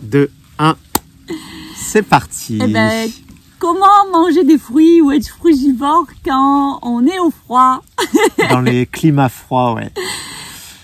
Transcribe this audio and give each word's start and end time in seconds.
2, 0.00 0.30
1. 0.58 0.76
C'est 1.76 2.02
parti. 2.02 2.58
Eh 2.62 2.66
ben, 2.66 3.08
comment 3.58 4.06
manger 4.12 4.44
des 4.44 4.58
fruits 4.58 5.00
ou 5.00 5.10
être 5.12 5.28
frugivore 5.28 6.06
quand 6.24 6.78
on 6.82 7.06
est 7.06 7.18
au 7.18 7.30
froid? 7.30 7.82
Dans 8.50 8.60
les 8.60 8.86
climats 8.86 9.28
froids, 9.28 9.74
ouais. 9.74 9.90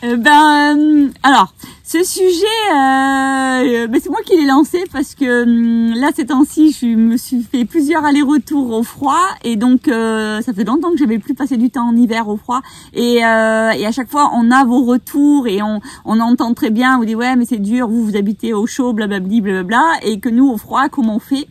Eh 0.04 0.16
ben, 0.16 1.12
alors, 1.22 1.54
ce 1.92 2.02
sujet, 2.04 2.46
euh, 2.70 3.86
ben 3.86 4.00
c'est 4.02 4.08
moi 4.08 4.20
qui 4.24 4.34
l'ai 4.34 4.46
lancé 4.46 4.84
parce 4.90 5.14
que 5.14 5.42
hum, 5.42 5.92
là, 5.94 6.08
ces 6.16 6.24
temps-ci, 6.24 6.74
je 6.80 6.86
me 6.86 7.18
suis 7.18 7.42
fait 7.42 7.66
plusieurs 7.66 8.02
allers-retours 8.02 8.70
au 8.70 8.82
froid 8.82 9.20
et 9.44 9.56
donc 9.56 9.88
euh, 9.88 10.40
ça 10.40 10.54
fait 10.54 10.64
longtemps 10.64 10.90
que 10.92 10.96
j'avais 10.96 11.18
plus 11.18 11.34
passé 11.34 11.58
du 11.58 11.68
temps 11.68 11.86
en 11.86 11.94
hiver 11.94 12.28
au 12.28 12.38
froid 12.38 12.62
et, 12.94 13.22
euh, 13.22 13.72
et 13.72 13.84
à 13.84 13.92
chaque 13.92 14.08
fois, 14.08 14.30
on 14.34 14.50
a 14.50 14.64
vos 14.64 14.84
retours 14.84 15.46
et 15.46 15.60
on, 15.60 15.82
on 16.06 16.18
entend 16.20 16.54
très 16.54 16.70
bien, 16.70 16.96
on 16.96 17.00
vous 17.00 17.04
dit 17.04 17.14
ouais, 17.14 17.36
mais 17.36 17.44
c'est 17.44 17.60
dur, 17.60 17.88
vous 17.88 18.02
vous 18.06 18.16
habitez 18.16 18.54
au 18.54 18.66
chaud, 18.66 18.94
blablabli, 18.94 19.42
blablabla, 19.42 19.98
et 20.02 20.18
que 20.18 20.30
nous 20.30 20.48
au 20.48 20.56
froid, 20.56 20.88
comment 20.88 21.16
on 21.16 21.18
fait? 21.18 21.46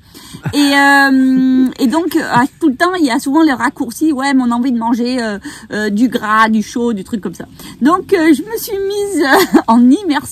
Et 0.55 0.71
euh, 0.75 1.67
et 1.77 1.85
donc 1.85 2.15
à 2.15 2.45
tout 2.59 2.69
le 2.69 2.75
temps, 2.75 2.95
il 2.95 3.05
y 3.05 3.11
a 3.11 3.19
souvent 3.19 3.43
les 3.43 3.53
raccourcis, 3.53 4.11
ouais, 4.11 4.33
mais 4.33 4.41
on 4.43 4.49
a 4.49 4.55
envie 4.55 4.71
de 4.71 4.79
manger 4.79 5.21
euh, 5.21 5.37
euh, 5.71 5.91
du 5.91 6.07
gras, 6.07 6.49
du 6.49 6.63
chaud, 6.63 6.93
du 6.93 7.03
truc 7.03 7.21
comme 7.21 7.35
ça. 7.35 7.45
Donc 7.79 8.11
euh, 8.13 8.33
je 8.33 8.41
me 8.41 8.57
suis 8.57 8.79
mise 8.79 9.23
en 9.67 9.87
immersion 9.87 10.30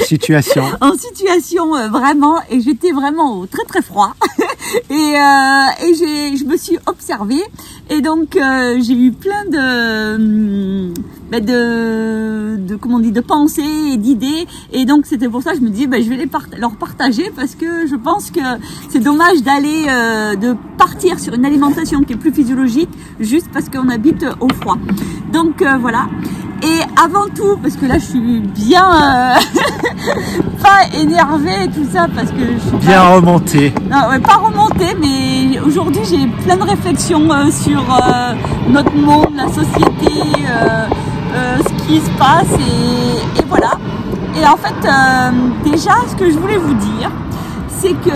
En 0.00 0.04
situation. 0.04 0.62
en 0.80 0.94
situation 0.94 1.76
euh, 1.76 1.88
vraiment 1.88 2.36
et 2.50 2.60
j'étais 2.60 2.92
vraiment 2.92 3.44
très 3.46 3.64
très 3.64 3.82
froid. 3.82 4.14
Et, 4.88 4.92
euh, 4.94 5.84
et 5.88 5.94
j'ai 5.94 6.36
je 6.36 6.44
me 6.44 6.56
suis 6.56 6.78
observée. 6.86 7.42
Et 7.88 8.00
donc 8.02 8.36
euh, 8.36 8.78
j'ai 8.80 8.92
eu 8.94 9.10
plein 9.10 9.44
de 9.46 10.14
hum, 10.14 10.94
ben, 11.30 11.44
de 11.44 12.56
de 12.56 12.76
comment 12.76 12.96
on 12.96 13.00
dit 13.00 13.10
de 13.10 13.20
pensées 13.20 13.62
et 13.92 13.96
d'idées. 13.96 14.46
Et 14.72 14.84
donc 14.84 15.06
c'était 15.06 15.28
pour 15.28 15.42
ça 15.42 15.52
que 15.52 15.56
je 15.58 15.62
me 15.62 15.70
dis 15.70 15.86
ben, 15.88 16.02
je 16.02 16.08
vais 16.08 16.16
les 16.16 16.26
part- 16.26 16.46
leur 16.56 16.72
partager 16.76 17.32
parce 17.34 17.54
que 17.56 17.86
je 17.88 17.96
pense 17.96 18.30
que 18.30 18.40
c'est 18.90 19.00
dommage 19.00 19.42
d'aller 19.42 19.86
euh, 19.88 20.36
de 20.36 20.54
partir 20.78 21.18
sur 21.18 21.34
une 21.34 21.44
alimentation 21.44 22.02
qui 22.02 22.12
est 22.12 22.16
plus 22.16 22.32
physiologique 22.32 22.90
juste 23.18 23.48
parce 23.52 23.68
qu'on 23.68 23.88
habite 23.88 24.24
au 24.40 24.48
froid. 24.60 24.78
Donc 25.32 25.62
euh, 25.62 25.78
voilà 25.80 26.06
et 26.62 26.80
avant 27.02 27.26
tout, 27.34 27.56
parce 27.62 27.74
que 27.76 27.86
là 27.86 27.94
je 27.98 28.04
suis 28.04 28.40
bien 28.40 28.84
euh, 28.84 29.34
pas 30.62 30.96
énervée 30.98 31.64
et 31.64 31.68
tout 31.68 31.86
ça, 31.92 32.06
parce 32.14 32.30
que 32.30 32.38
je 32.54 32.58
suis 32.68 32.76
Bien 32.86 33.02
remonté. 33.02 33.70
pas, 33.70 33.80
non, 34.02 34.08
ouais, 34.10 34.18
pas 34.20 34.36
remontée, 34.36 34.96
mais 35.00 35.58
aujourd'hui 35.60 36.02
j'ai 36.08 36.26
plein 36.44 36.56
de 36.56 36.62
réflexions 36.62 37.30
euh, 37.30 37.50
sur 37.50 37.80
euh, 37.80 38.34
notre 38.68 38.94
monde, 38.94 39.28
la 39.36 39.48
société, 39.48 40.12
euh, 40.48 40.86
euh, 41.34 41.56
ce 41.58 41.86
qui 41.86 42.00
se 42.00 42.10
passe 42.18 42.48
et, 42.58 43.38
et 43.40 43.44
voilà. 43.48 43.72
Et 44.40 44.46
en 44.46 44.56
fait, 44.56 44.88
euh, 44.88 45.30
déjà, 45.70 45.92
ce 46.08 46.14
que 46.16 46.30
je 46.30 46.38
voulais 46.38 46.56
vous 46.58 46.74
dire, 46.74 47.10
c'est 47.68 47.92
que 47.94 48.10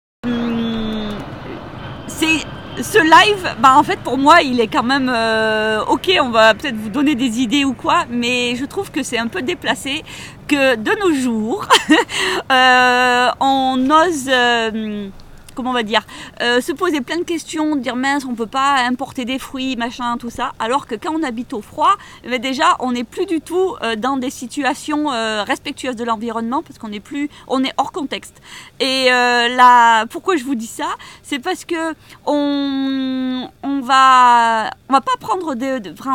ce 2.95 3.01
live, 3.01 3.57
bah 3.59 3.75
en 3.77 3.83
fait 3.83 3.99
pour 3.99 4.17
moi 4.19 4.41
il 4.43 4.61
est 4.61 4.69
quand 4.69 4.85
même 4.85 5.11
euh, 5.13 5.83
ok, 5.89 6.13
on 6.23 6.31
va 6.31 6.55
peut-être 6.55 6.77
vous 6.77 6.91
donner 6.91 7.17
des 7.17 7.41
idées 7.41 7.65
ou 7.65 7.73
quoi, 7.73 8.05
mais 8.09 8.55
je 8.55 8.65
trouve 8.67 8.93
que 8.93 9.03
c'est 9.03 9.19
un 9.19 9.27
peu 9.27 9.43
déplacé 9.43 10.05
que 10.47 10.77
de 10.77 10.93
nos 11.01 11.13
jours 11.13 11.67
euh, 12.53 13.29
on 13.41 13.91
ose 13.91 14.29
euh, 14.29 15.09
comment 15.55 15.71
on 15.71 15.75
va 15.75 15.83
dire 15.83 16.03
euh, 16.43 16.61
se 16.61 16.73
poser 16.73 17.01
plein 17.01 17.19
de 17.19 17.25
questions, 17.25 17.77
dire 17.77 17.97
mince 17.97 18.25
on 18.25 18.35
peut 18.35 18.47
pas 18.47 18.77
importer 18.87 19.25
des 19.25 19.39
fruits 19.39 19.77
machin 19.77 20.17
tout 20.19 20.31
ça, 20.31 20.53
alors 20.59 20.87
que 20.87 20.95
quand 20.95 21.13
on 21.15 21.23
habite 21.23 21.53
au 21.53 21.63
froid, 21.63 21.95
eh 22.25 22.29
ben 22.31 22.41
déjà 22.41 22.77
on 22.81 22.93
n'est 22.93 23.05
plus 23.05 23.27
du 23.27 23.41
tout 23.41 23.75
euh, 23.83 23.97
dans 23.97 24.17
des 24.17 24.31
situations 24.31 25.13
euh, 25.13 25.45
respectueuses 25.45 25.97
de 25.97 26.05
l'environnement 26.05 26.63
parce 26.63 26.79
qu'on 26.79 26.89
n'est 26.89 27.01
plus 27.01 27.29
on 27.49 27.63
est 27.65 27.73
hors 27.77 27.93
contexte. 27.93 28.41
Et 28.81 29.07
là 29.09 30.07
pourquoi 30.07 30.37
je 30.37 30.45
vous 30.45 30.55
dis 30.55 30.67
ça, 30.67 30.89
c'est 31.23 31.39
parce 31.39 31.65
que 31.65 31.95
on 32.27 33.49
on 33.63 33.81
va 33.81 34.71
on 34.89 34.93
va 34.93 35.01
pas 35.01 35.17
prendre 35.21 35.55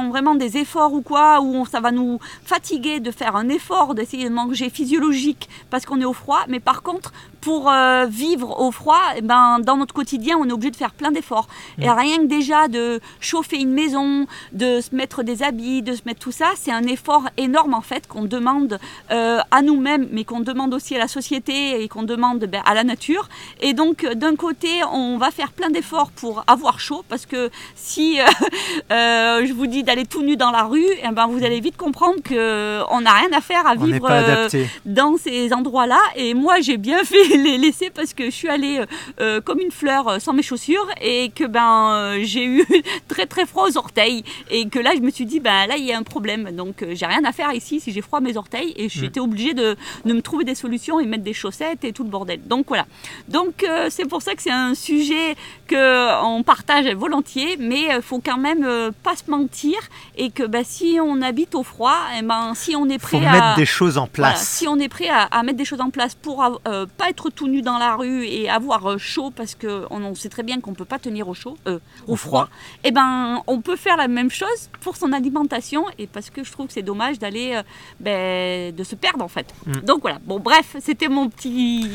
vraiment 0.09 0.35
des 0.35 0.57
efforts 0.57 0.93
ou 0.93 1.01
quoi 1.01 1.39
où 1.41 1.55
on- 1.55 1.65
ça 1.65 1.79
va 1.79 1.91
nous 1.91 2.19
fatiguer 2.45 2.99
de 2.99 3.11
faire 3.11 3.35
un 3.35 3.49
effort 3.49 3.95
d'essayer 3.95 4.27
de 4.29 4.33
manger 4.33 4.69
physiologique 4.69 5.49
parce 5.69 5.85
qu'on 5.85 5.99
est 6.01 6.05
au 6.05 6.13
froid, 6.13 6.41
mais 6.47 6.59
par 6.59 6.81
contre 6.81 7.11
pour 7.41 7.69
euh, 7.69 8.05
vivre 8.05 8.59
au 8.59 8.71
froid, 8.71 9.01
eh 9.15 9.21
ben, 9.21 9.59
dans 9.59 9.77
notre 9.77 9.93
quotidien, 9.93 10.37
on 10.39 10.47
est 10.47 10.51
obligé 10.51 10.71
de 10.71 10.75
faire 10.75 10.91
plein 10.91 11.11
d'efforts. 11.11 11.47
Et 11.81 11.89
rien 11.89 12.17
que 12.17 12.25
déjà 12.25 12.67
de 12.67 12.99
chauffer 13.19 13.57
une 13.57 13.71
maison, 13.71 14.27
de 14.51 14.81
se 14.81 14.93
mettre 14.95 15.23
des 15.23 15.43
habits, 15.43 15.81
de 15.81 15.93
se 15.93 16.01
mettre 16.05 16.19
tout 16.19 16.31
ça, 16.31 16.47
c'est 16.55 16.71
un 16.71 16.83
effort 16.83 17.23
énorme 17.37 17.73
en 17.73 17.81
fait 17.81 18.07
qu'on 18.07 18.25
demande 18.25 18.79
euh, 19.11 19.39
à 19.51 19.61
nous-mêmes, 19.61 20.07
mais 20.11 20.23
qu'on 20.23 20.41
demande 20.41 20.73
aussi 20.73 20.95
à 20.95 20.99
la 20.99 21.07
société 21.07 21.81
et 21.81 21.87
qu'on 21.87 22.03
demande 22.03 22.39
ben, 22.39 22.61
à 22.65 22.73
la 22.73 22.83
nature. 22.83 23.29
Et 23.61 23.73
donc, 23.73 24.03
euh, 24.03 24.15
d'un 24.15 24.35
côté, 24.35 24.67
on 24.91 25.17
va 25.17 25.31
faire 25.31 25.51
plein 25.51 25.69
d'efforts 25.69 26.11
pour 26.11 26.43
avoir 26.47 26.79
chaud, 26.79 27.03
parce 27.07 27.25
que 27.25 27.49
si 27.75 28.19
euh, 28.19 28.25
euh, 28.91 29.45
je 29.45 29.53
vous 29.53 29.67
dis 29.67 29.83
d'aller 29.83 30.05
tout 30.05 30.23
nu 30.23 30.37
dans 30.37 30.51
la 30.51 30.63
rue, 30.63 30.85
eh 31.03 31.11
ben, 31.11 31.27
vous 31.27 31.43
allez 31.43 31.59
vite 31.59 31.77
comprendre 31.77 32.21
que 32.23 32.81
on 32.91 33.01
n'a 33.01 33.13
rien 33.13 33.29
à 33.33 33.41
faire 33.41 33.65
à 33.65 33.73
On 33.77 33.85
vivre 33.85 34.07
euh, 34.09 34.49
dans 34.85 35.17
ces 35.17 35.53
endroits-là. 35.53 35.99
Et 36.15 36.33
moi, 36.33 36.59
j'ai 36.61 36.77
bien 36.77 37.03
fait 37.03 37.28
les 37.43 37.57
laisser 37.57 37.89
parce 37.89 38.13
que 38.13 38.25
je 38.25 38.31
suis 38.31 38.49
allée 38.49 38.79
euh, 38.79 38.85
euh, 39.19 39.41
comme 39.41 39.59
une 39.59 39.71
fleur 39.71 40.07
euh, 40.07 40.19
sans 40.19 40.33
mes 40.33 40.43
chaussures 40.43 40.87
et 41.01 41.31
que 41.33 41.45
ben 41.45 42.19
j'ai 42.23 42.45
eu 42.45 42.65
très 43.07 43.25
très 43.25 43.45
froid 43.45 43.67
aux 43.69 43.77
orteils 43.77 44.23
et 44.49 44.67
que 44.69 44.79
là 44.79 44.91
je 44.95 45.01
me 45.01 45.11
suis 45.11 45.25
dit 45.25 45.39
ben 45.39 45.67
là 45.67 45.77
il 45.77 45.85
y 45.85 45.91
a 45.93 45.97
un 45.97 46.03
problème 46.03 46.51
donc 46.51 46.85
j'ai 46.93 47.05
rien 47.05 47.23
à 47.23 47.31
faire 47.31 47.53
ici 47.53 47.79
si 47.79 47.91
j'ai 47.91 48.01
froid 48.01 48.19
à 48.19 48.21
mes 48.21 48.37
orteils 48.37 48.73
et 48.75 48.89
j'étais 48.89 49.19
obligée 49.19 49.53
de, 49.53 49.75
de 50.05 50.13
me 50.13 50.21
trouver 50.21 50.43
des 50.43 50.55
solutions 50.55 50.99
et 50.99 51.05
mettre 51.05 51.23
des 51.23 51.33
chaussettes 51.33 51.83
et 51.83 51.93
tout 51.93 52.03
le 52.03 52.09
bordel. 52.09 52.41
Donc 52.45 52.65
voilà. 52.67 52.85
Donc 53.27 53.63
euh, 53.63 53.87
c'est 53.89 54.05
pour 54.05 54.21
ça 54.21 54.35
que 54.35 54.41
c'est 54.41 54.51
un 54.51 54.75
sujet 54.75 55.35
que 55.67 56.23
on 56.23 56.43
partage 56.43 56.87
volontiers, 56.95 57.57
mais 57.59 58.01
faut 58.01 58.21
quand 58.23 58.37
même 58.37 58.63
euh, 58.63 58.91
pas 59.03 59.15
se 59.15 59.29
mentir 59.29 59.75
et 60.17 60.31
que 60.31 60.43
ben, 60.43 60.63
si 60.65 60.99
on 61.01 61.21
habite 61.21 61.55
au 61.55 61.63
froid, 61.63 61.97
et 62.17 62.21
ben 62.21 62.53
si 62.55 62.75
on 62.75 62.87
est 62.89 62.99
Faut 62.99 63.17
prêt 63.17 63.25
à 63.25 63.31
mettre 63.31 63.55
des 63.55 63.65
choses 63.65 63.97
en 63.97 64.07
voilà, 64.13 64.31
place. 64.31 64.47
si 64.47 64.67
on 64.67 64.77
est 64.79 64.89
prêt 64.89 65.09
à, 65.09 65.23
à 65.23 65.43
mettre 65.43 65.57
des 65.57 65.65
choses 65.65 65.81
en 65.81 65.89
place 65.89 66.15
pour 66.15 66.43
euh, 66.67 66.85
pas 66.97 67.09
être 67.09 67.18
tout 67.27 67.49
nu 67.49 67.61
dans 67.61 67.77
la 67.77 67.95
rue 67.97 68.25
et 68.25 68.49
avoir 68.49 68.91
euh, 68.91 68.97
chaud 68.97 69.31
parce 69.35 69.53
que 69.55 69.85
on, 69.89 70.01
on 70.03 70.15
sait 70.15 70.29
très 70.29 70.43
bien 70.43 70.61
qu'on 70.61 70.73
peut 70.73 70.85
pas 70.85 70.99
tenir 70.99 71.27
au 71.27 71.33
chaud, 71.33 71.57
euh, 71.67 71.79
au, 72.07 72.13
Au 72.13 72.15
froid, 72.15 72.45
froid. 72.45 72.49
et 72.85 72.91
ben 72.91 73.43
on 73.47 73.59
peut 73.59 73.75
faire 73.75 73.97
la 73.97 74.07
même 74.07 74.31
chose 74.31 74.69
pour 74.79 74.95
son 74.95 75.11
alimentation 75.11 75.83
et 75.97 76.07
parce 76.07 76.29
que 76.29 76.45
je 76.45 76.51
trouve 76.51 76.67
que 76.67 76.73
c'est 76.73 76.81
dommage 76.81 77.19
d'aller 77.19 77.55
euh, 77.55 77.63
ben, 77.99 78.73
de 78.73 78.83
se 78.85 78.95
perdre 78.95 79.23
en 79.23 79.27
fait. 79.27 79.53
Mm. 79.65 79.79
Donc 79.81 80.01
voilà. 80.01 80.19
Bon 80.25 80.39
bref, 80.39 80.77
c'était 80.79 81.09
mon 81.09 81.27
petit. 81.29 81.89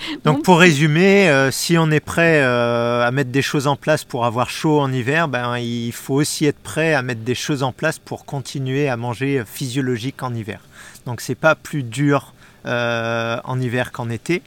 Donc 0.24 0.38
mon 0.38 0.42
pour 0.42 0.58
résumer, 0.58 1.28
euh, 1.28 1.50
si 1.50 1.76
on 1.76 1.90
est 1.90 2.00
prêt 2.00 2.40
à 2.40 3.10
mettre 3.12 3.30
des 3.30 3.42
choses 3.42 3.66
en 3.66 3.76
place 3.76 4.04
pour 4.04 4.24
avoir 4.24 4.48
chaud 4.48 4.80
en 4.80 4.90
hiver, 4.90 5.28
ben, 5.28 5.58
il 5.58 5.92
faut 5.92 6.14
aussi 6.14 6.46
être 6.46 6.60
prêt 6.60 6.94
à 6.94 7.02
mettre 7.02 7.20
des 7.22 7.34
choses 7.34 7.62
en 7.62 7.72
place 7.72 7.98
pour 7.98 8.24
continuer 8.24 8.88
à 8.88 8.96
manger 8.96 9.42
physiologique 9.44 10.22
en 10.22 10.34
hiver. 10.34 10.60
Donc 11.06 11.20
c'est 11.20 11.34
pas 11.34 11.54
plus 11.54 11.82
dur 11.82 12.32
euh, 12.66 13.38
en 13.44 13.58
hiver 13.58 13.90
qu'en 13.90 14.10
été. 14.10 14.42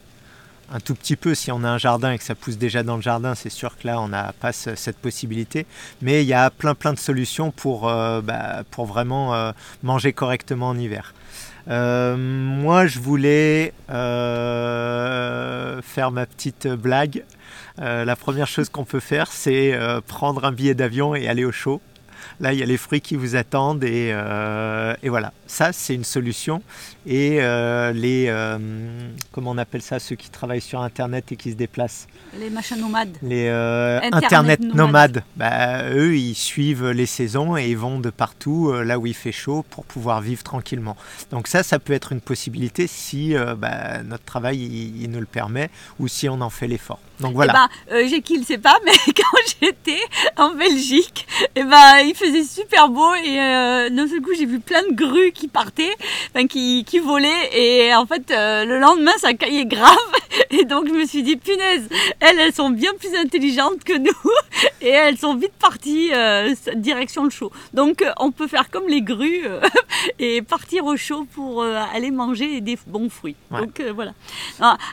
Un 0.76 0.80
tout 0.80 0.96
petit 0.96 1.14
peu 1.14 1.36
si 1.36 1.52
on 1.52 1.62
a 1.62 1.68
un 1.68 1.78
jardin 1.78 2.10
et 2.10 2.18
que 2.18 2.24
ça 2.24 2.34
pousse 2.34 2.58
déjà 2.58 2.82
dans 2.82 2.96
le 2.96 3.02
jardin, 3.02 3.36
c'est 3.36 3.48
sûr 3.48 3.76
que 3.78 3.86
là 3.86 4.00
on 4.00 4.08
n'a 4.08 4.32
pas 4.40 4.52
ce- 4.52 4.74
cette 4.74 4.98
possibilité. 4.98 5.66
Mais 6.02 6.22
il 6.24 6.26
y 6.26 6.34
a 6.34 6.50
plein 6.50 6.74
plein 6.74 6.92
de 6.92 6.98
solutions 6.98 7.52
pour, 7.52 7.88
euh, 7.88 8.20
bah, 8.20 8.64
vraiment 8.84 9.34
euh, 9.34 9.52
manger 9.84 10.12
correctement 10.12 10.70
en 10.70 10.76
hiver. 10.76 11.14
Euh, 11.68 12.16
moi, 12.18 12.86
je 12.88 12.98
voulais 12.98 13.72
faire 15.94 16.10
ma 16.10 16.26
petite 16.26 16.66
blague. 16.66 17.22
La 17.78 18.16
première 18.16 18.48
chose 18.48 18.68
qu'on 18.68 18.84
peut 18.84 19.00
faire, 19.00 19.28
c'est 19.30 19.78
prendre 20.08 20.44
un 20.44 20.52
billet 20.52 20.74
d'avion 20.74 21.14
et 21.14 21.28
aller 21.28 21.44
au 21.44 21.52
chaud. 21.52 21.80
Là, 22.40 22.52
il 22.52 22.58
y 22.58 22.62
a 22.62 22.66
les 22.66 22.76
fruits 22.78 23.00
qui 23.00 23.14
vous 23.16 23.36
attendent 23.36 23.84
et 23.84 24.12
voilà. 25.04 25.32
Ça, 25.54 25.72
c'est 25.72 25.94
une 25.94 26.02
solution. 26.02 26.62
Et 27.06 27.38
euh, 27.40 27.92
les, 27.92 28.26
euh, 28.26 28.58
comment 29.30 29.52
on 29.52 29.58
appelle 29.58 29.82
ça, 29.82 30.00
ceux 30.00 30.16
qui 30.16 30.28
travaillent 30.28 30.60
sur 30.60 30.80
Internet 30.80 31.30
et 31.30 31.36
qui 31.36 31.52
se 31.52 31.56
déplacent 31.56 32.08
Les 32.40 32.50
machins 32.50 32.80
nomades. 32.80 33.16
les 33.22 33.46
euh, 33.46 33.98
Internet 33.98 34.24
Internet, 34.24 34.60
nomades. 34.60 34.76
nomades, 34.76 35.24
bah, 35.36 35.90
eux, 35.92 36.16
ils 36.16 36.34
suivent 36.34 36.88
les 36.90 37.06
saisons 37.06 37.56
et 37.56 37.68
ils 37.68 37.78
vont 37.78 38.00
de 38.00 38.10
partout 38.10 38.72
là 38.72 38.98
où 38.98 39.06
il 39.06 39.14
fait 39.14 39.30
chaud 39.30 39.64
pour 39.70 39.84
pouvoir 39.84 40.22
vivre 40.22 40.42
tranquillement. 40.42 40.96
Donc 41.30 41.46
ça, 41.46 41.62
ça 41.62 41.78
peut 41.78 41.92
être 41.92 42.10
une 42.10 42.20
possibilité 42.20 42.88
si 42.88 43.34
bah, 43.56 44.02
notre 44.02 44.24
travail 44.24 44.58
il, 44.58 45.02
il 45.02 45.10
nous 45.10 45.20
le 45.20 45.26
permet 45.26 45.70
ou 46.00 46.08
si 46.08 46.28
on 46.28 46.40
en 46.40 46.50
fait 46.50 46.66
l'effort. 46.66 46.98
Donc 47.20 47.34
voilà. 47.34 47.52
Eh 47.52 47.90
ben, 47.92 47.96
euh, 47.96 48.08
j'ai 48.08 48.22
qui 48.22 48.38
le 48.38 48.44
sait 48.44 48.58
pas, 48.58 48.76
mais 48.84 48.92
quand 49.16 49.38
j'étais 49.62 50.00
en 50.36 50.54
Belgique, 50.54 51.26
eh 51.54 51.62
ben, 51.62 51.98
il 52.04 52.14
faisait 52.14 52.42
super 52.42 52.88
beau 52.88 53.14
et 53.14 53.36
d'un 53.36 54.08
seul 54.08 54.20
coup 54.20 54.34
j'ai 54.36 54.46
vu 54.46 54.58
plein 54.58 54.82
de 54.90 54.94
grues 54.94 55.30
qui 55.32 55.43
qui 55.44 55.48
partait, 55.48 55.94
enfin 56.30 56.46
qui, 56.46 56.84
qui 56.86 56.98
volait 56.98 57.50
et 57.52 57.94
en 57.94 58.06
fait 58.06 58.30
euh, 58.30 58.64
le 58.64 58.78
lendemain 58.78 59.12
ça 59.18 59.34
caillait 59.34 59.66
grave 59.66 59.94
et 60.50 60.64
donc 60.64 60.88
je 60.88 60.94
me 60.94 61.04
suis 61.04 61.22
dit 61.22 61.36
punaise, 61.36 61.86
elles 62.20 62.38
elles 62.38 62.54
sont 62.54 62.70
bien 62.70 62.92
plus 62.98 63.14
intelligentes 63.14 63.84
que 63.84 63.98
nous 63.98 64.30
et 64.80 64.88
elles 64.88 65.18
sont 65.18 65.34
vite 65.36 65.52
parties 65.60 66.10
euh, 66.14 66.54
direction 66.76 67.24
le 67.24 67.30
chaud. 67.30 67.52
Donc 67.74 68.00
euh, 68.00 68.10
on 68.18 68.30
peut 68.30 68.46
faire 68.46 68.70
comme 68.70 68.88
les 68.88 69.02
grues 69.02 69.44
et 70.18 70.40
partir 70.40 70.86
au 70.86 70.96
chaud 70.96 71.26
pour 71.34 71.62
aller 71.62 72.10
manger 72.10 72.62
des 72.62 72.78
bons 72.86 73.10
fruits. 73.10 73.36
Donc 73.50 73.82
voilà. 73.94 74.14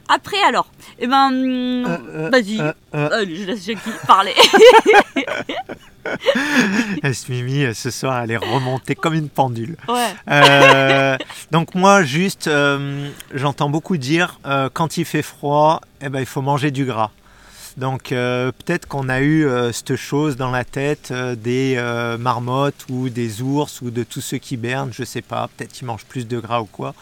après 0.09 0.41
alors, 0.45 0.67
eh 0.99 1.07
ben 1.07 1.83
vas-y, 2.29 2.57
je 2.57 3.45
laisse 3.45 3.65
Jackie 3.65 3.91
parler. 4.05 4.33
Mimi, 7.29 7.73
ce 7.73 7.91
soir, 7.91 8.23
elle 8.23 8.31
est 8.31 8.37
remontée 8.37 8.95
comme 8.95 9.13
une 9.13 9.29
pendule. 9.29 9.75
Euh, 10.29 11.17
donc 11.51 11.75
moi, 11.75 12.03
juste, 12.03 12.47
euh, 12.47 13.09
j'entends 13.33 13.69
beaucoup 13.69 13.97
dire, 13.97 14.39
euh, 14.45 14.69
quand 14.71 14.97
il 14.97 15.05
fait 15.05 15.21
froid, 15.21 15.81
eh 16.01 16.09
ben, 16.09 16.19
il 16.19 16.25
faut 16.25 16.41
manger 16.41 16.71
du 16.71 16.85
gras. 16.85 17.11
Donc 17.77 18.09
peut-être 18.09 18.85
qu'on 18.85 19.07
a 19.07 19.21
eu 19.21 19.47
cette 19.71 19.95
chose 19.95 20.35
dans 20.35 20.51
la 20.51 20.65
tête 20.65 21.13
des 21.13 21.81
marmottes 22.19 22.85
ou 22.89 23.07
des 23.07 23.41
ours 23.41 23.81
ou 23.81 23.91
de 23.91 24.03
tous 24.03 24.19
ceux 24.19 24.39
qui 24.39 24.55
hibernent, 24.55 24.91
je 24.91 25.05
sais 25.05 25.21
pas, 25.21 25.49
peut-être 25.55 25.71
qu'ils 25.71 25.87
mangent 25.87 26.03
plus 26.03 26.27
de 26.27 26.37
gras 26.37 26.59
ou 26.59 26.65
quoi. 26.65 26.93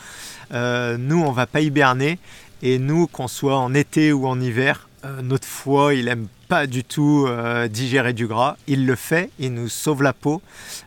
nous, 0.52 1.24
on 1.24 1.32
va 1.32 1.48
pas 1.48 1.62
hiberner 1.62 2.20
et 2.62 2.78
nous, 2.78 3.08
qu'on 3.08 3.28
soit 3.28 3.58
en 3.58 3.74
été 3.74 4.14
ou 4.14 4.28
en 4.28 4.40
hiver, 4.40 4.88
notre 5.24 5.48
foie, 5.48 5.96
il 5.96 6.08
aime 6.08 6.28
pas 6.50 6.66
du 6.66 6.84
tout 6.84 7.26
euh, 7.28 7.68
digérer 7.68 8.12
du 8.12 8.26
gras. 8.26 8.58
Il 8.68 8.88
le 8.88 8.96
fait, 8.96 9.30
il 9.38 9.54
nous 9.54 9.70
sauve 9.70 10.02
la 10.02 10.14
peau, 10.14 10.42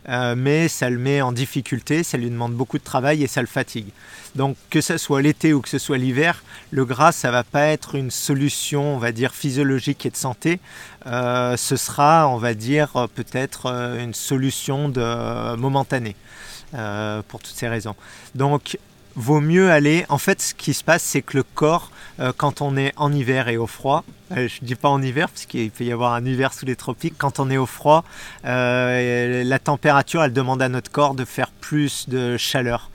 euh, 0.09 0.35
mais 0.37 0.67
ça 0.67 0.89
le 0.89 0.99
met 0.99 1.21
en 1.21 1.31
difficulté, 1.31 2.03
ça 2.03 2.17
lui 2.17 2.29
demande 2.29 2.53
beaucoup 2.53 2.77
de 2.77 2.83
travail 2.83 3.23
et 3.23 3.27
ça 3.27 3.39
le 3.39 3.47
fatigue. 3.47 3.87
Donc 4.35 4.57
que 4.69 4.81
ce 4.81 4.97
soit 4.97 5.21
l'été 5.21 5.53
ou 5.53 5.61
que 5.61 5.69
ce 5.69 5.77
soit 5.77 5.97
l'hiver, 5.97 6.43
le 6.71 6.83
gras, 6.83 7.13
ça 7.13 7.31
va 7.31 7.45
pas 7.45 7.67
être 7.67 7.95
une 7.95 8.11
solution, 8.11 8.95
on 8.95 8.97
va 8.97 9.13
dire, 9.13 9.33
physiologique 9.33 10.05
et 10.05 10.09
de 10.09 10.17
santé. 10.17 10.59
Euh, 11.05 11.55
ce 11.55 11.77
sera, 11.77 12.27
on 12.27 12.37
va 12.37 12.53
dire, 12.53 13.07
peut-être 13.15 13.67
une 13.99 14.13
solution 14.13 14.89
de 14.89 15.55
momentanée. 15.55 16.17
pour 17.29 17.39
toutes 17.39 17.55
ces 17.55 17.69
raisons. 17.69 17.95
Donc 18.35 18.77
vaut 19.15 19.39
mieux 19.39 19.71
aller. 19.71 20.05
En 20.09 20.17
fait, 20.17 20.41
ce 20.41 20.53
qui 20.53 20.73
se 20.73 20.83
passe, 20.83 21.03
c'est 21.03 21.21
que 21.21 21.37
le 21.37 21.43
corps, 21.43 21.91
quand 22.37 22.61
on 22.61 22.77
est 22.77 22.93
en 22.95 23.11
hiver 23.11 23.47
et 23.47 23.57
au 23.57 23.67
froid, 23.67 24.03
euh, 24.31 24.47
je 24.47 24.61
ne 24.61 24.67
dis 24.67 24.75
pas 24.75 24.89
en 24.89 25.01
hiver, 25.01 25.29
parce 25.29 25.45
qu'il 25.45 25.69
peut 25.71 25.83
y 25.83 25.91
avoir 25.91 26.13
un 26.13 26.25
hiver 26.25 26.53
sous 26.53 26.65
les 26.65 26.75
tropiques, 26.75 27.15
quand 27.17 27.39
on 27.39 27.49
est 27.49 27.57
au 27.57 27.65
froid, 27.65 28.03
euh, 28.45 29.43
la 29.43 29.59
température, 29.59 30.23
elle 30.23 30.33
demande 30.33 30.61
à 30.61 30.69
notre 30.69 30.91
corps 30.91 31.13
de 31.13 31.25
faire 31.25 31.51
plus 31.51 32.09
de 32.09 32.37
chaleur. 32.37 32.89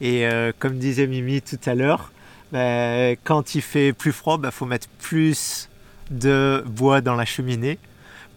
Et 0.00 0.26
comme 0.58 0.78
disait 0.78 1.06
Mimi 1.06 1.42
tout 1.42 1.60
à 1.66 1.74
l'heure, 1.74 2.10
quand 2.52 3.54
il 3.54 3.60
fait 3.60 3.92
plus 3.92 4.12
froid, 4.12 4.36
il 4.38 4.42
bah, 4.42 4.50
faut 4.50 4.64
mettre 4.64 4.88
plus 4.98 5.68
de 6.10 6.64
bois 6.66 7.00
dans 7.00 7.14
la 7.14 7.26
cheminée 7.26 7.78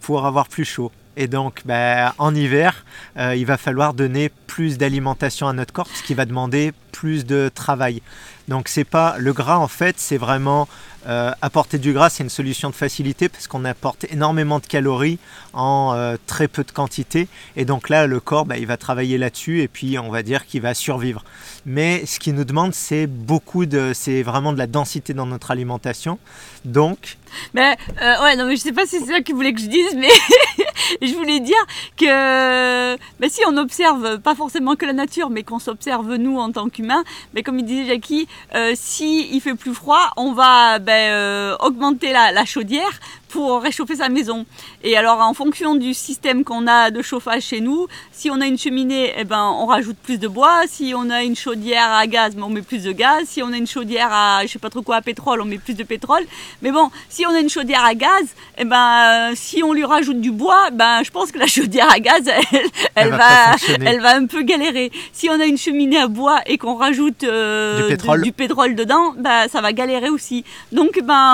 pour 0.01 0.25
avoir 0.25 0.47
plus 0.49 0.65
chaud. 0.65 0.91
Et 1.15 1.27
donc, 1.27 1.61
bah, 1.65 2.15
en 2.17 2.33
hiver, 2.33 2.85
euh, 3.17 3.35
il 3.35 3.45
va 3.45 3.57
falloir 3.57 3.93
donner 3.93 4.31
plus 4.47 4.77
d'alimentation 4.77 5.47
à 5.47 5.53
notre 5.53 5.73
corps, 5.73 5.87
ce 5.93 6.03
qui 6.03 6.13
va 6.13 6.25
demander 6.25 6.73
plus 6.91 7.25
de 7.25 7.51
travail. 7.53 8.01
Donc, 8.47 8.67
c'est 8.67 8.83
pas 8.83 9.15
le 9.19 9.31
gras 9.33 9.57
en 9.57 9.67
fait, 9.67 9.95
c'est 9.99 10.17
vraiment 10.17 10.67
euh, 11.07 11.31
apporter 11.41 11.77
du 11.77 11.93
gras, 11.93 12.09
c'est 12.09 12.23
une 12.23 12.29
solution 12.29 12.69
de 12.69 12.75
facilité 12.75 13.29
parce 13.29 13.47
qu'on 13.47 13.65
apporte 13.65 14.05
énormément 14.11 14.59
de 14.59 14.65
calories 14.65 15.19
en 15.53 15.93
euh, 15.95 16.15
très 16.27 16.47
peu 16.47 16.63
de 16.63 16.71
quantité. 16.71 17.27
Et 17.55 17.65
donc 17.65 17.89
là, 17.89 18.07
le 18.07 18.19
corps, 18.19 18.45
bah, 18.45 18.57
il 18.57 18.67
va 18.67 18.77
travailler 18.77 19.17
là-dessus 19.17 19.61
et 19.61 19.67
puis 19.67 19.97
on 19.99 20.09
va 20.09 20.23
dire 20.23 20.45
qu'il 20.45 20.61
va 20.61 20.73
survivre. 20.73 21.23
Mais 21.65 22.05
ce 22.05 22.19
qui 22.19 22.33
nous 22.33 22.45
demande, 22.45 22.73
c'est 22.73 23.07
beaucoup 23.07 23.65
de, 23.65 23.91
c'est 23.93 24.23
vraiment 24.23 24.53
de 24.53 24.57
la 24.57 24.67
densité 24.67 25.13
dans 25.13 25.25
notre 25.25 25.51
alimentation. 25.51 26.19
Donc, 26.65 27.17
mais 27.53 27.75
ouais, 27.99 28.35
non, 28.35 28.45
mais 28.45 28.55
je 28.55 28.61
sais 28.61 28.71
pas 28.71 28.85
si 28.85 28.99
c'est 28.99 29.11
ça 29.11 29.21
qu'il 29.21 29.35
voulait 29.35 29.53
que 29.53 29.59
je 29.59 29.67
dise, 29.67 29.95
mais 29.97 30.09
je 31.01 31.13
voulais 31.13 31.39
dire 31.39 31.55
que 31.97 32.95
ben, 33.19 33.29
si 33.29 33.41
on 33.47 33.57
observe, 33.57 34.19
pas 34.19 34.35
forcément 34.35 34.75
que 34.75 34.85
la 34.85 34.93
nature, 34.93 35.29
mais 35.29 35.43
qu'on 35.43 35.59
s'observe 35.59 36.15
nous 36.15 36.37
en 36.37 36.51
tant 36.51 36.69
qu'humains, 36.69 37.03
mais 37.33 37.41
ben, 37.41 37.43
comme 37.43 37.59
il 37.59 37.65
disait 37.65 37.85
Jackie, 37.85 38.27
euh, 38.55 38.73
si 38.75 39.29
il 39.33 39.41
fait 39.41 39.55
plus 39.55 39.73
froid, 39.73 40.11
on 40.17 40.33
va 40.33 40.79
ben, 40.93 41.11
euh, 41.11 41.55
augmenter 41.59 42.11
la, 42.11 42.31
la 42.31 42.45
chaudière 42.45 42.99
pour 43.33 43.63
réchauffer 43.63 43.95
sa 43.95 44.09
maison. 44.09 44.45
Et 44.83 44.95
alors, 44.95 45.19
en 45.19 45.33
fonction 45.33 45.73
du 45.73 45.95
système 45.95 46.43
qu'on 46.43 46.67
a 46.67 46.91
de 46.91 47.01
chauffage 47.01 47.41
chez 47.41 47.61
nous, 47.61 47.87
si 48.11 48.29
on 48.29 48.39
a 48.39 48.45
une 48.45 48.59
cheminée, 48.59 49.11
eh 49.17 49.23
ben, 49.23 49.55
on 49.59 49.65
rajoute 49.65 49.97
plus 49.97 50.19
de 50.19 50.27
bois. 50.27 50.61
Si 50.67 50.93
on 50.95 51.09
a 51.09 51.23
une 51.23 51.35
chaudière 51.35 51.91
à 51.91 52.05
gaz, 52.05 52.35
ben, 52.35 52.43
on 52.43 52.49
met 52.49 52.61
plus 52.61 52.83
de 52.83 52.91
gaz. 52.91 53.23
Si 53.25 53.41
on 53.41 53.51
a 53.51 53.57
une 53.57 53.65
chaudière 53.65 54.09
à, 54.11 54.41
je 54.43 54.51
sais 54.51 54.59
pas 54.59 54.69
trop 54.69 54.83
quoi, 54.83 54.97
à 54.97 55.01
pétrole, 55.01 55.41
on 55.41 55.45
met 55.45 55.57
plus 55.57 55.73
de 55.73 55.83
pétrole. 55.83 56.21
Mais 56.61 56.71
bon, 56.71 56.91
si 57.09 57.25
on 57.25 57.31
a 57.31 57.39
une 57.39 57.49
chaudière 57.49 57.83
à 57.83 57.95
gaz, 57.95 58.23
eh 58.59 58.65
ben, 58.65 59.31
si 59.33 59.63
on 59.63 59.73
lui 59.73 59.83
rajoute 59.83 60.21
du 60.21 60.29
bois, 60.29 60.69
ben, 60.71 61.01
je 61.03 61.09
pense 61.09 61.31
que 61.31 61.39
la 61.39 61.47
chaudière 61.47 61.91
à 61.91 61.99
gaz, 61.99 62.29
elle, 62.95 63.09
va, 63.09 63.55
elle 63.83 63.99
va 63.99 64.15
un 64.15 64.27
peu 64.27 64.43
galérer. 64.43 64.91
Si 65.11 65.27
on 65.31 65.39
a 65.39 65.45
une 65.45 65.57
cheminée 65.57 65.97
à 65.97 66.07
bois 66.07 66.41
et 66.45 66.59
qu'on 66.59 66.75
rajoute 66.75 67.23
euh, 67.23 67.81
du, 67.81 67.87
pétrole. 67.87 68.21
du, 68.21 68.31
pétrole 68.31 68.75
dedans, 68.75 69.15
ben, 69.17 69.47
ça 69.51 69.59
va 69.59 69.73
galérer 69.73 70.09
aussi. 70.09 70.45
Donc, 70.71 70.99
ben. 71.03 71.33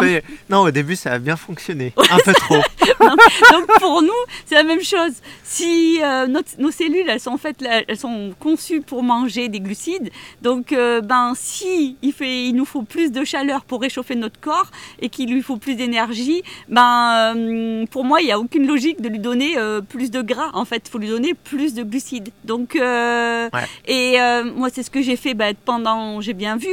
non, 0.50 0.60
au 0.60 0.72
début, 0.72 0.96
ça 0.96 1.12
a 1.12 1.20
bien 1.20 1.36
fonctionné. 1.36 1.89
Un 1.98 2.18
peu 2.24 2.34
trop. 2.34 2.62
Donc 3.52 3.68
pour 3.80 4.02
nous, 4.02 4.10
c'est 4.46 4.56
la 4.56 4.64
même 4.64 4.84
chose. 4.84 5.14
Si 5.44 6.00
euh, 6.04 6.28
nos 6.28 6.72
cellules, 6.72 7.06
elles 7.08 7.20
sont 7.20 7.38
faites, 7.38 7.64
elles 7.88 7.98
sont 7.98 8.32
conçues 8.40 8.82
pour 8.82 9.04
manger 9.04 9.50
des 9.50 9.60
glucides. 9.60 10.10
Donc 10.42 10.72
euh, 10.72 11.02
ben 11.02 11.34
si 11.36 11.98
il 12.02 12.14
fait, 12.14 12.46
il 12.46 12.54
nous 12.54 12.66
faut 12.66 12.84
plus 12.84 13.12
de 13.12 13.24
chaleur 13.24 13.64
pour 13.64 13.82
réchauffer 13.82 14.16
notre 14.16 14.40
corps 14.40 14.70
et 15.02 15.10
qu'il 15.10 15.32
lui 15.32 15.42
faut 15.42 15.58
plus 15.58 15.76
d'énergie, 15.76 16.44
ben 16.68 17.34
euh, 17.36 17.86
pour 17.88 18.06
moi, 18.06 18.22
il 18.22 18.26
n'y 18.26 18.32
a 18.32 18.40
aucune 18.40 18.68
logique 18.68 19.02
de 19.02 19.10
lui 19.10 19.20
donner 19.20 19.56
plus 19.90 20.12
de 20.12 20.22
gras. 20.22 20.52
En 20.54 20.66
fait, 20.66 20.84
il 20.88 20.90
faut 20.90 21.00
lui 21.00 21.08
donner 21.08 21.34
plus 21.34 21.74
de 21.74 21.84
glucides. 21.84 22.30
Donc 22.44 22.76
et 22.76 24.18
moi, 24.56 24.70
c'est 24.72 24.84
ce 24.84 24.92
que 24.92 25.02
j'ai 25.02 25.16
fait 25.16 25.34
ben, 25.34 25.54
pendant, 25.66 26.22
j'ai 26.22 26.34
bien 26.34 26.58
vu, 26.58 26.70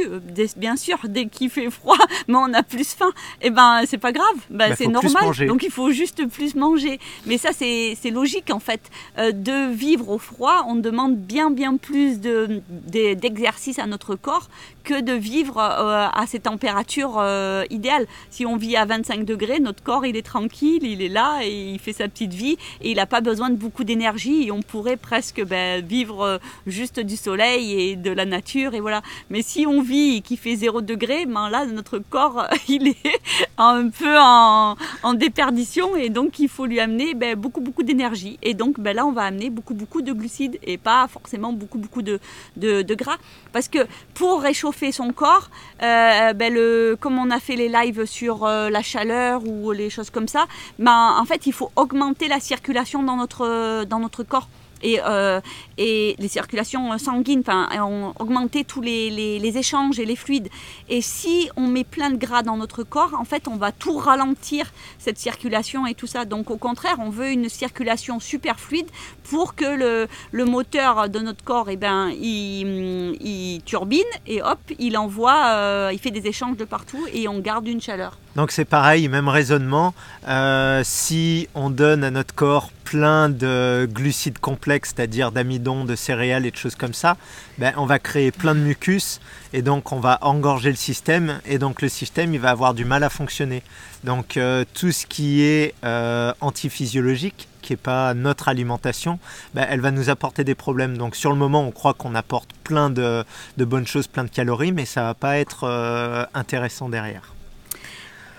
bien 0.55 0.75
sûr, 0.75 0.97
dès 1.05 1.25
qu'il 1.25 1.49
fait 1.49 1.69
froid, 1.69 1.97
mais 2.27 2.35
on 2.37 2.53
a 2.53 2.63
plus 2.63 2.93
faim. 2.93 3.11
Et 3.41 3.49
ben 3.49 3.81
c'est 3.85 3.97
pas 3.97 4.11
grave, 4.11 4.37
ben, 4.49 4.73
c'est 4.77 4.87
normal 4.87 5.06
donc 5.47 5.63
il 5.63 5.71
faut 5.71 5.91
juste 5.91 6.27
plus 6.27 6.55
manger. 6.55 6.99
Mais 7.25 7.37
ça, 7.37 7.49
c'est 7.53 8.11
logique 8.11 8.49
en 8.51 8.59
fait. 8.59 8.81
Euh, 9.17 9.31
de 9.31 9.71
vivre 9.73 10.09
au 10.09 10.17
froid, 10.17 10.65
on 10.67 10.75
demande 10.75 11.17
bien, 11.17 11.51
bien 11.51 11.77
plus 11.77 12.19
d'exercice 12.19 13.77
de, 13.77 13.81
à 13.81 13.87
notre 13.87 14.15
corps 14.15 14.49
que 14.87 15.01
de 15.01 15.11
vivre 15.11 15.57
euh, 15.57 16.07
à 16.13 16.23
ces 16.27 16.39
températures 16.39 17.17
euh, 17.19 17.65
idéales. 17.69 18.07
Si 18.29 18.45
on 18.45 18.55
vit 18.55 18.77
à 18.77 18.85
25 18.85 19.25
degrés, 19.25 19.59
notre 19.59 19.83
corps, 19.83 20.05
il 20.05 20.15
est 20.15 20.25
tranquille, 20.25 20.83
il 20.83 21.01
est 21.01 21.09
là 21.09 21.39
et 21.43 21.71
il 21.73 21.79
fait 21.79 21.91
sa 21.91 22.07
petite 22.07 22.33
vie 22.33 22.57
et 22.81 22.91
il 22.91 22.95
n'a 22.95 23.05
pas 23.05 23.19
besoin 23.19 23.49
de 23.49 23.55
beaucoup 23.55 23.83
d'énergie 23.83 24.49
on 24.51 24.61
pourrait 24.61 24.97
presque 24.97 25.43
ben, 25.43 25.85
vivre 25.85 26.39
juste 26.65 26.99
du 26.99 27.17
soleil 27.17 27.73
et 27.73 27.95
de 27.95 28.11
la 28.11 28.25
nature 28.25 28.73
et 28.73 28.79
voilà. 28.79 29.01
Mais 29.29 29.41
si 29.41 29.65
on 29.67 29.81
vit 29.81 30.17
et 30.17 30.21
qu'il 30.21 30.37
fait 30.37 30.55
0 30.55 30.81
degré, 30.81 31.25
ben 31.25 31.49
là, 31.49 31.65
notre 31.65 31.99
corps, 31.99 32.47
il 32.69 32.87
est 32.87 33.19
un 33.57 33.89
peu 33.89 34.17
en, 34.17 34.77
en 35.03 35.13
déperdition 35.13 35.95
et 35.95 36.09
donc 36.09 36.39
il 36.39 36.47
faut 36.47 36.65
lui 36.65 36.79
amener 36.79 37.13
ben, 37.13 37.35
beaucoup 37.35 37.61
beaucoup 37.61 37.83
d'énergie 37.83 38.37
et 38.41 38.53
donc 38.53 38.79
ben, 38.79 38.95
là 38.95 39.05
on 39.05 39.11
va 39.11 39.23
amener 39.23 39.49
beaucoup 39.49 39.73
beaucoup 39.73 40.01
de 40.01 40.13
glucides 40.13 40.57
et 40.63 40.77
pas 40.77 41.07
forcément 41.07 41.53
beaucoup 41.53 41.77
beaucoup 41.77 42.01
de, 42.01 42.19
de, 42.55 42.95
gras 42.95 43.17
parce 43.53 43.67
que 43.67 43.79
pour 44.13 44.41
réchauffer 44.41 44.76
son 44.91 45.11
corps 45.11 45.49
euh, 45.83 46.33
ben, 46.33 46.95
comme 46.99 47.17
on 47.17 47.29
a 47.31 47.39
fait 47.39 47.55
les 47.55 47.69
lives 47.69 48.05
sur 48.05 48.45
euh, 48.45 48.69
la 48.69 48.81
chaleur 48.81 49.41
ou 49.45 49.71
les 49.71 49.89
choses 49.89 50.09
comme 50.09 50.27
ça 50.27 50.45
ben, 50.79 51.15
en 51.19 51.25
fait 51.25 51.45
il 51.47 51.53
faut 51.53 51.71
augmenter 51.75 52.27
la 52.27 52.39
circulation 52.39 53.03
dans 53.03 53.15
notre, 53.17 53.83
dans 53.85 53.99
notre 53.99 54.23
corps. 54.23 54.47
Et, 54.83 54.99
euh, 55.03 55.41
et 55.77 56.15
les 56.19 56.27
circulations 56.27 56.97
sanguines, 56.97 57.43
ont 57.47 58.13
augmenté 58.19 58.63
tous 58.63 58.81
les, 58.81 59.09
les, 59.09 59.57
échanges 59.57 59.99
et 59.99 60.05
les 60.05 60.15
fluides. 60.15 60.49
Et 60.89 61.01
si 61.01 61.49
on 61.55 61.67
met 61.67 61.83
plein 61.83 62.09
de 62.09 62.17
gras 62.17 62.43
dans 62.43 62.57
notre 62.57 62.83
corps, 62.83 63.15
en 63.17 63.25
fait, 63.25 63.47
on 63.47 63.55
va 63.55 63.71
tout 63.71 63.97
ralentir 63.97 64.71
cette 64.99 65.17
circulation 65.17 65.85
et 65.85 65.93
tout 65.93 66.07
ça. 66.07 66.25
Donc, 66.25 66.51
au 66.51 66.57
contraire, 66.57 66.97
on 66.99 67.09
veut 67.09 67.31
une 67.31 67.49
circulation 67.49 68.19
super 68.19 68.59
fluide 68.59 68.87
pour 69.29 69.55
que 69.55 69.65
le, 69.65 70.07
le 70.31 70.45
moteur 70.45 71.09
de 71.09 71.19
notre 71.19 71.43
corps, 71.43 71.69
eh 71.69 71.77
ben, 71.77 72.09
il, 72.09 73.17
il, 73.21 73.61
turbine 73.65 74.01
et 74.25 74.41
hop, 74.41 74.59
il 74.79 74.97
envoie, 74.97 75.47
euh, 75.47 75.91
il 75.93 75.99
fait 75.99 76.11
des 76.11 76.27
échanges 76.27 76.57
de 76.57 76.65
partout 76.65 77.05
et 77.13 77.27
on 77.27 77.39
garde 77.39 77.67
une 77.67 77.81
chaleur. 77.81 78.17
Donc 78.35 78.51
c'est 78.51 78.65
pareil, 78.65 79.07
même 79.07 79.29
raisonnement. 79.29 79.95
Euh, 80.27 80.81
si 80.83 81.47
on 81.55 81.71
donne 81.71 82.03
à 82.03 82.11
notre 82.11 82.35
corps 82.35 82.71
plein 82.83 83.29
de 83.29 83.89
glucides 83.91 84.39
complexes, 84.39 84.93
c'est-à-dire 84.95 85.31
d'amidon, 85.31 85.66
de 85.75 85.95
céréales 85.95 86.45
et 86.45 86.51
de 86.51 86.55
choses 86.55 86.75
comme 86.75 86.93
ça, 86.93 87.17
ben, 87.57 87.73
on 87.77 87.85
va 87.85 87.99
créer 87.99 88.31
plein 88.31 88.55
de 88.55 88.59
mucus 88.59 89.19
et 89.53 89.61
donc 89.61 89.91
on 89.91 89.99
va 89.99 90.17
engorger 90.21 90.69
le 90.69 90.75
système 90.75 91.39
et 91.45 91.57
donc 91.57 91.81
le 91.81 91.89
système 91.89 92.33
il 92.33 92.39
va 92.39 92.51
avoir 92.51 92.73
du 92.73 92.85
mal 92.85 93.03
à 93.03 93.09
fonctionner. 93.09 93.63
Donc 94.03 94.37
euh, 94.37 94.63
tout 94.73 94.91
ce 94.91 95.05
qui 95.05 95.41
est 95.41 95.73
euh, 95.83 96.33
antiphysiologique, 96.41 97.47
qui 97.61 97.73
n'est 97.73 97.77
pas 97.77 98.13
notre 98.13 98.47
alimentation, 98.47 99.19
ben, 99.53 99.65
elle 99.69 99.81
va 99.81 99.91
nous 99.91 100.09
apporter 100.09 100.43
des 100.43 100.55
problèmes. 100.55 100.97
Donc 100.97 101.15
sur 101.15 101.31
le 101.31 101.37
moment 101.37 101.63
on 101.63 101.71
croit 101.71 101.93
qu'on 101.93 102.15
apporte 102.15 102.49
plein 102.63 102.89
de, 102.89 103.23
de, 103.57 103.65
bonnes 103.65 103.87
choses, 103.87 104.07
plein 104.07 104.23
de 104.23 104.29
calories, 104.29 104.71
mais 104.71 104.85
ça 104.85 105.03
va 105.03 105.13
pas 105.13 105.37
être 105.37 105.63
euh, 105.63 106.25
intéressant 106.33 106.89
derrière. 106.89 107.36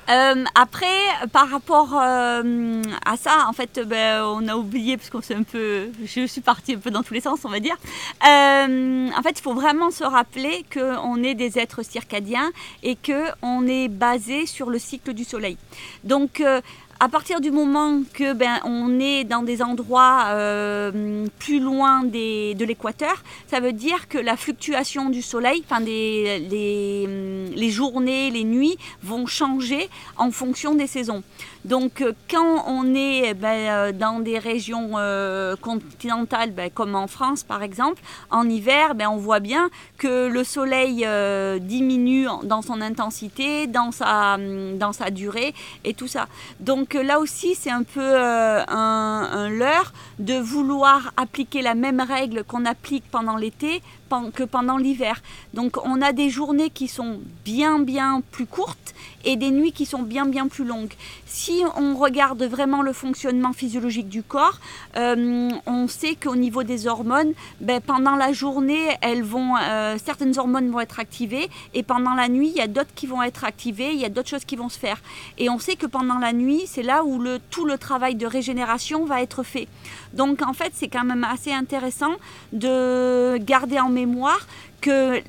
Euh, 0.09 0.45
après, 0.55 0.87
par 1.33 1.51
rapport 1.51 1.95
euh, 1.95 2.83
à 3.05 3.17
ça, 3.17 3.47
en 3.47 3.53
fait, 3.53 3.81
ben, 3.87 4.23
on 4.25 4.49
a 4.49 4.57
oublié, 4.57 4.97
parce 4.97 5.11
qu'on 5.11 5.21
s'est 5.21 5.35
un 5.35 5.43
peu. 5.43 5.91
Je 6.05 6.27
suis 6.27 6.41
partie 6.41 6.75
un 6.75 6.79
peu 6.79 6.91
dans 6.91 7.03
tous 7.03 7.15
les 7.15 7.21
sens, 7.21 7.41
on 7.45 7.49
va 7.51 7.61
dire. 7.61 7.77
Euh, 8.27 9.09
en 9.17 9.23
fait, 9.23 9.39
il 9.39 9.43
faut 9.43 9.55
vraiment 9.55 9.91
se 9.91 10.05
rappeler 10.05 10.65
qu'on 10.73 11.23
est 11.23 11.35
des 11.35 11.59
êtres 11.59 11.83
circadiens 11.85 12.51
et 12.83 12.97
qu'on 12.97 13.67
est 13.67 13.89
basé 13.89 14.47
sur 14.47 14.71
le 14.71 14.79
cycle 14.79 15.13
du 15.13 15.25
soleil. 15.25 15.59
Donc, 16.05 16.43
à 17.01 17.09
partir 17.09 17.41
du 17.41 17.51
moment 17.53 18.03
que 18.13 18.33
ben 18.33 18.61
on 18.65 18.99
est 18.99 19.23
dans 19.25 19.43
des 19.43 19.63
endroits 19.63 20.25
euh, 20.29 21.27
plus 21.39 21.61
loin 21.61 22.03
de 22.03 22.65
l'équateur, 22.65 23.23
ça 23.47 23.61
veut 23.61 23.73
dire 23.73 24.09
que 24.09 24.19
la 24.19 24.37
fluctuation 24.37 25.09
du 25.09 25.23
soleil, 25.23 25.63
enfin 25.65 25.81
les 25.81 27.71
journées, 27.71 28.31
les 28.31 28.45
nuits 28.45 28.77
vont 29.03 29.27
changer 29.27 29.89
en 30.17 30.31
fonction 30.33 30.75
des 30.75 30.89
saisons. 30.89 31.23
Donc 31.69 32.01
euh, 32.01 32.13
quand 32.31 32.65
on 32.67 32.95
est 32.95 33.25
eh 33.27 33.35
ben, 33.35 33.49
euh, 33.49 33.93
dans 33.93 34.21
des 34.21 34.39
régions 34.39 34.93
euh, 34.95 35.55
continentales, 35.57 36.53
ben, 36.53 36.71
comme 36.71 36.95
en 36.95 37.09
France 37.09 37.43
par 37.43 37.63
exemple, 37.63 38.01
en 38.31 38.49
hiver, 38.49 38.95
ben, 38.95 39.09
on 39.11 39.19
voit 39.19 39.41
bien 39.41 39.69
que 39.99 40.29
le 40.29 40.45
soleil 40.45 41.07
diminue 41.61 42.27
dans 42.45 42.63
son 42.63 42.81
intensité, 42.81 43.67
dans 43.67 43.93
sa, 43.93 44.37
hum, 44.37 44.79
dans 44.79 44.95
sa 44.95 45.11
durée 45.11 45.53
et 45.85 45.93
tout 45.93 46.09
ça. 46.09 46.27
Donc 46.61 46.95
là 46.95 47.21
aussi, 47.21 47.55
c'est 47.55 47.71
un 47.71 47.83
peu 47.83 48.17
un, 48.17 48.65
un 48.69 49.51
leurre 49.51 49.93
de 50.19 50.39
vouloir 50.39 51.13
appliquer 51.17 51.61
la 51.61 51.75
même 51.75 52.01
règle 52.01 52.45
qu'on 52.45 52.65
applique 52.65 53.05
pendant 53.11 53.37
l'été 53.37 53.83
que 54.35 54.43
pendant 54.43 54.77
l'hiver. 54.77 55.21
Donc 55.55 55.77
on 55.85 56.01
a 56.01 56.13
des 56.13 56.31
journées 56.31 56.71
qui 56.71 56.89
sont 56.89 57.21
bien 57.45 57.79
bien 57.79 58.23
plus 58.31 58.47
courtes 58.47 58.95
et 59.25 59.37
des 59.37 59.51
nuits 59.51 59.73
qui 59.73 59.87
sont 59.87 60.03
bien 60.03 60.27
bien 60.27 60.49
plus 60.49 60.65
longues. 60.65 60.93
Si 61.27 61.63
on 61.77 61.97
regarde 61.97 62.43
vraiment 62.43 62.83
le 62.83 62.93
fonctionnement 62.93 63.53
physiologique 63.53 64.09
du 64.09 64.23
corps, 64.23 64.61
euh, 64.97 65.51
on 65.67 65.89
sait 65.89 66.15
qu'au 66.15 66.37
niveau 66.37 66.63
des 66.63 66.87
hormones, 66.87 67.33
ben, 67.61 67.81
pendant 67.81 68.17
la 68.17 68.33
journée, 68.33 68.97
euh, 69.05 69.97
certaines 70.05 70.39
hormones 70.39 70.71
vont 70.71 70.81
être 70.81 71.01
activées 71.01 71.49
et 71.75 71.83
pendant 71.83 72.15
la 72.15 72.29
nuit, 72.29 72.49
il 72.49 72.57
y 72.57 72.61
a 72.61 72.67
d'autres 72.67 72.95
qui 72.95 73.07
vont 73.07 73.23
être 73.23 73.45
activées, 73.45 73.93
il 73.93 74.01
y 74.01 74.05
a 74.05 74.09
d'autres 74.09 74.29
choses 74.29 74.45
qui 74.45 74.57
vont 74.57 74.69
se 74.69 74.79
faire. 74.79 75.01
Et 75.37 75.49
on 75.51 75.59
sait 75.59 75.77
que 75.77 75.87
pendant 75.87 76.19
la 76.19 76.33
nuit, 76.33 76.63
c'est 76.67 76.83
là 76.83 77.05
où 77.05 77.23
tout 77.51 77.65
le 77.65 77.79
travail 77.79 78.15
de 78.15 78.27
régénération 78.27 79.05
va 79.05 79.23
être 79.23 79.43
fait. 79.43 79.69
Donc 80.15 80.43
en 80.43 80.53
fait, 80.53 80.73
c'est 80.75 80.89
quand 80.89 81.05
même 81.05 81.25
assez 81.25 81.53
intéressant 81.53 82.13
de 82.53 83.37
garder 83.39 83.79
en 83.79 83.89
mémoire 83.89 84.47
que 84.81 85.23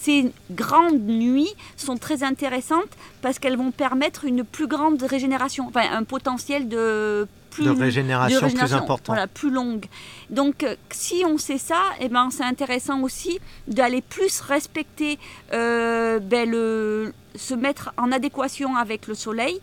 ces 0.00 0.32
grandes 0.50 1.06
nuits 1.06 1.54
sont 1.76 1.96
très 1.96 2.22
intéressantes 2.22 2.90
parce 3.22 3.38
qu'elles 3.38 3.56
vont 3.56 3.70
permettre 3.70 4.24
une 4.24 4.44
plus 4.44 4.66
grande 4.66 5.02
régénération, 5.02 5.66
enfin 5.68 5.84
un 5.92 6.04
potentiel 6.04 6.68
de 6.68 7.26
plus, 7.50 7.64
de 7.64 7.70
régénération, 7.70 8.48
plus 8.48 8.74
important. 8.74 9.12
Voilà, 9.12 9.26
plus 9.26 9.50
longue. 9.50 9.86
Donc, 10.30 10.62
euh, 10.62 10.76
si 10.90 11.24
on 11.26 11.36
sait 11.36 11.58
ça, 11.58 11.82
eh 12.00 12.08
ben, 12.08 12.28
c'est 12.30 12.44
intéressant 12.44 13.00
aussi 13.02 13.40
d'aller 13.66 14.02
plus 14.02 14.40
respecter, 14.40 15.18
euh, 15.52 16.20
ben, 16.20 16.48
le, 16.48 17.12
se 17.34 17.54
mettre 17.54 17.92
en 17.96 18.12
adéquation 18.12 18.76
avec 18.76 19.06
le 19.06 19.14
soleil, 19.14 19.60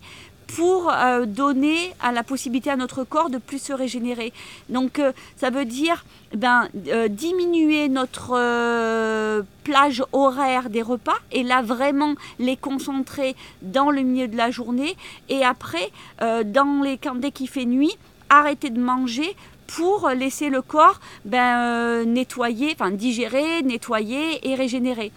pour 0.47 0.89
euh, 0.91 1.25
donner 1.25 1.93
à 2.01 2.11
la 2.11 2.23
possibilité 2.23 2.69
à 2.69 2.75
notre 2.75 3.03
corps 3.03 3.29
de 3.29 3.37
plus 3.37 3.61
se 3.61 3.73
régénérer. 3.73 4.33
Donc 4.69 4.99
euh, 4.99 5.11
ça 5.35 5.49
veut 5.49 5.65
dire 5.65 6.05
ben, 6.33 6.69
euh, 6.87 7.07
diminuer 7.07 7.89
notre 7.89 9.43
plage 9.63 10.03
horaire 10.13 10.69
des 10.69 10.81
repas 10.81 11.17
et 11.31 11.43
là 11.43 11.61
vraiment 11.61 12.15
les 12.39 12.55
concentrer 12.55 13.35
dans 13.61 13.91
le 13.91 14.01
milieu 14.01 14.27
de 14.27 14.37
la 14.37 14.49
journée 14.49 14.95
et 15.29 15.43
après 15.43 15.91
dans 16.19 16.81
les, 16.83 16.97
quand, 16.97 17.15
dès 17.15 17.31
qu'il 17.31 17.49
fait 17.49 17.65
nuit 17.65 17.97
arrêter 18.29 18.69
de 18.69 18.79
manger 18.79 19.35
pour 19.67 20.09
laisser 20.09 20.49
le 20.49 20.61
corps 20.61 20.99
ben, 21.25 22.05
nettoyer, 22.05 22.73
enfin 22.73 22.91
digérer, 22.91 23.61
nettoyer 23.63 24.47
et 24.49 24.55
régénérer. 24.55 25.11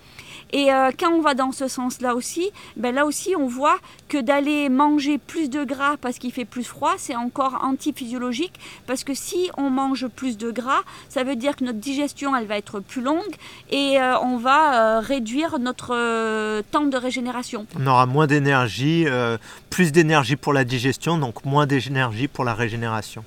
Et 0.52 0.72
euh, 0.72 0.90
quand 0.98 1.10
on 1.12 1.20
va 1.20 1.34
dans 1.34 1.52
ce 1.52 1.68
sens-là 1.68 2.14
aussi, 2.14 2.50
ben 2.76 2.94
là 2.94 3.06
aussi 3.06 3.34
on 3.36 3.46
voit 3.46 3.78
que 4.08 4.18
d'aller 4.18 4.68
manger 4.68 5.18
plus 5.18 5.48
de 5.48 5.64
gras 5.64 5.96
parce 6.00 6.18
qu'il 6.18 6.32
fait 6.32 6.44
plus 6.44 6.64
froid, 6.64 6.94
c'est 6.98 7.16
encore 7.16 7.58
antiphysiologique 7.62 8.54
parce 8.86 9.04
que 9.04 9.14
si 9.14 9.50
on 9.56 9.70
mange 9.70 10.08
plus 10.08 10.36
de 10.36 10.50
gras, 10.50 10.80
ça 11.08 11.24
veut 11.24 11.36
dire 11.36 11.56
que 11.56 11.64
notre 11.64 11.78
digestion 11.78 12.34
elle 12.34 12.46
va 12.46 12.56
être 12.56 12.80
plus 12.80 13.02
longue 13.02 13.34
et 13.70 14.00
euh, 14.00 14.18
on 14.20 14.36
va 14.36 14.98
euh, 14.98 15.00
réduire 15.00 15.58
notre 15.58 16.60
temps 16.70 16.86
de 16.86 16.96
régénération. 16.96 17.66
On 17.78 17.86
aura 17.86 18.06
moins 18.06 18.26
d'énergie, 18.26 19.06
plus 19.70 19.92
d'énergie 19.92 20.36
pour 20.36 20.52
la 20.52 20.64
digestion, 20.64 21.18
donc 21.18 21.44
moins 21.44 21.66
d'énergie 21.66 22.28
pour 22.28 22.44
la 22.44 22.54
régénération. 22.54 23.24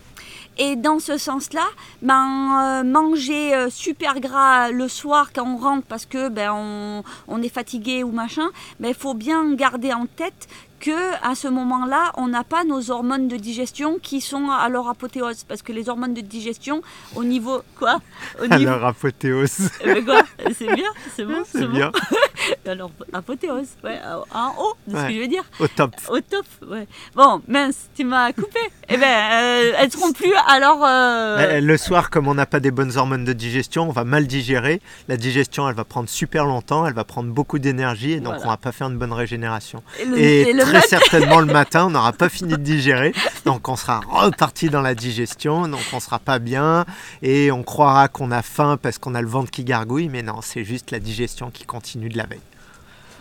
Et 0.57 0.75
dans 0.75 0.99
ce 0.99 1.17
sens-là, 1.17 1.65
ben, 2.01 2.61
euh, 2.61 2.83
manger 2.83 3.55
euh, 3.55 3.69
super 3.69 4.19
gras 4.19 4.69
le 4.69 4.87
soir 4.87 5.31
quand 5.33 5.47
on 5.47 5.57
rentre 5.57 5.85
parce 5.87 6.05
que 6.05 6.29
ben, 6.29 7.03
on, 7.27 7.41
est 7.41 7.49
fatigué 7.49 8.03
ou 8.03 8.11
machin, 8.11 8.49
il 8.79 8.83
ben, 8.83 8.93
faut 8.93 9.15
bien 9.15 9.53
garder 9.55 9.93
en 9.93 10.05
tête 10.05 10.47
que 10.83 11.15
à 11.25 11.33
ce 11.33 11.47
moment-là, 11.47 12.11
on 12.17 12.27
n'a 12.27 12.43
pas 12.43 12.65
nos 12.65 12.91
hormones 12.91 13.29
de 13.29 13.37
digestion 13.37 13.99
qui 14.03 14.19
sont 14.19 14.49
à 14.51 14.67
leur 14.67 14.89
apothéose. 14.89 15.45
Parce 15.47 15.61
que 15.61 15.71
les 15.71 15.87
hormones 15.87 16.13
de 16.13 16.19
digestion, 16.19 16.81
au 17.15 17.23
niveau. 17.23 17.61
Quoi 17.79 18.01
au 18.41 18.51
À 18.51 18.57
leur 18.57 18.83
apothéose. 18.83 19.69
Eh 19.81 19.93
ben 19.93 20.03
quoi 20.03 20.21
C'est 20.53 20.75
bien, 20.75 20.89
c'est 21.15 21.23
bon. 21.23 21.41
C'est 21.45 21.67
bien. 21.67 21.89
alors, 22.67 22.91
apothéose, 23.13 23.69
ouais, 23.85 23.97
en 24.33 24.49
haut, 24.59 24.73
de 24.87 24.97
ce 24.97 25.07
que 25.07 25.13
je 25.13 25.19
veux 25.19 25.27
dire. 25.27 25.43
Au 25.61 25.67
top. 25.67 25.95
Au 26.09 26.19
top, 26.19 26.45
ouais. 26.69 26.85
Bon, 27.15 27.41
mince, 27.47 27.89
tu 27.95 28.03
m'as 28.03 28.33
coupé. 28.33 28.59
eh 28.89 28.97
ben, 28.97 29.31
euh, 29.31 29.71
elles 29.79 29.91
seront 29.91 30.11
plus 30.11 30.33
alors. 30.47 30.83
Euh, 30.83 31.61
le 31.61 31.77
soir, 31.77 32.09
comme 32.09 32.27
on 32.27 32.33
n'a 32.33 32.45
pas 32.45 32.59
des 32.59 32.71
bonnes 32.71 32.97
hormones 32.97 33.23
de 33.23 33.33
digestion, 33.33 33.87
on 33.87 33.93
va 33.93 34.03
mal 34.03 34.27
digérer. 34.27 34.81
La 35.07 35.15
digestion, 35.15 35.69
elle 35.69 35.75
va 35.75 35.85
prendre 35.85 36.09
super 36.09 36.45
longtemps, 36.45 36.85
elle 36.85 36.93
va 36.93 37.05
prendre 37.05 37.31
beaucoup 37.31 37.57
d'énergie 37.57 38.11
et 38.11 38.19
donc 38.19 38.35
on 38.43 38.49
va 38.49 38.57
pas 38.57 38.73
faire 38.73 38.89
une 38.89 38.97
bonne 38.97 39.13
régénération. 39.13 39.81
Et, 40.17 40.41
et, 40.49 40.53
très 40.73 40.87
certainement 40.87 41.39
le 41.39 41.45
matin, 41.51 41.85
on 41.85 41.89
n'aura 41.91 42.13
pas 42.13 42.29
fini 42.29 42.53
de 42.53 42.57
digérer. 42.57 43.13
Donc 43.45 43.69
on 43.69 43.75
sera 43.75 44.01
reparti 44.07 44.69
dans 44.69 44.81
la 44.81 44.95
digestion, 44.95 45.67
donc 45.67 45.81
on 45.93 45.99
sera 45.99 46.19
pas 46.19 46.39
bien 46.39 46.85
et 47.21 47.51
on 47.51 47.63
croira 47.63 48.07
qu'on 48.07 48.31
a 48.31 48.41
faim 48.41 48.77
parce 48.81 48.97
qu'on 48.97 49.13
a 49.15 49.21
le 49.21 49.27
ventre 49.27 49.51
qui 49.51 49.63
gargouille, 49.63 50.09
mais 50.09 50.23
non, 50.23 50.41
c'est 50.41 50.63
juste 50.63 50.91
la 50.91 50.99
digestion 50.99 51.51
qui 51.51 51.65
continue 51.65 52.09
de 52.09 52.17
la 52.17 52.25
veille. 52.25 52.41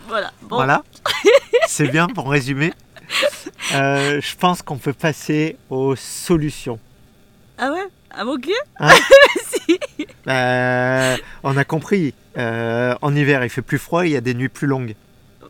Voilà. 0.07 0.31
Voilà. 0.49 0.83
C'est 1.67 1.87
bien 1.87 2.07
pour 2.07 2.29
résumer. 2.29 2.73
Euh, 3.73 4.19
je 4.19 4.35
pense 4.35 4.61
qu'on 4.61 4.77
peut 4.77 4.93
passer 4.93 5.57
aux 5.69 5.95
solutions. 5.95 6.79
Ah 7.57 7.71
ouais? 7.71 7.87
Ah 8.11 8.25
ok 8.25 8.49
hein? 8.79 8.89
Bah, 10.25 11.15
On 11.43 11.55
a 11.55 11.63
compris. 11.63 12.13
Euh, 12.37 12.95
en 13.01 13.15
hiver, 13.15 13.43
il 13.43 13.49
fait 13.49 13.61
plus 13.61 13.77
froid, 13.77 14.05
il 14.05 14.11
y 14.11 14.17
a 14.17 14.21
des 14.21 14.33
nuits 14.33 14.49
plus 14.49 14.67
longues 14.67 14.95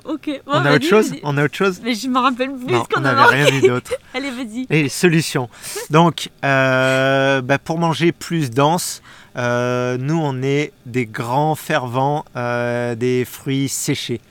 ok. 0.06 0.42
on, 0.48 0.66
a 0.66 0.76
autre 0.76 0.86
chose 0.86 1.14
on 1.24 1.38
a 1.38 1.46
autre 1.46 1.56
chose 1.56 1.82
Mais 1.84 1.96
je 1.96 2.08
me 2.08 2.20
rappelle 2.20 2.52
plus 2.54 2.74
non, 2.74 2.84
qu'on 2.92 3.02
n'avait 3.02 3.44
rien 3.44 3.60
dit 3.60 3.68
d'autre. 3.68 3.94
Allez, 4.14 4.32
vas-y. 4.32 4.68
Et 4.70 4.90
solution. 4.90 5.50
Donc, 5.90 6.30
euh, 6.44 7.42
bah, 7.42 7.58
pour 7.58 7.80
manger 7.80 8.12
plus 8.12 8.50
dense, 8.50 9.02
euh, 9.38 9.98
nous, 9.98 10.20
on 10.22 10.42
est 10.42 10.74
des 10.86 11.06
grands 11.06 11.56
fervents 11.56 12.26
euh, 12.36 12.96
des 12.96 13.26
fruits 13.26 13.70
séchés. 13.70 14.22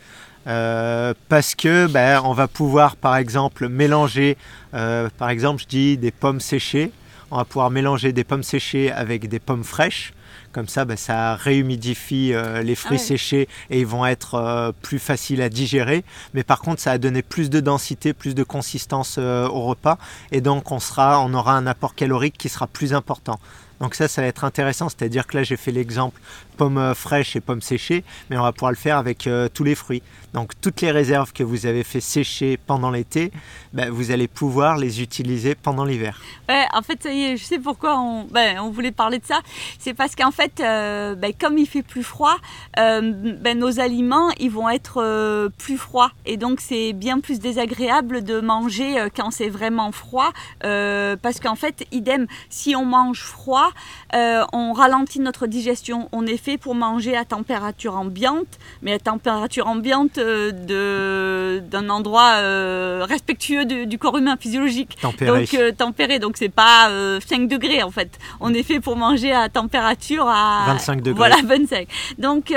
parce 0.45 1.55
que 1.55 1.87
bah, 1.87 2.23
on 2.25 2.33
va 2.33 2.49
pouvoir 2.49 2.97
par 2.97 3.17
exemple 3.17 3.69
mélanger, 3.69 4.37
par 4.73 5.31
exemple 5.31 5.63
je 5.63 5.69
dis 5.69 5.97
des 5.97 6.11
pommes 6.11 6.41
séchées, 6.41 6.91
on 7.31 7.37
va 7.37 7.45
pouvoir 7.45 7.71
mélanger 7.71 8.13
des 8.13 8.25
pommes 8.25 8.43
séchées 8.43 8.91
avec 8.91 9.29
des 9.29 9.39
pommes 9.39 9.65
fraîches. 9.65 10.13
Comme 10.53 10.69
ça, 10.69 10.85
bah, 10.85 10.97
ça 10.97 11.35
réhumidifie 11.35 12.35
euh, 12.35 12.63
les 12.63 12.75
fruits 12.75 12.99
ah 13.01 13.05
séchés 13.05 13.49
et 13.71 13.81
ils 13.81 13.87
vont 13.87 14.05
être 14.05 14.35
euh, 14.35 14.73
plus 14.83 14.99
faciles 14.99 15.41
à 15.41 15.49
digérer. 15.49 16.05
Mais 16.35 16.45
par 16.45 16.61
contre, 16.61 16.81
ça 16.81 16.93
a 16.93 16.99
donné 16.99 17.23
plus 17.23 17.49
de 17.49 17.61
densité, 17.61 18.13
plus 18.13 18.35
de 18.35 18.45
consistance 18.45 19.17
euh, 19.19 19.49
au 19.49 19.63
repas. 19.63 19.99
Et 20.31 20.43
donc, 20.43 20.71
on, 20.71 20.79
sera, 20.79 21.21
on 21.21 21.33
aura 21.33 21.55
un 21.55 21.67
apport 21.67 21.95
calorique 21.95 22.37
qui 22.37 22.51
sera 22.51 22.67
plus 22.67 22.93
important. 22.93 23.41
Donc 23.83 23.95
ça, 23.95 24.09
ça 24.09 24.23
va 24.23 24.29
être 24.29 24.45
intéressant. 24.45 24.89
C'est-à-dire 24.89 25.27
que 25.27 25.37
là, 25.37 25.43
j'ai 25.43 25.59
fait 25.59 25.73
l'exemple 25.73 26.19
pommes 26.57 26.95
fraîches 26.95 27.37
et 27.37 27.41
pommes 27.41 27.61
séchées, 27.61 28.05
mais 28.31 28.39
on 28.39 28.43
va 28.43 28.53
pouvoir 28.53 28.73
le 28.73 28.77
faire 28.77 28.97
avec 28.97 29.29
tous 29.53 29.65
les 29.65 29.75
fruits. 29.75 30.03
Donc 30.33 30.53
toutes 30.61 30.81
les 30.81 30.91
réserves 30.91 31.33
que 31.33 31.43
vous 31.43 31.67
avez 31.67 31.85
fait 31.85 32.01
sécher 32.01 32.57
pendant 32.57 32.91
l'été, 32.91 33.33
ben, 33.73 33.91
vous 33.91 34.11
allez 34.11 34.29
pouvoir 34.29 34.79
les 34.79 35.03
utiliser 35.03 35.55
pendant 35.55 35.85
l'hiver. 35.85 36.21
Ouais, 36.49 36.67
en 36.73 36.83
fait, 36.83 37.03
ça 37.03 37.13
y 37.13 37.23
est, 37.25 37.37
je 37.37 37.45
sais 37.45 37.59
pourquoi 37.59 37.99
on, 37.99 38.25
ben, 38.25 38.59
voulait 38.71 38.93
parler 38.93 39.19
de 39.19 39.27
ça. 39.27 39.41
C'est 39.79 39.95
parce 39.95 40.15
qu'en 40.15 40.31
fait, 40.31 40.61
euh, 40.61 41.15
ben, 41.15 41.33
comme 41.39 41.59
il 41.59 41.67
fait 41.67 41.83
plus 41.83 42.03
froid, 42.03 42.37
euh, 42.79 43.35
ben, 43.41 43.59
nos 43.59 43.79
aliments, 43.79 44.31
ils 44.39 44.51
vont 44.51 44.71
être 44.71 45.03
euh, 45.03 45.49
plus 45.59 45.77
froids. 45.77 46.13
Et 46.25 46.37
donc, 46.37 46.61
c'est 46.61 46.95
bien 46.95 47.21
plus 47.21 47.39
désagréable 47.39 48.25
de 48.25 48.41
manger 48.41 49.09
quand 49.15 49.31
c'est 49.31 49.49
vraiment 49.49 49.93
froid. 49.93 50.33
parce 50.61 51.41
qu'en 51.41 51.57
fait, 51.57 51.85
idem, 51.93 52.27
si 52.49 52.75
on 52.75 52.85
mange 52.85 53.23
froid, 53.23 53.72
on 54.13 54.73
ralentit 54.73 55.21
notre 55.21 55.47
digestion. 55.47 56.09
On 56.13 56.27
est 56.27 56.37
fait 56.37 56.59
pour 56.59 56.75
manger 56.75 57.17
à 57.17 57.25
température 57.25 57.97
ambiante, 57.97 58.59
mais 58.83 58.93
à 58.93 58.99
température 58.99 59.67
ambiante, 59.67 60.19
d'un 60.19 61.91
endroit 61.91 62.33
euh, 62.35 63.05
respectueux 63.09 63.65
du, 63.65 63.99
corps 63.99 64.19
humain 64.19 64.37
physiologique. 64.39 64.97
Tempéré. 65.01 65.41
Donc 65.41 65.55
euh, 65.55 65.73
tempéré, 65.73 66.19
donc 66.19 66.37
c'est 66.37 66.49
pas 66.49 66.85
5 66.87 66.91
euh, 66.91 67.47
degrés 67.47 67.83
en 67.83 67.91
fait. 67.91 68.19
On 68.41 68.53
est 68.55 68.63
fait 68.63 68.81
pour 68.81 68.97
manger 68.97 69.33
à 69.33 69.49
température 69.49 70.27
à 70.29 70.65
25 70.67 71.03
degrés. 71.03 71.15
Voilà 71.15 71.37
25. 71.45 71.87
Donc 72.19 72.53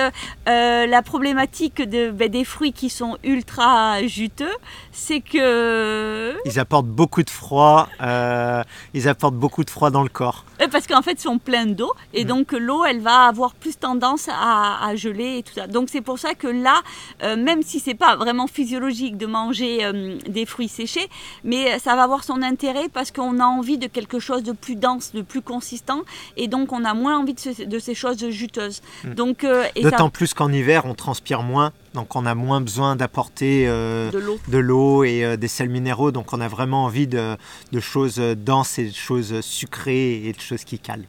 la 0.46 1.02
problématique 1.02 1.82
de, 1.82 2.12
ben, 2.12 2.30
des 2.30 2.46
fruits 2.46 2.74
qui 2.74 2.90
sont 2.90 3.18
ultra 3.24 4.06
juteux, 4.08 4.56
c'est 4.92 5.22
que 5.22 6.36
ils 6.46 6.60
apportent 6.60 6.88
beaucoup 6.88 7.24
de 7.24 7.30
froid. 7.30 7.90
ils 8.94 9.08
apportent 9.08 9.36
beaucoup 9.36 9.64
de 9.64 9.70
froid 9.70 9.90
dans 9.90 10.04
le 10.04 10.10
corps. 10.10 10.46
Parce 10.72 10.88
qu'en 10.96 11.02
fait, 11.02 11.14
ils 11.14 11.22
sont 11.22 11.40
pleins 11.40 11.66
d'eau 11.66 11.92
et 12.14 12.24
mm. 12.24 12.28
donc 12.28 12.52
l'eau, 12.54 12.86
elle 12.86 13.02
va 13.02 13.28
avoir 13.28 13.54
plus 13.54 13.78
tendance 13.78 14.30
à, 14.30 14.86
à, 14.86 14.96
geler 14.96 15.38
et 15.40 15.44
tout 15.44 15.54
ça. 15.54 15.68
Donc 15.68 15.90
c'est 15.90 16.02
pour 16.02 16.20
ça 16.20 16.34
que 16.34 16.48
là, 16.48 16.82
même 17.36 17.62
si 17.62 17.80
c'est 17.80 17.94
pas 17.94 18.16
vraiment 18.16 18.48
physiologique 18.48 19.18
de 19.18 19.26
manger 19.26 19.84
euh, 19.86 20.18
des 20.28 20.46
fruits 20.46 20.68
séchés, 20.68 21.08
mais 21.44 21.80
ça 21.80 21.96
va 21.96 22.04
avoir 22.04 22.24
son 22.24 22.42
intérêt 22.42 22.90
parce 22.90 23.12
qu'on 23.12 23.40
a 23.40 23.46
envie 23.46 23.78
de 23.78 23.88
quelque 23.88 24.20
chose 24.20 24.44
de 24.44 24.52
plus 24.52 24.76
dense, 24.76 25.12
de 25.14 25.22
plus 25.22 25.42
consistant, 25.42 26.02
et 26.38 26.48
donc 26.48 26.72
on 26.72 26.84
a 26.86 26.94
moins 26.94 27.18
envie 27.18 27.34
de, 27.34 27.80
ces 27.80 27.96
choses 27.96 28.30
juteuses. 28.30 28.82
Hmm. 29.04 29.14
Donc 29.14 29.44
euh, 29.44 29.66
d'autant 29.82 30.10
plus 30.10 30.34
qu'en 30.34 30.52
hiver 30.52 30.86
on 30.86 30.94
transpire 30.94 31.42
moins. 31.44 31.72
Donc 31.96 32.16
on 32.16 32.26
a 32.26 32.36
moins 32.36 32.62
besoin 32.62 32.96
d'apporter 32.96 33.68
euh, 33.68 34.12
de 34.12 34.58
l'eau 34.58 35.04
et 35.04 35.38
des 35.38 35.48
sels 35.48 35.70
minéraux. 35.70 36.12
Donc 36.12 36.34
on 36.34 36.42
a 36.42 36.48
vraiment 36.48 36.86
envie 36.86 37.08
de, 37.08 37.36
de 37.72 37.80
choses 37.80 38.18
denses 38.18 38.78
et 38.78 38.90
de 38.90 38.96
choses 38.96 39.42
sucrées 39.42 40.26
et 40.26 40.34
de 40.34 40.40
choses 40.40 40.64
qui 40.64 40.78
calent. 40.78 41.08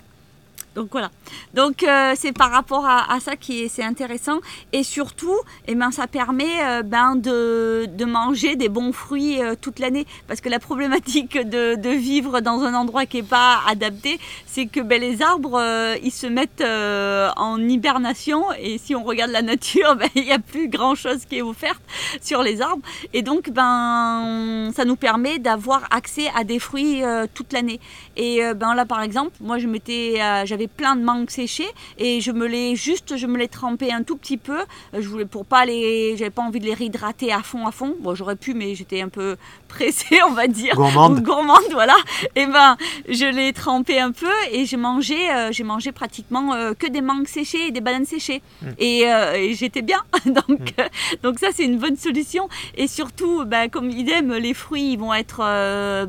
Donc 0.77 0.89
voilà. 0.93 1.11
Donc 1.55 1.83
euh, 1.83 2.13
c'est 2.17 2.33
par 2.33 2.51
rapport 2.51 2.87
à, 2.87 3.19
ça 3.21 3.35
qui 3.35 3.67
c'est 3.71 3.83
intéressant 3.83 4.41
et 4.75 4.83
surtout, 4.83 5.37
eh 5.67 5.75
ben 5.75 5.91
ça 5.91 6.07
permet 6.07 6.63
euh, 6.63 6.83
ben 6.83 7.17
de, 7.17 7.87
de, 7.87 8.05
manger 8.05 8.57
des 8.57 8.69
bons 8.69 8.93
fruits 8.93 9.43
euh, 9.43 9.55
toute 9.59 9.79
l'année 9.79 10.07
parce 10.29 10.43
que 10.43 10.51
la 10.51 10.59
problématique 10.59 11.39
de, 11.39 11.89
vivre 11.97 12.41
dans 12.41 12.63
un 12.63 12.75
endroit 12.75 13.07
qui 13.07 13.19
est 13.19 13.23
pas 13.23 13.61
adapté, 13.67 14.21
c'est 14.45 14.67
que 14.67 14.81
ben, 14.81 15.01
les 15.01 15.23
arbres 15.23 15.63
ils 16.03 16.13
se 16.13 16.27
mettent 16.27 16.63
en 16.63 17.59
hibernation 17.59 18.45
et 18.61 18.77
si 18.77 18.95
on 18.95 19.03
regarde 19.03 19.31
la 19.31 19.41
nature, 19.41 19.97
ben, 19.99 20.11
il 20.15 20.25
n'y 20.25 20.33
a 20.33 20.39
plus 20.39 20.69
grand 20.69 20.95
chose 20.95 21.25
qui 21.25 21.39
est 21.39 21.43
offerte 21.43 21.81
sur 22.21 22.43
les 22.43 22.61
arbres 22.61 22.83
et 23.15 23.23
donc 23.23 23.49
ben 23.49 24.71
ça 24.77 24.85
nous 24.85 24.97
permet 24.97 25.39
d'avoir 25.39 25.85
accès 25.91 26.27
à 26.37 26.45
des 26.45 26.59
fruits 26.59 27.03
toute 27.33 27.55
l'année. 27.55 27.81
Et 28.19 28.43
ben 28.55 28.75
là 28.75 28.85
par 28.85 29.01
exemple, 29.01 29.33
moi 29.41 29.59
je 29.59 29.69
m'étais 29.69 30.21
j'avais 30.45 30.66
plein 30.67 30.97
de 30.97 31.03
mangues 31.03 31.31
séchées 31.31 31.69
et 31.99 32.21
je 32.21 32.33
me 32.33 32.47
les 32.47 32.77
juste, 32.77 33.17
je 33.17 33.27
me 33.27 33.39
les 33.39 33.49
trempais 33.49 33.93
un 33.93 34.03
tout 34.03 34.17
petit 34.17 34.37
peu. 34.37 34.59
Je 34.93 35.07
voulais 35.09 35.25
pour 35.25 35.45
pas 35.45 35.65
les, 35.65 36.17
j'avais 36.17 36.31
pas 36.31 36.43
envie 36.43 36.61
de 36.61 36.67
les 36.67 36.75
réhydrater 36.75 37.33
à 37.33 37.43
fond 37.43 37.67
à 37.67 37.73
fond. 37.73 37.97
Bon, 38.01 38.15
j'aurais 38.15 38.37
pu, 38.37 38.55
mais 38.55 38.75
j'étais 38.75 39.01
un 39.01 39.09
peu 39.09 39.37
pressée, 39.69 40.21
on 40.27 40.33
va 40.33 40.47
dire. 40.47 40.75
Gourmande. 40.75 41.23
gourmande, 41.23 41.71
voilà. 41.73 41.97
Et 42.35 42.47
ben, 42.47 42.77
je 43.09 43.27
les 43.27 43.53
trempais 43.53 43.99
un 43.99 44.13
peu 44.13 44.33
et 44.53 44.65
j'ai 44.67 44.77
mangé, 44.77 45.31
euh, 45.31 45.53
j'ai 45.53 45.65
mangé 45.65 45.93
pratiquement 45.93 46.55
euh, 46.55 46.75
que 46.75 46.87
des 46.87 47.01
mangues 47.01 47.27
séchées 47.27 47.69
et 47.69 47.71
des 47.71 47.81
bananes 47.81 48.05
séchées. 48.05 48.43
Hmm. 48.63 48.69
Euh, 48.81 49.33
et, 49.35 49.55
j'étais 49.55 49.83
bien. 49.83 50.03
donc, 50.27 50.49
hmm. 50.49 51.23
donc 51.23 51.39
ça 51.39 51.49
c'est 51.53 51.65
une 51.65 51.79
bonne 51.79 51.97
solution. 51.97 52.49
Et 52.77 52.89
surtout, 52.89 53.45
ben, 53.45 53.69
comme 53.69 53.91
idem, 53.91 54.33
les 54.35 54.55
fruits 54.55 54.93
ils 54.93 54.99
vont 54.99 55.15
être 55.15 55.39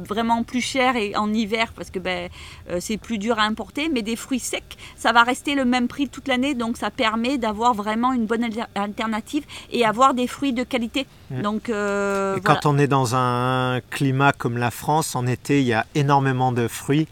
vraiment 0.08 0.44
plus 0.44 0.62
chers 0.62 0.96
et 0.96 1.16
en 1.16 1.34
hiver 1.34 1.74
parce 1.76 1.90
que 1.90 2.00
ben, 2.00 2.30
c'est 2.80 2.98
plus 2.98 3.18
dur 3.18 3.40
à 3.40 3.44
importer, 3.44 3.90
mais 3.90 4.02
des 4.02 4.16
fruits 4.16 4.40
sec, 4.48 4.78
ça 4.96 5.12
va 5.12 5.24
rester 5.24 5.56
le 5.56 5.66
même 5.66 5.88
prix 5.88 6.08
toute 6.08 6.28
l'année, 6.28 6.54
donc 6.56 6.78
ça 6.78 6.90
permet 6.90 7.38
d'avoir 7.38 7.74
vraiment 7.74 8.14
une 8.14 8.26
bonne 8.26 8.46
alternative 8.76 9.44
et 9.72 9.86
avoir 9.86 10.14
des 10.14 10.28
fruits 10.28 10.54
de 10.54 10.64
qualité. 10.64 11.06
Mmh. 11.30 11.42
Donc, 11.42 11.70
euh, 11.70 12.40
quand 12.44 12.66
on 12.66 12.78
est 12.78 12.88
dans 12.88 13.16
un 13.16 13.82
climat 13.90 14.32
comme 14.32 14.58
la 14.58 14.72
France, 14.72 15.16
en 15.16 15.28
été, 15.28 15.62
il 15.62 15.68
y 15.68 15.74
a 15.74 15.86
énormément 15.96 16.52
de 16.52 16.68
fruits. 16.68 17.08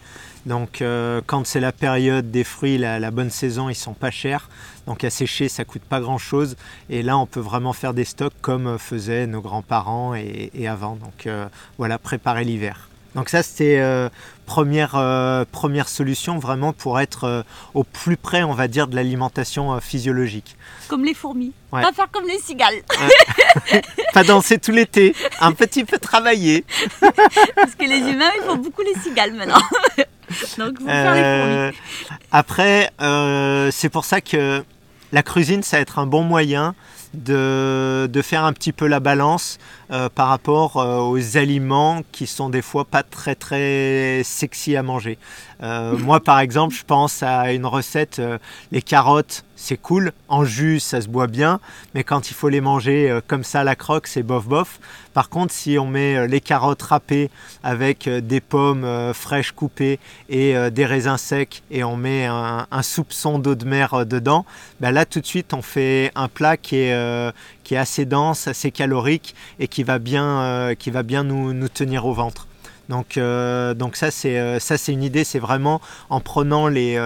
Donc 0.46 0.82
euh, 0.82 1.22
quand 1.26 1.46
c'est 1.46 1.60
la 1.60 1.72
période 1.72 2.30
des 2.30 2.44
fruits, 2.44 2.78
la, 2.78 3.12
bonne 3.12 3.32
saison, 3.32 3.70
ils 3.70 3.76
sont 3.76 3.94
pas 3.94 4.12
chers. 4.12 4.50
Donc 4.86 5.04
à 5.04 5.10
sécher, 5.10 5.50
ça 5.50 5.66
coûte 5.66 5.82
pas 5.82 6.00
grand 6.00 6.20
chose. 6.20 6.56
Et 6.90 7.02
là, 7.02 7.18
on 7.18 7.26
peut 7.26 7.40
vraiment 7.40 7.74
faire 7.74 7.94
des 7.94 8.06
stocks 8.06 8.34
comme 8.42 8.78
faisaient 8.78 9.26
nos 9.26 9.42
grands-parents 9.42 10.14
et, 10.14 10.68
avant. 10.68 10.96
Donc 10.96 11.26
euh, 11.26 11.48
voilà, 11.78 11.98
préparer 11.98 12.44
l'hiver. 12.44 12.90
Donc 13.16 13.30
ça, 13.30 13.42
c'était 13.44 13.78
euh, 13.80 14.10
première, 14.46 14.96
euh, 14.96 15.46
première 15.50 15.88
solution 15.88 16.38
vraiment 16.38 16.74
pour 16.74 17.00
être 17.00 17.24
euh, 17.24 17.44
au 17.74 17.86
plus 17.86 18.18
près, 18.18 18.44
on 18.44 18.54
va 18.54 18.68
dire, 18.68 18.88
de 18.88 18.96
l'alimentation 18.96 19.80
physiologique. 19.80 20.58
Comme 20.90 21.06
les 21.06 21.14
fourmis. 21.14 21.54
Pas 21.72 21.92
faire 21.94 22.12
comme 22.12 22.28
les 22.28 22.40
cigales. 22.40 22.82
Pas 24.14 24.24
danser 24.24 24.60
tout 24.60 24.72
l'été, 24.72 25.16
un 25.40 25.54
petit 25.54 25.86
peu 25.86 25.98
travailler. 25.98 26.66
Parce 27.56 27.76
que 27.76 27.86
les 27.86 28.00
humains, 28.00 28.32
ils 28.38 28.44
font 28.46 28.58
beaucoup 28.58 28.82
les 28.82 29.00
cigales 29.02 29.34
maintenant. 29.34 29.62
Donc, 30.58 30.80
vous 30.80 30.88
faire 30.88 31.16
les 31.16 31.72
fourmis. 31.72 32.18
Après, 32.32 32.92
c'est 33.72 33.90
pour 33.90 34.04
ça 34.04 34.20
que 34.20 34.64
la 35.14 35.24
cuisine, 35.24 35.64
ça 35.64 35.78
va 35.78 35.82
être 35.82 36.00
un 36.00 36.06
bon 36.06 36.24
moyen 36.24 36.76
de, 37.16 38.22
faire 38.24 38.44
un 38.44 38.54
petit 38.54 38.72
peu 38.72 38.88
la 38.88 39.00
balance 39.00 39.58
euh, 39.92 40.10
par 40.14 40.28
rapport 40.30 40.78
euh, 40.78 41.00
aux 41.00 41.38
aliments 41.38 42.02
qui 42.12 42.28
sont 42.28 42.50
des 42.50 42.62
fois 42.62 42.86
pas 42.86 43.04
très 43.04 43.36
très 43.36 44.22
sexy 44.24 44.76
à 44.76 44.84
manger. 44.84 45.18
Euh, 45.64 45.98
moi 45.98 46.20
par 46.20 46.40
exemple 46.40 46.76
je 46.76 46.84
pense 46.84 47.24
à 47.24 47.54
une 47.54 47.66
recette, 47.66 48.22
les 48.72 48.82
carottes 48.82 49.44
c'est 49.56 49.78
cool, 49.78 50.12
en 50.28 50.44
jus 50.46 50.80
ça 50.80 51.02
se 51.02 51.08
boit 51.08 51.28
bien, 51.28 51.60
mais 51.94 52.04
quand 52.04 52.30
il 52.30 52.34
faut 52.34 52.50
les 52.50 52.62
manger 52.62 53.20
comme 53.28 53.44
ça 53.44 53.62
à 53.62 53.64
la 53.64 53.76
croque 53.76 54.08
c'est 54.08 54.24
bof 54.24 54.46
bof. 54.48 54.80
Par 55.14 55.30
contre 55.30 55.54
si 55.54 55.78
on 55.80 55.88
met 55.88 56.28
les 56.28 56.42
carottes 56.42 56.82
râpées 56.82 57.30
avec 57.64 58.10
des 58.10 58.42
pommes 58.42 59.14
fraîches 59.14 59.54
coupées 59.54 60.00
et 60.30 60.56
des 60.72 60.86
raisins 60.86 61.18
secs 61.18 61.64
et 61.72 61.84
on 61.84 61.96
met 61.96 62.26
un, 62.26 62.66
soupçon 62.82 63.40
d'eau 63.40 63.56
de 63.56 63.66
mer 63.66 64.06
dedans, 64.06 64.46
ben 64.82 64.92
là 64.92 65.06
tout 65.06 65.22
de 65.22 65.26
suite 65.26 65.54
on 65.54 65.62
fait 65.62 66.12
un 66.16 66.28
plat 66.28 66.58
qui 66.58 66.76
est, 66.78 67.32
assez 67.74 68.06
dense, 68.06 68.48
assez 68.48 68.72
calorique 68.72 69.36
et 69.60 69.68
qui 69.68 69.84
va 69.84 70.00
bien, 70.00 70.42
euh, 70.42 70.76
qui 70.76 70.92
va 70.92 71.04
bien 71.04 71.24
nous, 71.24 71.68
tenir 71.70 72.06
au 72.06 72.14
ventre. 72.14 72.48
Donc, 72.90 73.18
euh, 73.18 73.74
donc 73.74 73.96
ça 73.96 74.12
c'est 74.12 74.38
euh, 74.38 74.60
ça 74.60 74.78
c'est 74.78 74.94
une 74.94 75.04
idée, 75.04 75.24
c'est 75.24 75.40
vraiment 75.40 75.82
en 76.10 76.20
prenant 76.20 76.68
les, 76.68 77.00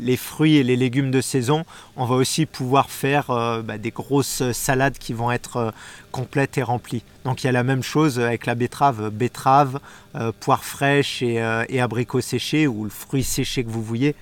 les, 0.00 0.16
fruits 0.16 0.56
et 0.56 0.62
les 0.62 0.76
légumes 0.76 1.10
de 1.10 1.20
saison, 1.20 1.64
on 1.96 2.04
va 2.04 2.16
aussi 2.16 2.46
pouvoir 2.46 2.90
faire 2.90 3.26
bah, 3.64 3.78
des 3.78 3.90
grosses 3.90 4.50
salades 4.52 4.98
qui 4.98 5.12
vont 5.12 5.30
être 5.30 5.72
complètes 6.10 6.58
et 6.58 6.62
remplies. 6.62 7.02
Donc 7.24 7.42
il 7.42 7.46
y 7.46 7.48
a 7.48 7.52
la 7.52 7.62
même 7.62 7.82
chose 7.82 8.18
avec 8.18 8.46
la 8.46 8.54
betterave, 8.54 9.10
betterave, 9.10 9.80
poire 10.40 10.64
fraîche 10.64 11.22
et, 11.22 11.42
et 11.68 11.80
abricots 11.80 12.20
séchés 12.20 12.66
ou 12.66 12.84
le 12.84 12.90
fruit 12.90 13.24
séché 13.24 13.64
que 13.64 13.70
vous 13.70 13.82
voyez, 13.82 14.14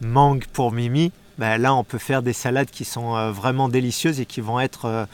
mangue 0.00 0.44
pour 0.52 0.72
Mimi. 0.72 1.12
Ben 1.38 1.58
là 1.58 1.74
on 1.74 1.82
peut 1.82 1.98
faire 1.98 2.22
des 2.22 2.32
salades 2.32 2.70
qui 2.70 2.84
sont 2.84 3.16
euh, 3.16 3.32
vraiment 3.32 3.68
délicieuses 3.68 4.20
et 4.20 4.26
qui 4.26 4.40
vont 4.40 4.60
être 4.60 4.84
euh, 4.84 5.04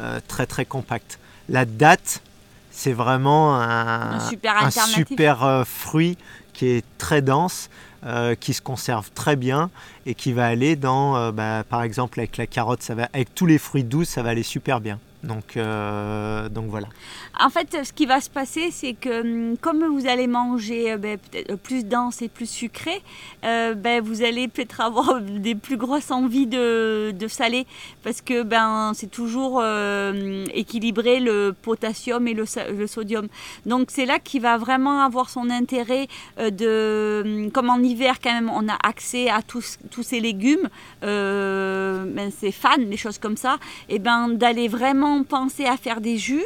euh, 0.00 0.20
très 0.28 0.46
très 0.46 0.64
compactes. 0.64 1.18
La 1.48 1.64
date, 1.64 2.22
c'est 2.70 2.92
vraiment 2.92 3.60
un, 3.60 4.20
super, 4.20 5.66
fruit 5.66 6.16
qui 6.52 6.68
est 6.68 6.84
très 6.98 7.22
dense, 7.22 7.68
qui 8.40 8.54
se 8.54 8.62
conserve 8.62 9.10
très 9.12 9.36
bien 9.36 9.70
et 10.06 10.14
qui 10.14 10.32
va 10.32 10.46
aller 10.46 10.76
dans, 10.76 11.32
ben, 11.32 11.64
par 11.68 11.82
exemple 11.82 12.20
avec 12.20 12.36
la 12.36 12.46
carotte, 12.46 12.82
ça 12.82 12.94
va, 12.94 13.08
avec 13.12 13.34
tous 13.34 13.46
les 13.46 13.58
fruits 13.58 13.84
doux, 13.84 14.04
ça 14.04 14.22
va 14.22 14.30
aller 14.30 14.42
super 14.42 14.80
bien. 14.80 14.98
Donc, 15.22 15.56
euh, 15.56 16.48
donc 16.48 16.66
voilà. 16.68 16.86
En 17.38 17.50
fait, 17.50 17.84
ce 17.84 17.92
qui 17.92 18.06
va 18.06 18.20
se 18.20 18.30
passer, 18.30 18.70
c'est 18.70 18.94
que 18.94 19.20
hum, 19.20 19.56
comme 19.58 19.84
vous 19.84 20.06
allez 20.06 20.26
manger 20.26 20.92
euh, 20.92 20.96
ben, 20.96 21.18
peut-être 21.18 21.56
plus 21.56 21.84
dense 21.84 22.22
et 22.22 22.28
plus 22.28 22.48
sucré, 22.48 23.02
euh, 23.44 23.74
ben, 23.74 24.02
vous 24.02 24.22
allez 24.22 24.48
peut-être 24.48 24.80
avoir 24.80 25.20
des 25.20 25.54
plus 25.54 25.76
grosses 25.76 26.10
envies 26.10 26.46
de, 26.46 27.10
de 27.10 27.28
salé 27.28 27.66
parce 28.02 28.22
que 28.22 28.42
ben, 28.42 28.92
c'est 28.94 29.10
toujours 29.10 29.62
équilibré 30.54 31.20
le 31.20 31.54
potassium 31.60 32.26
et 32.26 32.34
le, 32.34 32.44
le 32.72 32.86
sodium. 32.86 33.28
Donc 33.66 33.88
c'est 33.90 34.06
là 34.06 34.18
qu'il 34.18 34.40
va 34.40 34.56
vraiment 34.56 35.02
avoir 35.02 35.28
son 35.28 35.50
intérêt 35.50 36.08
de, 36.38 37.22
hum, 37.24 37.50
comme 37.50 37.68
en 37.68 37.78
hiver 37.78 38.20
quand 38.22 38.32
même, 38.32 38.50
on 38.50 38.68
a 38.68 38.78
accès 38.82 39.28
à 39.28 39.42
tous, 39.42 39.78
tous 39.90 40.02
ces 40.02 40.20
légumes, 40.20 40.68
ben, 41.02 42.30
ces 42.30 42.52
fans, 42.52 42.78
des 42.78 42.96
choses 42.96 43.18
comme 43.18 43.36
ça, 43.36 43.58
ben 44.00 44.30
d'aller 44.30 44.68
vraiment 44.68 45.09
penser 45.24 45.66
à 45.66 45.76
faire 45.76 46.00
des 46.00 46.18
jus 46.18 46.44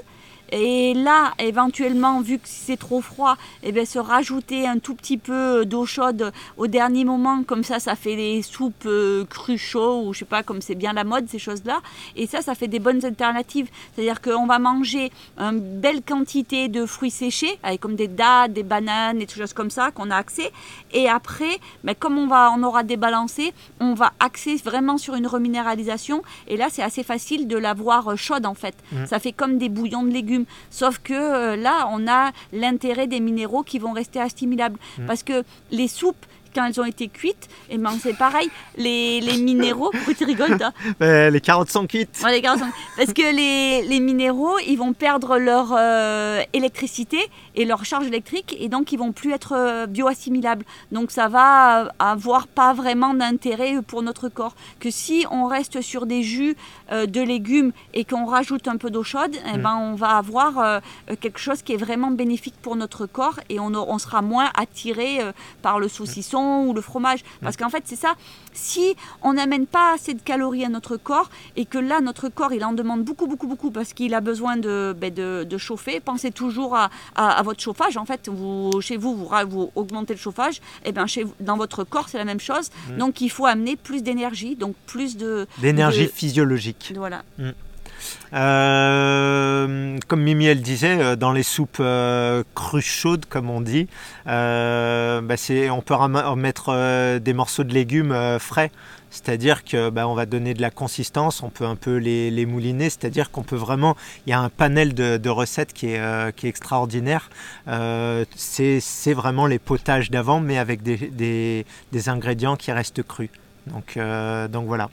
et 0.57 0.95
là, 0.95 1.33
éventuellement, 1.41 2.21
vu 2.21 2.39
que 2.39 2.47
c'est 2.47 2.77
trop 2.77 3.01
froid, 3.01 3.37
et 3.65 3.71
eh 3.71 3.73
bien, 3.73 3.85
se 3.85 3.99
rajouter 3.99 4.69
un 4.69 4.79
tout 4.79 4.95
petit 4.95 5.19
peu 5.19 5.67
d'eau 5.67 5.85
chaude 5.85 6.31
au 6.57 6.69
dernier 6.69 7.05
moment, 7.05 7.43
comme 7.43 7.65
ça, 7.65 7.81
ça 7.81 7.97
fait 7.97 8.15
des 8.15 8.41
soupes 8.43 8.87
euh, 8.87 9.25
crues 9.25 9.59
chaudes, 9.59 10.07
ou 10.07 10.13
je 10.13 10.21
sais 10.21 10.25
pas, 10.25 10.45
comme 10.45 10.63
c'est 10.63 10.77
bien 10.77 10.93
la 10.93 11.03
mode, 11.03 11.29
ces 11.29 11.41
choses-là. 11.41 11.81
Et 12.15 12.29
ça, 12.29 12.41
ça 12.41 12.55
fait 12.55 12.69
des 12.69 12.79
bonnes 12.79 13.05
alternatives. 13.05 13.69
C'est-à-dire 13.95 14.21
qu'on 14.23 14.47
va 14.47 14.61
manger 14.61 15.11
une 15.39 15.59
belle 15.59 16.03
quantité 16.03 16.69
de 16.69 16.87
fruits 16.87 17.11
séchés, 17.11 17.59
avec 17.65 17.81
comme 17.81 17.97
des 17.97 18.07
dattes, 18.07 18.53
des 18.53 18.63
bananes, 18.63 19.21
et 19.21 19.27
des 19.27 19.35
choses 19.35 19.55
comme 19.55 19.71
ça, 19.71 19.91
qu'on 19.91 20.13
a 20.13 20.17
accès. 20.17 20.53
Et 20.93 21.09
après, 21.09 21.59
mais 21.83 21.95
ben, 21.95 21.97
comme 21.99 22.17
on, 22.17 22.29
va, 22.29 22.53
on 22.57 22.63
aura 22.63 22.85
débalancé, 22.85 23.53
on 23.81 23.95
va 23.95 24.13
axer 24.21 24.55
vraiment 24.65 24.99
sur 24.99 25.17
une 25.17 25.27
reminéralisation. 25.27 26.23
Et 26.47 26.57
là, 26.57 26.69
c'est 26.71 26.83
assez 26.85 27.03
facile 27.03 27.49
de 27.49 27.57
l'avoir 27.57 28.17
chaude, 28.17 28.47
en 28.47 28.55
fait. 28.55 28.77
Mmh. 28.93 29.07
Ça 29.07 29.19
fait 29.19 29.33
comme 29.33 29.59
des 29.59 29.69
bouillons 29.69 30.05
de 30.05 30.11
légumes 30.11 30.44
Sauf 30.71 30.99
que 30.99 31.15
euh, 31.15 31.57
là, 31.57 31.89
on 31.91 32.07
a 32.09 32.31
l'intérêt 32.53 33.07
des 33.07 33.21
minéraux 33.21 33.63
qui 33.63 33.79
vont 33.79 33.93
rester 33.93 34.21
assimilables. 34.21 34.79
Mm. 34.99 35.07
Parce 35.07 35.23
que 35.23 35.45
les 35.71 35.89
soupes, 35.89 36.27
quand 36.55 36.67
elles 36.67 36.81
ont 36.81 36.85
été 36.85 37.09
cuites, 37.09 37.49
et 37.69 37.75
eh 37.75 37.79
ben 37.79 37.91
c'est 38.01 38.17
pareil, 38.17 38.49
les, 38.77 39.21
les 39.21 39.39
minéraux, 39.39 39.91
pourquoi 39.93 40.15
tu 40.15 40.25
rigoles 40.25 40.57
toi? 40.57 40.73
Les 41.31 41.41
carottes 41.41 41.71
sont 41.71 41.87
cuites. 41.87 42.23
les 42.31 42.41
carottes 42.41 42.61
sont... 42.61 42.71
Parce 42.97 43.13
que 43.13 43.23
les, 43.23 43.87
les, 43.89 44.01
minéraux, 44.01 44.59
ils 44.61 44.77
vont 44.77 44.93
perdre 44.93 45.39
leur 45.39 45.75
euh, 45.77 46.43
électricité 46.53 47.19
et 47.55 47.65
leur 47.65 47.85
charge 47.85 48.07
électrique, 48.07 48.57
et 48.59 48.69
donc 48.69 48.93
ils 48.93 48.99
vont 48.99 49.13
plus 49.13 49.33
être 49.33 49.55
euh, 49.57 49.87
bioassimilables. 49.87 50.65
Donc 50.93 51.11
ça 51.11 51.29
va 51.29 51.93
avoir 51.99 52.47
pas 52.47 52.73
vraiment 52.73 53.15
d'intérêt 53.15 53.81
pour 53.87 54.03
notre 54.03 54.29
corps. 54.29 54.55
Que 54.81 54.91
si 54.91 55.27
on 55.31 55.47
reste 55.47 55.81
sur 55.81 56.07
des 56.07 56.23
jus 56.23 56.57
euh, 56.93 57.07
de 57.07 57.21
légumes 57.21 57.73
et 57.93 58.05
qu'on 58.05 58.27
rajoute 58.27 58.69
un 58.69 58.77
peu 58.77 58.91
d'eau 58.91 59.03
chaude, 59.03 59.37
eh 59.53 59.59
mm. 59.59 59.63
ben 59.63 59.77
on 59.77 59.95
va 59.95 60.17
avoir 60.17 60.81
quelque 61.21 61.39
chose 61.39 61.63
qui 61.63 61.73
est 61.73 61.77
vraiment 61.77 62.11
bénéfique 62.11 62.55
pour 62.63 62.77
notre 62.77 63.07
corps 63.07 63.41
et 63.49 63.61
on, 63.61 63.75
on 63.75 63.99
sera 63.99 64.23
moins 64.23 64.51
attiré 64.55 65.19
par 65.63 65.79
le 65.79 65.89
saucisson 65.89 66.65
ou 66.67 66.75
le 66.75 66.81
fromage. 66.81 67.21
Parce 67.43 67.57
qu'en 67.57 67.71
fait, 67.71 67.83
c'est 67.87 67.97
ça. 67.97 68.15
Si 68.55 68.95
on 69.23 69.35
n'amène 69.35 69.67
pas 69.67 69.95
assez 69.95 70.15
de 70.15 70.23
calories 70.23 70.65
à 70.65 70.69
notre 70.69 70.97
corps 70.97 71.31
et 71.57 71.67
que 71.67 71.79
là, 71.79 72.01
notre 72.01 72.29
corps, 72.29 72.53
il 72.53 72.65
en 72.65 72.73
demande 72.73 73.03
beaucoup, 73.03 73.27
beaucoup, 73.27 73.47
beaucoup 73.47 73.71
parce 73.71 73.93
qu'il 73.93 74.15
a 74.15 74.21
besoin 74.21 74.57
de, 74.57 74.95
ben, 74.99 75.13
de, 75.13 75.59
chauffer, 75.59 76.01
pensez 76.01 76.31
toujours 76.31 76.77
à, 76.77 76.91
à, 77.17 77.43
votre 77.43 77.61
chauffage. 77.61 77.97
En 77.97 78.05
fait, 78.05 78.29
vous, 78.29 78.81
chez 78.81 78.97
vous, 78.97 79.15
vous, 79.17 79.29
vous 79.49 79.71
augmentez 79.75 80.15
le 80.15 80.19
chauffage. 80.19 80.61
Et 80.85 80.93
bien, 80.93 81.07
chez, 81.07 81.27
dans 81.41 81.57
votre 81.57 81.85
corps, 81.85 82.09
c'est 82.09 82.19
la 82.19 82.25
même 82.25 82.41
chose. 82.41 82.71
Mm. 82.91 82.97
Donc, 82.99 83.21
il 83.21 83.31
faut 83.31 83.47
amener 83.47 83.77
plus 83.77 84.03
d'énergie, 84.03 84.57
donc 84.57 84.75
plus 84.87 85.17
de... 85.17 85.47
D'énergie 85.59 86.09
physiologique. 86.09 86.93
Voilà. 86.97 87.23
Mm. 87.39 87.51
Euh, 88.33 89.99
comme 90.09 90.23
Mimi 90.23 90.47
elle 90.47 90.63
disait, 90.63 91.01
euh, 91.01 91.17
dans 91.17 91.33
les 91.33 91.43
soupes 91.43 91.79
euh, 91.81 92.43
crues 92.55 92.83
chaudes, 92.83 93.27
comme 93.27 93.51
on 93.51 93.61
dit, 93.61 93.89
bah, 94.27 95.21
on 95.21 95.83
peut 95.83 95.95
mettre 96.37 97.19
des 97.19 97.33
morceaux 97.33 97.65
de 97.65 97.73
légumes 97.73 98.39
frais. 98.39 98.71
C'est-à-dire 99.11 99.63
que 99.63 99.91
bah, 99.91 100.09
on 100.09 100.15
va 100.15 100.27
donner 100.27 100.55
de 100.55 100.61
la 100.61 100.71
consistance, 100.71 101.45
on 101.45 101.49
peut 101.49 101.67
un 101.67 101.77
peu 101.77 101.99
les, 101.99 102.47
mouliner, 102.47 102.91
c'est-à-dire 102.91 103.31
qu'on 103.31 103.45
peut 103.45 103.55
vraiment, 103.57 103.97
il 104.27 104.31
y 104.31 104.33
a 104.33 104.41
un 104.41 104.49
panel 104.49 104.93
de, 104.93 105.29
recettes 105.29 105.73
qui 105.73 105.91
est, 105.91 106.45
extraordinaire. 106.45 107.31
c'est 108.35 109.15
vraiment 109.15 109.47
les 109.47 109.61
potages 109.61 110.11
d'avant, 110.11 110.41
mais 110.41 110.59
avec 110.59 110.83
des, 110.83 111.65
des, 111.93 112.09
ingrédients 112.09 112.57
qui 112.57 112.73
restent 112.73 113.05
crus. 113.05 113.31
Donc, 113.69 113.97
donc 114.51 114.67
voilà. 114.67 114.91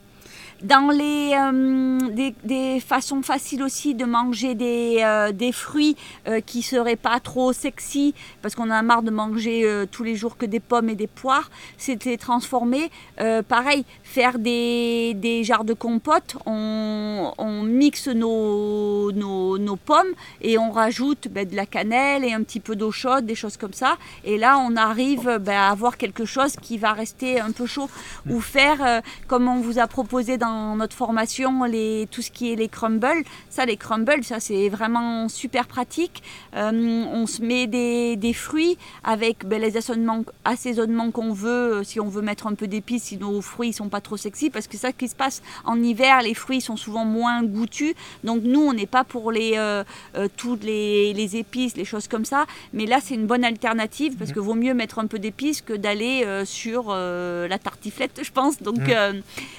Dans 0.62 0.90
les 0.90 1.34
euh, 1.36 2.32
des, 2.44 2.78
façons 2.78 3.22
faciles 3.22 3.64
aussi 3.64 3.96
de 3.96 4.04
manger 4.04 4.54
des, 4.54 4.98
euh, 5.00 5.32
des 5.32 5.50
fruits 5.50 5.96
euh, 6.28 6.40
qui 6.40 6.62
seraient 6.62 6.94
pas 6.94 7.18
trop 7.18 7.52
sexy 7.52 8.14
parce 8.42 8.54
qu'on 8.54 8.70
a 8.70 8.80
marre 8.82 9.02
de 9.02 9.10
manger 9.10 9.66
tous 9.90 10.04
les 10.04 10.14
jours 10.14 10.36
que 10.36 10.46
des 10.46 10.60
pommes 10.60 10.88
et 10.88 10.94
des 10.94 11.06
poires, 11.08 11.50
c'était 11.78 12.16
transformer. 12.16 12.90
pareil, 13.48 13.84
faire 14.02 14.38
des, 14.38 15.14
des 15.14 15.42
jarres 15.44 15.64
de 15.64 15.74
compote, 15.74 16.36
on, 16.46 17.32
on 17.38 17.62
mixe 17.62 18.08
nos, 18.08 19.10
nos, 19.12 19.58
nos, 19.58 19.76
pommes 19.76 20.12
et 20.40 20.58
on 20.58 20.70
rajoute 20.70 21.28
ben, 21.28 21.48
de 21.48 21.56
la 21.56 21.66
cannelle 21.66 22.24
et 22.24 22.32
un 22.32 22.42
petit 22.42 22.60
peu 22.60 22.76
d'eau 22.76 22.90
chaude, 22.90 23.26
des 23.26 23.34
choses 23.34 23.56
comme 23.56 23.72
ça. 23.72 23.96
Et 24.24 24.38
là, 24.38 24.58
on 24.58 24.76
arrive 24.76 25.38
ben, 25.40 25.56
à 25.56 25.70
avoir 25.70 25.96
quelque 25.96 26.24
chose 26.24 26.56
qui 26.60 26.78
va 26.78 26.92
rester 26.92 27.40
un 27.40 27.52
peu 27.52 27.66
chaud. 27.66 27.88
Ou 28.28 28.40
faire, 28.40 29.02
comme 29.28 29.48
on 29.48 29.60
vous 29.60 29.78
a 29.78 29.86
proposé 29.86 30.36
dans 30.38 30.51
notre 30.76 30.96
formation 30.96 31.64
les, 31.64 32.08
tout 32.10 32.22
ce 32.22 32.30
qui 32.30 32.52
est 32.52 32.56
les 32.56 32.68
crumbles. 32.68 33.24
Ça, 33.50 33.64
les 33.64 33.76
crumbles, 33.76 34.24
ça 34.24 34.40
c'est 34.40 34.68
vraiment 34.68 35.28
super 35.28 35.66
pratique. 35.66 36.22
Euh, 36.56 36.70
on 36.72 37.26
se 37.26 37.42
met 37.42 37.66
des, 37.66 38.16
des 38.16 38.32
fruits 38.32 38.78
avec 39.04 39.46
ben, 39.46 39.60
les 39.60 39.76
assaisonnements, 39.76 40.24
assaisonnements 40.44 41.10
qu'on 41.10 41.32
veut, 41.32 41.74
euh, 41.74 41.84
si 41.84 42.00
on 42.00 42.08
veut 42.08 42.22
mettre 42.22 42.46
un 42.46 42.54
peu 42.54 42.66
d'épices, 42.66 43.04
si 43.04 43.16
nos 43.16 43.40
fruits 43.40 43.72
sont 43.72 43.88
pas 43.88 44.00
trop 44.00 44.16
sexy, 44.16 44.50
parce 44.50 44.66
que 44.66 44.76
ça 44.76 44.92
qui 44.92 45.08
se 45.08 45.14
passe 45.14 45.42
en 45.64 45.82
hiver, 45.82 46.22
les 46.22 46.34
fruits 46.34 46.60
sont 46.60 46.76
souvent 46.76 47.04
moins 47.04 47.42
goûtus. 47.42 47.94
Donc 48.24 48.42
nous, 48.42 48.60
on 48.60 48.72
n'est 48.72 48.86
pas 48.86 49.04
pour 49.04 49.32
les 49.32 49.52
euh, 49.56 49.84
toutes 50.36 50.64
les, 50.64 51.12
les, 51.12 51.36
épices, 51.36 51.76
les 51.76 51.84
choses 51.84 52.08
comme 52.08 52.24
ça. 52.24 52.46
Mais 52.72 52.86
là, 52.86 52.98
c'est 53.02 53.14
une 53.14 53.26
bonne 53.26 53.44
alternative 53.44 54.16
parce 54.16 54.32
que 54.32 54.40
vaut 54.40 54.54
mieux 54.54 54.74
mettre 54.74 54.98
un 54.98 55.06
peu 55.06 55.18
d'épices 55.18 55.62
que 55.62 55.72
d'aller 55.72 56.26
sur 56.44 56.92
la 56.92 57.58
tartiflette, 57.58 58.20
je 58.22 58.30
pense. 58.30 58.62
Donc, 58.62 58.78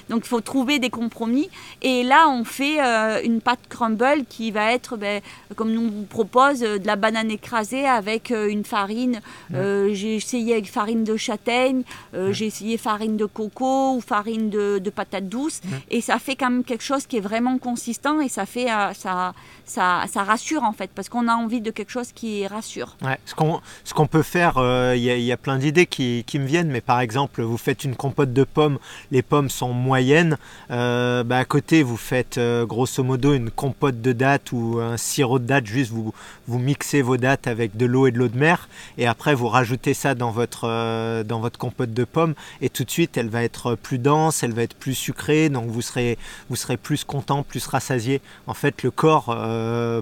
donc 0.08 0.22
il 0.24 0.28
faut 0.28 0.40
trouver 0.40 0.78
des 0.78 0.83
compromis. 0.90 1.48
Et 1.82 2.02
là, 2.02 2.28
on 2.28 2.44
fait 2.44 2.80
euh, 2.80 3.20
une 3.22 3.40
pâte 3.40 3.60
crumble 3.68 4.24
qui 4.28 4.50
va 4.50 4.72
être, 4.72 4.96
ben, 4.96 5.20
comme 5.56 5.72
nous 5.72 5.90
vous 5.90 6.04
propose, 6.04 6.62
euh, 6.62 6.78
de 6.78 6.86
la 6.86 6.96
banane 6.96 7.30
écrasée 7.30 7.86
avec 7.86 8.30
euh, 8.30 8.48
une 8.48 8.64
farine. 8.64 9.20
j'ai 9.50 10.16
essayé 10.16 10.54
avec 10.54 10.70
farine 10.70 11.04
de 11.04 11.16
châtaigne, 11.16 11.82
j'ai 12.30 12.46
essayé 12.46 12.76
farine 12.76 13.16
de 13.16 13.24
coco 13.24 13.94
ou 13.96 14.00
farine 14.00 14.50
de, 14.50 14.78
de 14.78 14.90
patate 14.90 15.28
douce. 15.28 15.60
Et 15.90 16.00
ça 16.00 16.18
fait 16.18 16.36
quand 16.36 16.50
même 16.50 16.64
quelque 16.64 16.82
chose 16.82 17.06
qui 17.06 17.18
est 17.18 17.20
vraiment 17.20 17.58
consistant 17.58 18.20
et 18.20 18.28
ça 18.28 18.46
fait 18.46 18.66
ça, 18.94 19.34
ça, 19.64 20.04
ça 20.06 20.22
rassure 20.24 20.62
en 20.62 20.72
fait, 20.72 20.90
parce 20.94 21.08
qu'on 21.08 21.28
a 21.28 21.34
envie 21.34 21.60
de 21.60 21.70
quelque 21.70 21.90
chose 21.90 22.12
qui 22.12 22.46
rassure. 22.46 22.96
Ce 23.26 23.34
qu'on 23.34 23.60
ce 23.84 23.94
qu'on 23.94 24.06
peut 24.06 24.22
faire, 24.22 24.54
il 24.94 25.00
y, 25.00 25.24
y, 25.24 25.32
a 25.32 25.36
plein 25.36 25.58
d'idées 25.58 25.86
qui, 25.86 26.24
qui, 26.26 26.38
me 26.38 26.46
viennent, 26.46 26.70
mais 26.70 26.80
par 26.80 27.00
exemple, 27.00 27.42
vous 27.42 27.58
faites 27.58 27.84
une 27.84 27.96
compote 27.96 28.32
de 28.32 28.44
pommes, 28.44 28.78
les 29.10 29.22
pommes 29.22 29.50
sont 29.50 29.72
moyennes. 29.72 30.36
Euh, 30.70 31.24
bah, 31.24 31.38
à 31.38 31.44
côté, 31.44 31.82
vous 31.82 31.96
faites 31.96 32.38
euh, 32.38 32.64
grosso 32.66 33.02
modo 33.02 33.34
une 33.34 33.50
compote 33.50 34.00
de 34.00 34.12
dattes 34.12 34.52
ou 34.52 34.78
un 34.80 34.96
sirop 34.96 35.38
de 35.38 35.44
dattes, 35.44 35.66
juste 35.66 35.92
vous, 35.92 36.12
mixez 36.58 37.02
vos 37.02 37.16
dattes 37.16 37.46
avec 37.46 37.76
de 37.76 37.86
l'eau 37.86 38.06
et 38.06 38.10
de 38.10 38.18
l'eau 38.18 38.28
de 38.28 38.38
mer, 38.38 38.68
et 38.96 39.06
après 39.06 39.34
vous 39.34 39.48
rajoutez 39.48 39.94
ça 39.94 40.14
dans 40.14 40.30
votre, 40.30 40.62
euh, 40.64 41.22
dans 41.22 41.40
votre 41.40 41.58
compote 41.58 41.92
de 41.92 42.04
pommes, 42.04 42.34
et 42.60 42.70
tout 42.70 42.84
de 42.84 42.90
suite 42.90 43.16
elle 43.16 43.28
va 43.28 43.42
être 43.42 43.74
plus 43.74 43.98
dense, 43.98 44.42
elle 44.42 44.52
va 44.52 44.62
être 44.62 44.76
plus 44.76 44.94
sucrée, 44.94 45.48
donc 45.48 45.66
vous 45.66 45.82
serez, 45.82 46.18
vous 46.48 46.56
serez 46.56 46.76
plus 46.76 47.04
content, 47.04 47.42
plus 47.42 47.66
rassasié. 47.66 48.20
En 48.46 48.54
fait, 48.54 48.82
le 48.82 48.90
corps, 48.90 49.36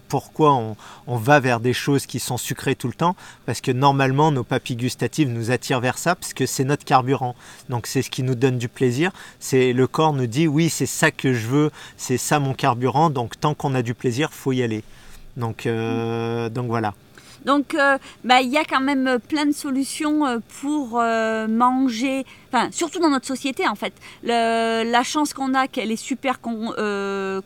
pourquoi 0.09 0.55
on, 0.55 0.77
on 1.07 1.17
va 1.17 1.41
vers 1.41 1.61
des 1.61 1.73
choses 1.73 2.07
qui 2.07 2.21
sont 2.21 2.37
sucrées 2.37 2.75
tout 2.75 2.89
le 2.89 2.95
temps? 2.95 3.17
Parce 3.47 3.61
que 3.61 3.73
normalement, 3.73 4.31
nos 4.31 4.45
papilles 4.45 4.77
gustatives 4.77 5.29
nous 5.29 5.51
attirent 5.51 5.81
vers 5.81 5.99
ça, 5.99 6.15
parce 6.15 6.35
que 6.35 6.47
c'est 6.47 6.65
notre 6.65 6.85
carburant. 6.85 7.35
Donc 7.69 7.87
c'est 7.87 8.03
ce 8.03 8.11
qui 8.11 8.23
nous 8.23 8.35
donne 8.35 8.59
du 8.59 8.69
plaisir. 8.69 9.13
C'est 9.41 9.73
le 9.73 9.87
corps 9.87 10.13
nous 10.13 10.27
dit 10.27 10.47
oui, 10.53 10.69
c'est 10.69 10.87
ça 10.87 11.11
que 11.11 11.33
je 11.33 11.47
veux, 11.47 11.71
c'est 11.97 12.19
ça 12.19 12.39
mon 12.39 12.53
carburant, 12.55 13.11
donc 13.11 13.41
tant 13.41 13.55
qu'on 13.55 13.75
a 13.75 13.83
du 13.83 13.95
plaisir, 13.95 14.33
faut 14.33 14.53
y 14.53 14.63
aller. 14.63 14.85
Donc, 15.37 15.67
euh, 15.67 16.49
donc 16.51 16.67
voilà. 16.67 16.95
Donc, 17.45 17.75
euh, 17.75 17.99
bah, 18.25 18.41
il 18.41 18.49
y 18.51 18.57
a 18.59 18.65
quand 18.65 18.81
même 18.81 19.19
plein 19.29 19.47
de 19.47 19.53
solutions 19.53 20.27
euh, 20.27 20.39
pour 20.61 21.01
euh, 21.01 21.49
manger, 21.49 22.25
enfin, 22.53 22.69
surtout 22.73 22.99
dans 23.01 23.11
notre 23.11 23.27
société 23.27 23.67
en 23.69 23.75
fait. 23.75 23.93
Le- 24.23 24.85
la 24.91 25.03
chance 25.03 25.33
qu'on 25.35 25.55
a 25.55 25.67
qu'elle 25.69 25.91
est 25.91 25.97
super 25.97 26.41
con- 26.41 26.73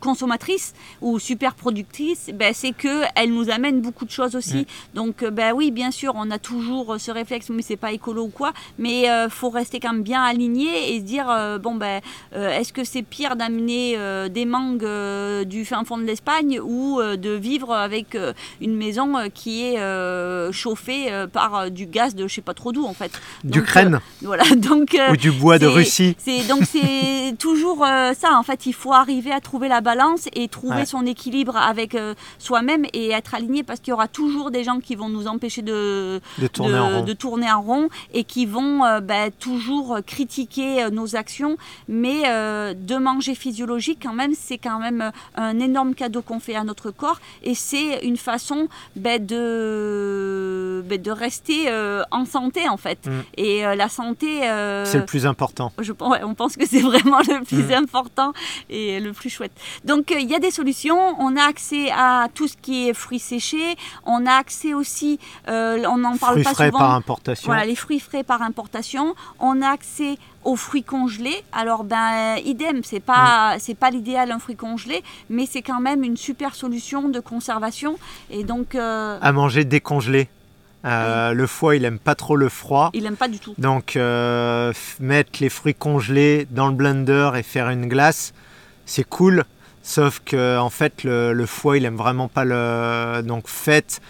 consommatrice 0.00 0.74
ou 1.00 1.18
super 1.18 1.54
productrice, 1.54 2.30
ben, 2.34 2.52
c'est 2.54 2.72
que 2.72 3.02
elle 3.14 3.32
nous 3.32 3.50
amène 3.50 3.80
beaucoup 3.80 4.04
de 4.04 4.10
choses 4.10 4.34
aussi. 4.36 4.66
Donc, 4.94 5.22
euh, 5.22 5.30
ben 5.30 5.52
oui, 5.54 5.70
bien 5.70 5.90
sûr, 5.90 6.12
on 6.16 6.30
a 6.30 6.38
toujours 6.38 6.96
ce 6.98 7.10
réflexe, 7.10 7.50
mais 7.50 7.62
c'est 7.62 7.76
pas 7.76 7.92
écolo 7.92 8.24
ou 8.24 8.28
quoi, 8.28 8.52
mais 8.78 9.08
euh, 9.10 9.28
faut 9.28 9.50
rester 9.50 9.80
quand 9.80 9.92
même 9.92 10.02
bien 10.02 10.22
aligné 10.22 10.94
et 10.94 10.98
se 11.00 11.04
dire, 11.04 11.26
bon 11.62 11.74
ben, 11.74 12.00
euh, 12.34 12.50
est-ce 12.50 12.72
que 12.72 12.84
c'est 12.84 13.02
pire 13.02 13.36
d'amener 13.36 13.96
des 14.30 14.44
mangues 14.44 14.86
du 15.46 15.64
fin 15.64 15.84
fond 15.84 15.98
de 15.98 16.04
l'Espagne 16.04 16.60
ou 16.60 17.00
de 17.02 17.30
vivre 17.30 17.72
avec 17.74 18.16
une 18.60 18.76
maison 18.76 19.14
qui 19.32 19.64
est 19.64 19.78
euh, 19.86 20.52
chauffée 20.52 21.12
euh, 21.12 21.26
par 21.26 21.54
euh, 21.54 21.68
du 21.70 21.86
gaz 21.86 22.14
de 22.14 22.26
je 22.28 22.34
sais 22.34 22.40
pas 22.42 22.54
trop 22.54 22.72
d'où 22.72 22.84
en 22.84 22.92
fait. 22.94 23.12
D'Ukraine 23.44 24.00
voilà, 24.22 24.44
donc 24.56 24.96
ou 25.10 25.16
du 25.16 25.30
bois 25.30 25.58
de 25.58 25.66
Russie. 25.66 26.16
donc 26.48 26.62
c'est 26.64 27.34
toujours 27.38 27.78
ça 27.86 28.36
en 28.36 28.42
fait. 28.42 28.66
Il 28.66 28.72
faut 28.74 28.92
arriver 28.92 29.32
à 29.32 29.40
trouver 29.40 29.68
la 29.68 29.80
balance 29.80 30.28
et 30.34 30.48
trouver 30.48 30.66
Ouais. 30.76 30.84
son 30.84 31.06
équilibre 31.06 31.56
avec 31.56 31.96
soi-même 32.38 32.84
et 32.92 33.10
être 33.12 33.34
aligné 33.34 33.62
parce 33.62 33.80
qu'il 33.80 33.92
y 33.92 33.94
aura 33.94 34.08
toujours 34.08 34.50
des 34.50 34.64
gens 34.64 34.80
qui 34.80 34.94
vont 34.96 35.08
nous 35.08 35.26
empêcher 35.28 35.62
de 35.62 36.20
De 36.38 36.46
tourner 36.48 36.74
de, 36.74 36.78
en 36.78 36.88
rond. 36.98 37.04
de 37.04 37.12
tourner 37.12 37.50
en 37.50 37.62
rond 37.62 37.88
et 38.12 38.24
qui 38.24 38.44
vont 38.46 38.80
bah, 39.00 39.30
toujours 39.38 39.98
critiquer 40.06 40.90
nos 40.90 41.14
actions. 41.16 41.56
Mais 41.88 42.22
de 42.74 42.96
manger 42.96 43.34
physiologique, 43.34 44.00
quand 44.02 44.12
même, 44.12 44.32
c'est 44.38 44.58
quand 44.58 44.80
même 44.80 45.12
un 45.36 45.58
énorme 45.60 45.94
cadeau 45.94 46.20
qu'on 46.20 46.40
fait 46.40 46.56
à 46.56 46.64
notre 46.64 46.90
corps 46.90 47.20
et 47.42 47.54
c'est 47.54 48.00
une 48.02 48.16
façon 48.16 48.68
bah, 48.96 49.18
de, 49.18 49.75
bah, 50.88 50.98
de 50.98 51.10
rester 51.10 51.64
euh, 51.68 52.02
en 52.10 52.24
santé 52.24 52.68
en 52.68 52.76
fait. 52.76 53.06
Mm. 53.06 53.10
Et 53.36 53.66
euh, 53.66 53.74
la 53.74 53.88
santé, 53.88 54.48
euh, 54.48 54.84
C'est 54.84 54.98
le 54.98 55.04
plus 55.06 55.26
important. 55.26 55.72
je, 55.80 55.92
on 56.00 56.34
pense 56.34 56.56
que 56.56 56.66
c'est 56.66 56.80
vraiment 56.80 57.18
le 57.20 57.44
plus 57.44 57.56
Mm. 57.66 57.72
important 57.84 58.32
et 58.70 59.00
le 59.00 59.12
plus 59.12 59.30
chouette. 59.30 59.52
Donc 59.84 60.12
euh, 60.12 60.18
il 60.20 60.30
y 60.30 60.34
a 60.34 60.38
des 60.38 60.50
solutions. 60.50 61.00
On 61.18 61.36
a 61.36 61.42
accès 61.42 61.90
à 61.90 62.28
tout 62.34 62.48
ce 62.48 62.56
qui 62.56 62.88
est 62.88 62.94
fruits 62.94 63.18
séchés. 63.18 63.76
On 64.04 64.26
a 64.26 64.32
accès 64.34 64.74
aussi, 64.74 65.18
euh, 65.48 65.82
on 65.88 65.98
n'en 65.98 66.16
parle 66.16 66.34
Fruits 66.34 66.44
pas 66.44 66.54
frais 66.54 66.66
souvent. 66.66 66.78
par 66.78 66.94
importation. 66.94 67.46
Voilà, 67.46 67.64
les 67.64 67.76
fruits 67.76 68.00
frais 68.00 68.22
par 68.22 68.42
importation. 68.42 69.14
On 69.40 69.62
a 69.62 69.68
accès 69.68 70.16
aux 70.46 70.56
fruits 70.56 70.82
congelés. 70.84 71.42
Alors 71.52 71.82
ben 71.84 72.36
idem, 72.44 72.82
c'est 72.84 73.00
pas 73.12 73.56
Mm. 73.56 73.58
c'est 73.64 73.74
pas 73.74 73.90
l'idéal 73.90 74.30
un 74.32 74.38
fruit 74.38 74.56
congelé, 74.56 75.02
mais 75.28 75.44
c'est 75.52 75.62
quand 75.62 75.80
même 75.80 76.02
une 76.04 76.16
super 76.16 76.54
solution 76.54 77.08
de 77.08 77.20
conservation. 77.20 77.98
Et 78.30 78.44
donc 78.44 78.74
euh, 78.74 79.18
À 79.20 79.32
manger 79.32 79.64
décongelé. 79.64 80.28
Euh, 80.84 81.32
Le 81.32 81.46
foie, 81.48 81.74
il 81.76 81.84
aime 81.84 81.98
pas 81.98 82.14
trop 82.14 82.36
le 82.36 82.48
froid. 82.48 82.90
il 82.94 83.04
aime 83.06 83.16
pas 83.16 83.28
du 83.28 83.38
tout. 83.40 83.54
Donc 83.58 83.96
euh, 83.96 84.72
mettre 85.00 85.34
les 85.40 85.48
fruits 85.48 85.74
congelés 85.74 86.46
dans 86.50 86.68
le 86.68 86.74
blender 86.74 87.30
et 87.36 87.42
faire 87.42 87.68
une 87.70 87.86
glace, 87.88 88.32
c'est 88.84 89.08
cool. 89.08 89.44
Sauf 89.82 90.20
que 90.24 90.58
en 90.58 90.70
fait 90.70 91.02
le, 91.04 91.32
le 91.32 91.46
foie 91.46 91.76
il 91.78 91.84
aime 91.84 91.96
vraiment 91.96 92.28
pas 92.28 92.44
le. 92.44 93.22
Donc 93.22 93.44
faites 93.48 94.00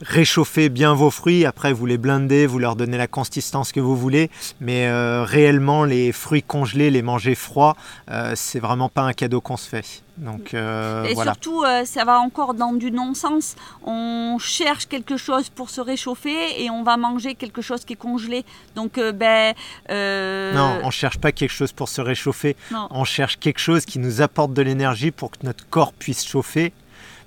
réchauffer 0.00 0.68
bien 0.68 0.94
vos 0.94 1.10
fruits. 1.10 1.44
Après 1.46 1.72
vous 1.72 1.86
les 1.86 1.98
blendez, 1.98 2.46
vous 2.46 2.58
leur 2.58 2.76
donnez 2.76 2.98
la 2.98 3.06
consistance 3.06 3.72
que 3.72 3.80
vous 3.80 3.96
voulez. 3.96 4.30
Mais 4.60 4.86
euh, 4.86 5.24
réellement 5.24 5.84
les 5.84 6.12
fruits 6.12 6.42
congelés, 6.42 6.90
les 6.90 7.02
manger 7.02 7.34
froids, 7.34 7.76
euh, 8.10 8.32
c'est 8.34 8.60
vraiment 8.60 8.88
pas 8.88 9.02
un 9.02 9.12
cadeau 9.12 9.40
qu'on 9.40 9.56
se 9.56 9.68
fait. 9.68 10.02
Donc 10.18 10.54
euh, 10.54 11.04
Et 11.04 11.14
voilà. 11.14 11.32
surtout, 11.32 11.62
euh, 11.62 11.84
ça 11.84 12.04
va 12.04 12.18
encore 12.20 12.54
dans 12.54 12.72
du 12.72 12.90
non-sens. 12.90 13.54
On 13.84 14.38
cherche 14.40 14.86
quelque 14.86 15.16
chose 15.16 15.50
pour 15.50 15.68
se 15.68 15.80
réchauffer 15.80 16.62
et 16.62 16.70
on 16.70 16.82
va 16.82 16.96
manger 16.96 17.34
quelque 17.34 17.60
chose 17.60 17.84
qui 17.84 17.94
est 17.94 17.96
congelé. 17.96 18.44
Donc, 18.74 18.98
ben. 18.98 19.54
Non, 19.90 20.80
on 20.84 20.90
cherche 20.90 21.18
pas 21.18 21.32
quelque 21.32 21.52
chose 21.52 21.72
pour 21.72 21.88
se 21.88 22.00
réchauffer. 22.00 22.56
non. 22.70 22.88
On 22.90 23.04
cherche 23.04 23.38
quelque 23.38 23.58
chose 23.60 23.84
qui 23.84 23.98
nous 23.98 24.22
apporte 24.22 24.54
de 24.54 24.62
l'énergie 24.62 25.10
pour 25.10 25.30
que 25.30 25.38
notre 25.42 25.68
corps 25.68 25.92
puisse 25.92 26.26
chauffer. 26.26 26.72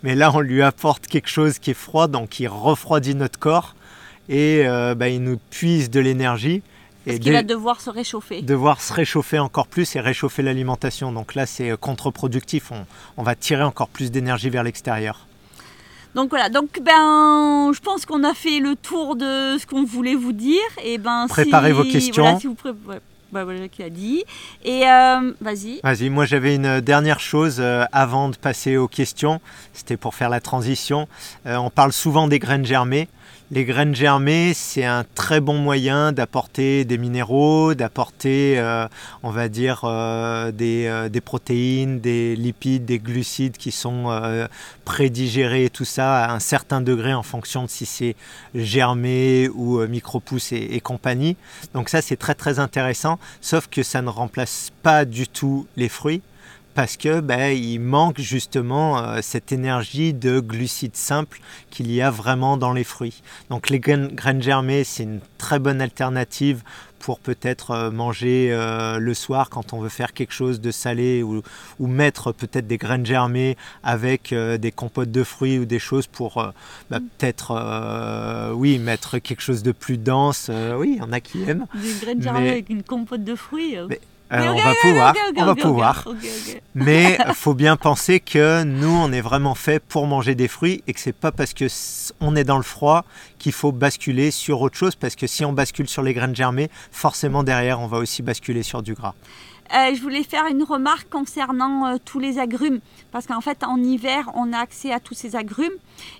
Mais 0.03 0.15
là, 0.15 0.31
on 0.33 0.39
lui 0.39 0.61
apporte 0.61 1.07
quelque 1.07 1.29
chose 1.29 1.59
qui 1.59 1.71
est 1.71 1.73
froid, 1.75 2.07
donc 2.07 2.29
qui 2.29 2.47
refroidit 2.47 3.15
notre 3.15 3.37
corps. 3.39 3.75
Et 4.29 4.61
euh, 4.67 4.95
bah, 4.95 5.09
il 5.09 5.21
nous 5.23 5.37
puise 5.49 5.89
de 5.89 5.99
l'énergie. 5.99 6.61
Parce 7.05 7.19
qu'il 7.19 7.31
va 7.33 7.41
devoir 7.43 7.81
se 7.81 7.89
réchauffer. 7.89 8.41
devoir 8.41 8.81
se 8.81 8.93
réchauffer 8.93 9.39
encore 9.39 9.67
plus 9.67 9.95
et 9.95 9.99
réchauffer 9.99 10.43
l'alimentation. 10.43 11.11
Donc 11.11 11.33
là, 11.33 11.45
c'est 11.45 11.71
euh, 11.71 11.77
contre-productif. 11.77 12.71
On, 12.71 12.85
on 13.17 13.23
va 13.23 13.35
tirer 13.35 13.63
encore 13.63 13.87
plus 13.87 14.11
d'énergie 14.11 14.49
vers 14.49 14.63
l'extérieur. 14.63 15.25
Donc 16.15 16.29
voilà, 16.29 16.49
donc 16.49 16.79
ben, 16.83 17.71
je 17.73 17.79
pense 17.79 18.05
qu'on 18.05 18.23
a 18.23 18.33
fait 18.33 18.59
le 18.59 18.75
tour 18.75 19.15
de 19.15 19.57
ce 19.59 19.65
qu'on 19.65 19.83
voulait 19.83 20.15
vous 20.15 20.33
dire. 20.33 20.59
Et 20.83 20.97
ben, 20.97 21.27
Préparez 21.29 21.69
si, 21.69 21.73
vos 21.75 21.83
questions. 21.83 22.23
Voilà, 22.23 22.39
si 22.39 22.47
vous 22.47 22.55
pré- 22.55 22.69
ouais, 22.71 22.99
voilà 23.31 23.67
qui 23.67 23.83
a 23.83 23.89
dit. 23.89 24.23
Et 24.63 24.87
euh, 24.87 25.31
vas-y. 25.41 25.79
Vas-y, 25.83 26.09
moi 26.09 26.25
j'avais 26.25 26.55
une 26.55 26.81
dernière 26.81 27.19
chose 27.19 27.57
euh, 27.59 27.85
avant 27.91 28.29
de 28.29 28.35
passer 28.35 28.77
aux 28.77 28.87
questions. 28.87 29.39
C'était 29.73 29.97
pour 29.97 30.15
faire 30.15 30.29
la 30.29 30.39
transition. 30.39 31.07
Euh, 31.45 31.55
on 31.57 31.69
parle 31.69 31.93
souvent 31.93 32.27
des 32.27 32.39
graines 32.39 32.65
germées. 32.65 33.07
Les 33.51 33.65
graines 33.65 33.95
germées, 33.95 34.53
c'est 34.53 34.85
un 34.85 35.03
très 35.15 35.41
bon 35.41 35.57
moyen 35.57 36.11
d'apporter 36.11 36.85
des 36.85 36.99
minéraux, 36.99 37.73
d'apporter, 37.73 38.59
euh, 38.59 38.87
on 39.23 39.31
va 39.31 39.49
dire, 39.49 39.81
euh, 39.85 40.51
des, 40.51 40.85
euh, 40.85 41.09
des 41.09 41.19
protéines, 41.19 41.99
des 41.99 42.35
lipides, 42.35 42.85
des 42.85 42.99
glucides 42.99 43.57
qui 43.57 43.71
sont 43.71 43.89
prédigérés 44.85 45.65
et 45.65 45.69
tout 45.71 45.83
ça 45.83 46.25
à 46.25 46.31
un 46.31 46.39
certain 46.39 46.79
degré 46.79 47.11
en 47.15 47.23
fonction 47.23 47.63
de 47.63 47.69
si 47.69 47.87
c'est 47.87 48.15
germé 48.53 49.49
ou 49.49 49.79
micro-pousse 49.87 50.51
et, 50.51 50.67
et 50.75 50.79
compagnie. 50.79 51.35
Donc 51.73 51.89
ça, 51.89 52.03
c'est 52.03 52.17
très 52.17 52.35
très 52.35 52.59
intéressant, 52.59 53.17
sauf 53.41 53.67
que 53.67 53.81
ça 53.81 54.03
ne 54.03 54.09
remplace 54.09 54.71
pas 54.83 55.05
du 55.05 55.27
tout 55.27 55.65
les 55.75 55.89
fruits 55.89 56.21
parce 56.79 56.95
que 56.95 57.19
ben, 57.19 57.51
il 57.51 57.81
manque 57.81 58.21
justement 58.21 58.99
euh, 58.99 59.19
cette 59.21 59.51
énergie 59.51 60.13
de 60.13 60.39
glucides 60.39 60.95
simples 60.95 61.41
qu'il 61.71 61.91
y 61.91 62.01
a 62.01 62.09
vraiment 62.09 62.55
dans 62.55 62.71
les 62.71 62.85
fruits. 62.85 63.21
Donc 63.49 63.69
les 63.69 63.81
graines, 63.81 64.07
graines 64.07 64.41
germées, 64.41 64.85
c'est 64.85 65.03
une 65.03 65.19
très 65.37 65.59
bonne 65.59 65.81
alternative 65.81 66.63
pour 66.99 67.19
peut-être 67.19 67.71
euh, 67.71 67.91
manger 67.91 68.47
euh, 68.53 68.97
le 68.97 69.13
soir 69.13 69.49
quand 69.49 69.73
on 69.73 69.81
veut 69.81 69.89
faire 69.89 70.13
quelque 70.13 70.31
chose 70.31 70.61
de 70.61 70.71
salé 70.71 71.21
ou, 71.21 71.41
ou 71.79 71.87
mettre 71.87 72.31
peut-être 72.31 72.65
des 72.67 72.77
graines 72.77 73.05
germées 73.05 73.57
avec 73.83 74.31
euh, 74.31 74.57
des 74.57 74.71
compotes 74.71 75.11
de 75.11 75.25
fruits 75.25 75.59
ou 75.59 75.65
des 75.65 75.79
choses 75.79 76.07
pour 76.07 76.37
euh, 76.37 76.51
bah, 76.89 76.99
peut-être 77.17 78.53
oui 78.55 78.79
mettre 78.79 79.17
quelque 79.19 79.41
chose 79.41 79.63
de 79.63 79.73
plus 79.73 79.97
dense. 79.97 80.49
Oui, 80.77 80.93
il 80.93 80.99
y 80.99 81.01
en 81.01 81.11
a 81.11 81.19
qui 81.19 81.43
aiment. 81.43 81.65
Des 81.75 82.05
graines 82.05 82.21
germées 82.21 82.39
Mais- 82.39 82.49
avec 82.51 82.69
une 82.69 82.83
compote 82.83 83.25
de 83.25 83.35
fruits. 83.35 83.75
Mais 83.89 83.99
Euh, 84.31 84.47
on 84.47 84.55
va 84.55 84.73
pouvoir, 84.79 85.15
ok, 85.15 85.21
ok, 85.29 85.35
on 85.37 85.45
va 85.45 85.55
pouvoir. 85.55 86.07
Mais 86.75 87.17
faut 87.33 87.55
bien 87.55 87.77
penser 87.77 88.19
que 88.19 88.63
nous, 88.63 88.89
on 88.91 89.11
est 89.11 89.21
vraiment 89.21 89.55
fait 89.55 89.79
pour 89.79 90.05
manger 90.05 90.35
des 90.35 90.47
fruits 90.47 90.83
et 90.85 90.93
que 90.93 90.99
c'est 90.99 91.13
pas 91.13 91.31
parce 91.31 91.53
que 91.53 91.65
on 92.19 92.35
est 92.35 92.43
dans 92.43 92.57
le 92.57 92.63
froid 92.63 93.05
qu'il 93.39 93.53
faut 93.53 93.71
basculer 93.71 94.29
sur 94.29 94.61
autre 94.61 94.77
chose. 94.77 94.95
Parce 94.95 95.15
que 95.15 95.25
si 95.25 95.45
on 95.45 95.53
bascule 95.53 95.89
sur 95.89 96.03
les 96.03 96.13
graines 96.13 96.35
germées, 96.35 96.69
forcément 96.91 97.43
derrière, 97.43 97.79
on 97.79 97.87
va 97.87 97.97
aussi 97.97 98.21
basculer 98.21 98.61
sur 98.61 98.83
du 98.83 98.93
gras. 98.93 99.15
Euh, 99.75 99.93
je 99.93 100.01
voulais 100.01 100.23
faire 100.23 100.45
une 100.47 100.63
remarque 100.63 101.09
concernant 101.09 101.85
euh, 101.87 101.97
tous 102.03 102.19
les 102.19 102.39
agrumes. 102.39 102.79
Parce 103.11 103.27
qu'en 103.27 103.41
fait, 103.41 103.63
en 103.63 103.77
hiver, 103.77 104.29
on 104.35 104.51
a 104.53 104.57
accès 104.57 104.91
à 104.91 104.99
tous 104.99 105.13
ces 105.13 105.35
agrumes. 105.35 105.73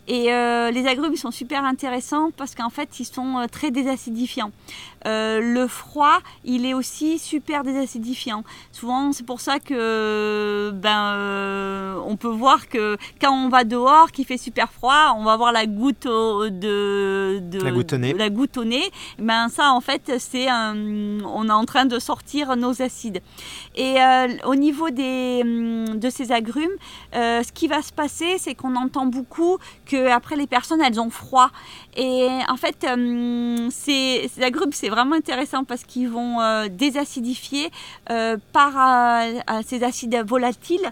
Et 0.07 0.31
euh, 0.33 0.71
les 0.71 0.88
agrumes 0.88 1.15
sont 1.15 1.31
super 1.31 1.63
intéressants 1.63 2.31
parce 2.35 2.53
qu'en 2.55 2.69
fait, 2.69 2.99
ils 2.99 3.05
sont 3.05 3.38
euh, 3.39 3.45
très 3.47 3.71
désacidifiants. 3.71 4.51
Euh, 5.07 5.39
le 5.41 5.67
froid, 5.67 6.19
il 6.43 6.65
est 6.65 6.73
aussi 6.73 7.17
super 7.19 7.63
désacidifiant. 7.63 8.43
Souvent, 8.71 9.13
c'est 9.13 9.25
pour 9.25 9.39
ça 9.39 9.59
que 9.59 10.71
ben, 10.73 11.13
euh, 11.15 11.99
on 12.05 12.17
peut 12.17 12.27
voir 12.27 12.67
que 12.67 12.97
quand 13.21 13.31
on 13.31 13.49
va 13.49 13.63
dehors, 13.63 14.12
qu'il 14.12 14.25
fait 14.25 14.38
super 14.38 14.71
froid, 14.71 15.13
on 15.17 15.23
va 15.23 15.33
avoir 15.33 15.51
la 15.51 15.65
goutte 15.65 16.05
au- 16.05 16.49
de, 16.49 17.39
de 17.41 17.59
La 17.62 17.71
goutte 17.71 17.93
au 17.93 17.97
nez. 17.97 18.13
la 18.13 18.29
goutte 18.29 18.57
au 18.57 18.65
nez. 18.65 18.91
Ben 19.19 19.47
ça, 19.49 19.71
en 19.71 19.81
fait, 19.81 20.12
c'est 20.19 20.47
un- 20.49 20.75
on 21.25 21.47
est 21.47 21.51
en 21.51 21.65
train 21.65 21.85
de 21.85 21.97
sortir 21.99 22.55
nos 22.57 22.81
acides. 22.81 23.21
Et 23.75 24.02
euh, 24.02 24.28
au 24.45 24.56
niveau 24.56 24.89
des, 24.89 25.41
hum, 25.43 25.99
de 25.99 26.10
ces 26.10 26.32
agrumes, 26.32 26.69
euh, 27.15 27.43
ce 27.43 27.52
qui 27.52 27.67
va 27.67 27.82
se 27.82 27.93
passer, 27.93 28.38
c'est 28.38 28.56
qu'on 28.56 28.75
entend 28.75 29.06
beaucoup 29.06 29.58
que 29.86 30.10
après 30.10 30.36
les 30.36 30.47
personnes, 30.47 30.82
elles 30.82 30.99
ont 30.99 31.10
froid. 31.10 31.49
Et 31.95 32.28
en 32.47 32.58
fait, 32.58 32.86
hum, 32.91 33.69
ces, 33.71 34.30
agrumes, 34.41 34.73
c'est 34.73 34.89
vraiment 34.89 35.15
intéressant 35.15 35.63
parce 35.63 35.84
qu'ils 35.84 36.10
vont 36.10 36.41
euh, 36.41 36.67
désacidifier 36.69 37.69
par 38.54 39.23
ces 39.65 39.84
acides 39.84 40.23
volatiles. 40.25 40.91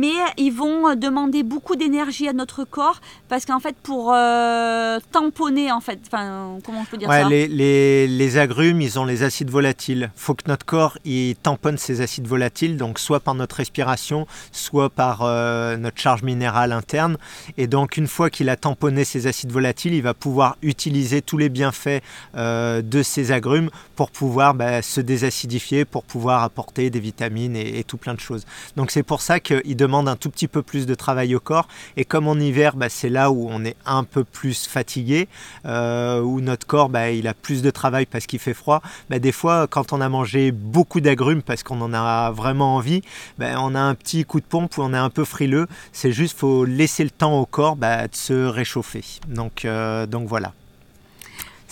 Mais 0.00 0.12
ils 0.36 0.50
vont 0.52 0.94
demander 0.96 1.42
beaucoup 1.44 1.76
d'énergie 1.76 2.26
à 2.28 2.32
notre 2.32 2.64
corps 2.64 3.00
parce 3.28 3.44
qu'en 3.44 3.60
fait, 3.60 3.76
pour 3.82 4.12
euh, 4.12 4.98
tamponner, 5.12 5.70
en 5.70 5.80
fait, 5.80 6.00
enfin, 6.06 6.58
comment 6.64 6.84
je 6.84 6.90
peux 6.90 6.96
dire 6.96 7.08
Ouais, 7.08 7.22
ça? 7.22 7.28
les, 7.28 7.46
les- 7.46 8.08
les 8.08 8.38
agrumes, 8.38 8.80
ils 8.80 8.98
ont 8.98 9.04
les 9.04 9.22
acides 9.22 9.50
volatiles. 9.50 10.10
faut 10.16 10.34
que 10.34 10.42
notre 10.48 10.66
corps 10.66 10.98
il 11.04 11.36
tamponne 11.36 11.78
ces 11.78 12.00
acides 12.00 12.26
volatiles, 12.26 12.76
donc 12.76 12.98
soit 12.98 13.20
par 13.20 13.34
notre 13.34 13.56
respiration, 13.56 14.26
soit 14.50 14.90
par 14.90 15.20
euh, 15.22 15.76
notre 15.76 15.98
charge 16.00 16.22
minérale 16.22 16.72
interne. 16.72 17.16
Et 17.56 17.66
donc, 17.68 17.96
une 17.96 18.08
fois 18.08 18.30
qu'il 18.30 18.48
a 18.48 18.56
tamponné 18.56 19.04
ces 19.04 19.26
acides 19.28 19.52
volatiles, 19.52 19.94
il 19.94 20.02
va 20.02 20.14
pouvoir 20.14 20.56
utiliser 20.62 21.22
tous 21.22 21.38
les 21.38 21.48
bienfaits 21.48 22.02
euh, 22.36 22.82
de 22.82 23.02
ces 23.02 23.30
agrumes 23.32 23.70
pour 23.96 24.10
pouvoir 24.10 24.54
bah, 24.54 24.82
se 24.82 25.00
désacidifier, 25.00 25.84
pour 25.84 26.02
pouvoir 26.04 26.42
apporter 26.42 26.90
des 26.90 27.00
vitamines 27.00 27.54
et, 27.56 27.78
et 27.78 27.84
tout 27.84 27.96
plein 27.96 28.14
de 28.14 28.20
choses. 28.20 28.44
Donc, 28.76 28.90
c'est 28.90 29.02
pour 29.04 29.20
ça 29.22 29.38
qu'il 29.40 29.76
demande 29.84 30.08
un 30.08 30.16
tout 30.16 30.30
petit 30.30 30.48
peu 30.48 30.62
plus 30.62 30.86
de 30.86 30.94
travail 30.94 31.34
au 31.34 31.40
corps. 31.40 31.68
Et 31.96 32.04
comme 32.04 32.28
en 32.28 32.34
hiver, 32.34 32.76
bah, 32.76 32.88
c'est 32.88 33.08
là 33.08 33.30
où 33.30 33.48
on 33.50 33.64
est 33.64 33.76
un 33.86 34.04
peu 34.04 34.24
plus 34.24 34.66
fatigué, 34.66 35.28
euh, 35.66 36.20
où 36.20 36.40
notre 36.40 36.66
corps 36.66 36.88
bah, 36.88 37.10
il 37.10 37.28
a 37.28 37.34
plus 37.34 37.62
de 37.62 37.70
travail 37.70 38.06
parce 38.06 38.26
qu'il 38.26 38.38
fait 38.38 38.54
froid, 38.54 38.82
bah, 39.10 39.18
des 39.18 39.32
fois 39.32 39.66
quand 39.66 39.92
on 39.92 40.00
a 40.00 40.08
mangé 40.08 40.52
beaucoup 40.52 41.00
d'agrumes 41.00 41.42
parce 41.42 41.62
qu'on 41.62 41.80
en 41.80 41.92
a 41.92 42.30
vraiment 42.30 42.76
envie, 42.76 43.02
bah, 43.38 43.54
on 43.58 43.74
a 43.74 43.80
un 43.80 43.94
petit 43.94 44.24
coup 44.24 44.40
de 44.40 44.46
pompe 44.46 44.76
où 44.78 44.82
on 44.82 44.92
est 44.94 44.98
un 44.98 45.10
peu 45.10 45.24
frileux. 45.24 45.66
C'est 45.92 46.12
juste 46.12 46.38
faut 46.38 46.64
laisser 46.64 47.04
le 47.04 47.10
temps 47.10 47.38
au 47.38 47.46
corps 47.46 47.76
de 47.76 48.08
se 48.12 48.46
réchauffer. 48.46 49.04
Donc, 49.28 49.64
euh, 49.64 50.06
donc 50.06 50.28
voilà. 50.28 50.52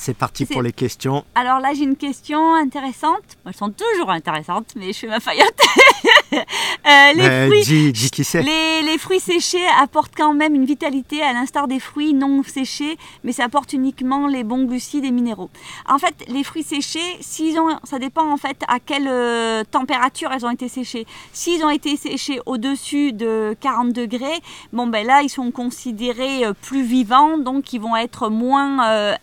C'est 0.05 0.15
parti 0.15 0.47
pour 0.47 0.63
les 0.63 0.73
questions. 0.73 1.25
Alors 1.37 1.61
là, 1.61 1.75
j'ai 1.75 1.85
une 1.85 1.95
question 1.95 2.55
intéressante. 2.55 3.23
Elles 3.47 3.55
sont 3.55 3.71
toujours 3.71 4.11
intéressantes, 4.11 4.67
mais 4.75 4.93
je 4.93 4.99
fais 4.99 5.07
ma 5.07 5.21
faillotte. 5.21 5.61
Euh, 6.35 7.13
les, 7.15 7.23
Euh, 7.23 7.47
fruits, 7.47 7.63
dis, 7.63 7.93
dis 7.93 8.11
qui 8.11 8.25
c'est. 8.25 8.43
les, 8.43 8.83
les 8.83 8.97
fruits 8.99 9.21
séchés 9.21 9.65
apportent 9.81 10.15
quand 10.17 10.33
même 10.33 10.55
une 10.55 10.65
vitalité 10.65 11.23
à 11.23 11.33
l'instar 11.35 11.69
des 11.69 11.79
fruits 11.79 12.15
non 12.15 12.43
séchés, 12.43 12.97
mais 13.23 13.33
ça 13.33 13.45
apporte 13.45 13.73
uniquement 13.75 14.27
les 14.27 14.43
bons 14.43 14.65
glucides 14.65 15.05
et 15.05 15.11
minéraux. 15.11 15.51
En 15.87 15.99
fait, 15.99 16.15
les 16.29 16.43
fruits 16.43 16.63
séchés, 16.65 17.19
s'ils 17.21 17.61
ont, 17.61 17.69
ça 17.85 17.99
dépend 17.99 18.27
en 18.33 18.37
fait 18.39 18.57
à 18.67 18.81
quelle 18.81 19.07
euh, 19.09 19.63
température 19.71 20.33
elles 20.33 20.45
ont 20.47 20.51
été 20.51 20.69
séchées. 20.69 21.07
S'ils 21.35 21.63
ont 21.65 21.71
été 21.71 21.97
séchés 21.97 22.41
au-dessus 22.47 23.13
de 23.13 23.55
40 23.61 23.93
degrés, 23.93 24.41
bon 24.73 24.87
ben 24.87 25.07
là, 25.07 25.23
ils 25.23 25.29
sont 25.31 25.51
considérés 25.51 26.47
euh, 26.47 26.55
plus 26.63 26.83
vivants, 26.83 27.37
donc 27.39 27.73
ils 27.75 27.81
vont 27.81 27.95
être 27.97 28.29
moins 28.31 28.91
euh, 28.91 29.15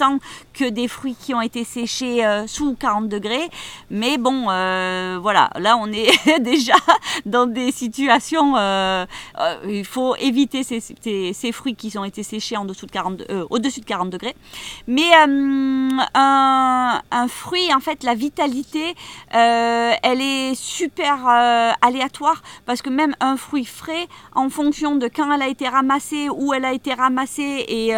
intéressants 0.00 0.20
que 0.56 0.68
des 0.68 0.88
fruits 0.88 1.16
qui 1.20 1.34
ont 1.34 1.40
été 1.40 1.64
séchés 1.64 2.24
euh, 2.24 2.46
sous 2.46 2.74
40 2.74 3.08
degrés. 3.08 3.50
Mais 3.90 4.16
bon, 4.16 4.46
euh, 4.48 5.18
voilà, 5.20 5.50
là 5.56 5.76
on 5.76 5.92
est 5.92 6.40
déjà 6.40 6.76
dans 7.26 7.46
des 7.46 7.72
situations. 7.72 8.56
euh, 8.56 9.04
il 9.68 9.84
faut 9.84 10.16
éviter 10.16 10.62
ces, 10.62 11.52
fruits 11.52 11.74
qui 11.74 11.96
ont 11.98 12.04
été 12.04 12.22
séchés 12.22 12.56
en 12.56 12.64
dessous 12.64 12.86
de 12.86 12.90
40, 12.90 13.22
euh, 13.30 13.44
au-dessus 13.50 13.80
de 13.80 13.84
40 13.84 14.10
degrés. 14.10 14.34
Mais 14.86 15.12
un, 16.14 17.28
fruit, 17.28 17.72
en 17.74 17.80
fait, 17.80 18.02
la 18.02 18.14
vitalité, 18.14 18.94
elle 19.30 20.20
est 20.20 20.54
super 20.54 21.26
aléatoire 21.82 22.42
parce 22.64 22.82
que 22.82 22.90
même 22.90 23.14
un 23.20 23.36
fruit 23.36 23.64
frais, 23.64 24.06
en 24.34 24.48
fonction 24.48 24.96
de 24.96 25.08
quand 25.08 25.30
elle 25.32 25.42
a 25.42 25.48
été 25.48 25.68
ramassée, 25.68 26.28
où 26.30 26.54
elle 26.54 26.64
a 26.64 26.72
été 26.72 26.94
ramassée 26.94 27.64
et, 27.68 27.92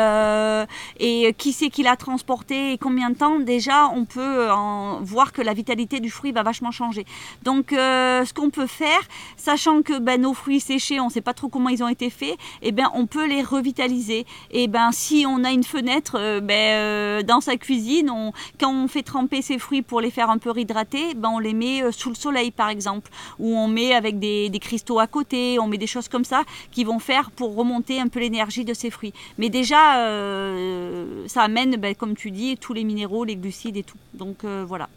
et 0.99 1.35
qui 1.35 1.53
c'est 1.53 1.71
qui 1.71 1.83
l'a 1.83 1.97
transporté 1.97 2.48
et 2.51 2.79
combien 2.81 3.11
de 3.11 3.17
temps, 3.17 3.39
déjà 3.39 3.89
on 3.89 4.05
peut 4.05 4.51
en 4.51 5.01
voir 5.01 5.33
que 5.33 5.43
la 5.43 5.55
vitalité 5.55 6.01
du 6.01 6.11
fruit 6.11 6.33
va 6.33 6.43
vachement 6.43 6.71
changer. 6.71 7.05
Donc 7.43 7.73
euh, 7.73 8.25
ce 8.25 8.33
qu'on 8.33 8.51
peut 8.51 8.67
faire, 8.67 9.01
sachant 9.37 9.83
que 9.83 9.99
ben, 9.99 10.21
nos 10.21 10.35
fruits 10.35 10.61
séchés, 10.61 11.01
on 11.01 11.07
ne 11.07 11.11
sait 11.11 11.21
pas 11.21 11.35
trop 11.35 11.49
comment 11.49 11.69
ils 11.69 11.83
ont 11.83 11.89
été 11.89 12.11
faits, 12.11 12.37
et 12.63 12.73
ben 12.73 12.91
on 12.95 13.07
peut 13.07 13.27
les 13.27 13.43
revitaliser. 13.43 14.27
Et 14.51 14.69
ben 14.69 14.91
si 14.93 15.25
on 15.27 15.45
a 15.45 15.51
une 15.51 15.65
fenêtre 15.65 16.17
euh, 16.19 16.41
ben, 16.41 16.55
euh, 16.55 17.23
dans 17.23 17.41
sa 17.41 17.57
cuisine, 17.57 18.11
on, 18.11 18.33
quand 18.61 18.73
on 18.73 18.89
fait 18.89 19.03
tremper 19.03 19.43
ces 19.43 19.59
fruits 19.59 19.83
pour 19.83 20.01
les 20.01 20.11
faire 20.11 20.31
un 20.31 20.39
peu 20.39 20.51
réhydrater, 20.51 21.15
ben 21.15 21.31
on 21.31 21.39
les 21.39 21.55
met 21.55 21.83
euh, 21.83 21.93
sous 21.93 22.09
le 22.09 22.15
soleil 22.15 22.51
par 22.51 22.69
exemple, 22.69 23.11
ou 23.39 23.57
on 23.57 23.69
met 23.69 23.95
avec 23.95 24.19
des, 24.19 24.51
cristaux 24.61 24.99
à 24.99 25.07
côté, 25.07 25.59
on 25.61 25.69
met 25.69 25.79
des 25.79 25.87
choses 25.87 26.09
comme 26.09 26.25
ça 26.25 26.43
qui 26.73 26.85
vont 26.85 26.99
faire 26.99 27.31
pour 27.31 27.55
remonter 27.55 28.01
un 28.01 28.09
peu 28.09 28.19
l'énergie 28.19 28.65
de 28.65 28.75
ces 28.75 28.91
fruits. 28.91 29.13
Mais 29.39 29.49
déjà, 29.49 29.99
euh, 29.99 31.27
ça 31.29 31.43
amène, 31.43 31.77
ben, 31.77 31.95
comme 31.95 32.17
tu 32.17 32.31
dis, 32.31 32.38
tous 32.61 32.73
les 32.73 32.85
minéraux, 32.85 33.25
les 33.25 33.37
glucides 33.37 33.77
et 33.77 33.83
tout. 33.83 33.99
Donc 34.15 34.45
euh, 34.45 34.65
voilà. 34.67 34.89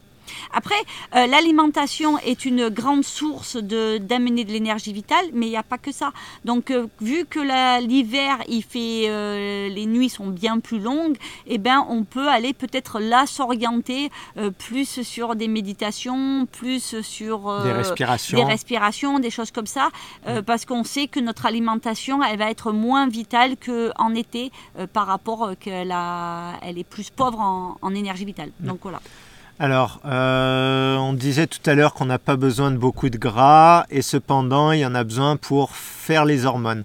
Après, 0.54 0.76
euh, 1.16 1.28
l'alimentation 1.28 2.18
est 2.20 2.46
une 2.46 2.70
grande 2.70 3.04
source 3.04 3.56
de- 3.58 3.98
d'amener 3.98 4.44
de 4.44 4.52
l'énergie 4.52 4.94
vitale, 4.94 5.26
mais 5.34 5.48
il 5.48 5.50
n'y 5.50 5.58
a 5.58 5.64
pas 5.64 5.78
que 5.78 5.92
ça. 5.92 6.12
Donc, 6.46 6.72
euh, 6.72 6.88
vu 7.02 7.26
que 7.26 7.40
l'hiver, 7.82 8.38
il 8.48 8.64
fait, 8.64 9.06
euh, 9.10 9.70
les 9.70 9.86
nuits 9.86 10.10
sont 10.10 10.28
bien 10.28 10.60
plus 10.60 10.80
longues, 10.80 11.18
eh 11.48 11.58
ben, 11.58 11.86
on 11.90 12.04
peut 12.04 12.28
aller 12.28 12.54
peut-être 12.54 13.00
là 13.00 13.26
s'orienter 13.26 14.10
plus 14.58 15.02
sur 15.04 15.36
des 15.36 15.48
méditations, 15.48 16.46
plus 16.52 17.02
sur 17.02 17.62
Des 17.64 17.72
respirations. 17.72 18.38
des 18.38 18.44
respirations, 18.44 19.20
des 19.20 19.30
choses 19.30 19.52
comme 19.52 19.68
ça, 19.68 19.90
euh, 20.28 20.42
parce 20.42 20.66
qu'on 20.66 20.84
sait 20.84 21.08
que 21.08 21.20
notre 21.20 21.46
alimentation, 21.46 22.24
elle 22.24 22.38
va 22.40 22.50
être 22.52 22.72
moins 22.72 23.08
vitale 23.08 23.56
qu'en 23.58 24.14
été 24.16 24.52
par 24.94 25.08
rapport 25.08 25.52
qu'elle 25.60 25.94
elle 26.62 26.78
est 26.78 26.84
plus 26.84 27.10
pauvre 27.10 27.40
en, 27.40 27.78
en 27.82 27.96
énergie 27.96 28.26
vitale. 28.26 28.52
Donc 28.60 28.80
voilà. 28.84 29.02
Alors, 29.64 30.00
euh, 30.06 30.98
on 30.98 31.14
disait 31.14 31.46
tout 31.46 31.60
à 31.68 31.76
l'heure 31.76 31.94
qu'on 31.94 32.06
n'a 32.06 32.18
pas 32.18 32.36
besoin 32.36 32.72
de 32.72 32.78
beaucoup 32.78 33.12
de 33.12 33.20
gras 33.20 33.86
et 33.92 34.02
cependant, 34.02 34.72
il 34.72 34.80
y 34.80 34.86
en 34.88 34.96
a 34.96 35.04
besoin 35.04 35.38
pour 35.38 35.76
faire 35.76 36.26
les 36.26 36.48
hormones. 36.48 36.84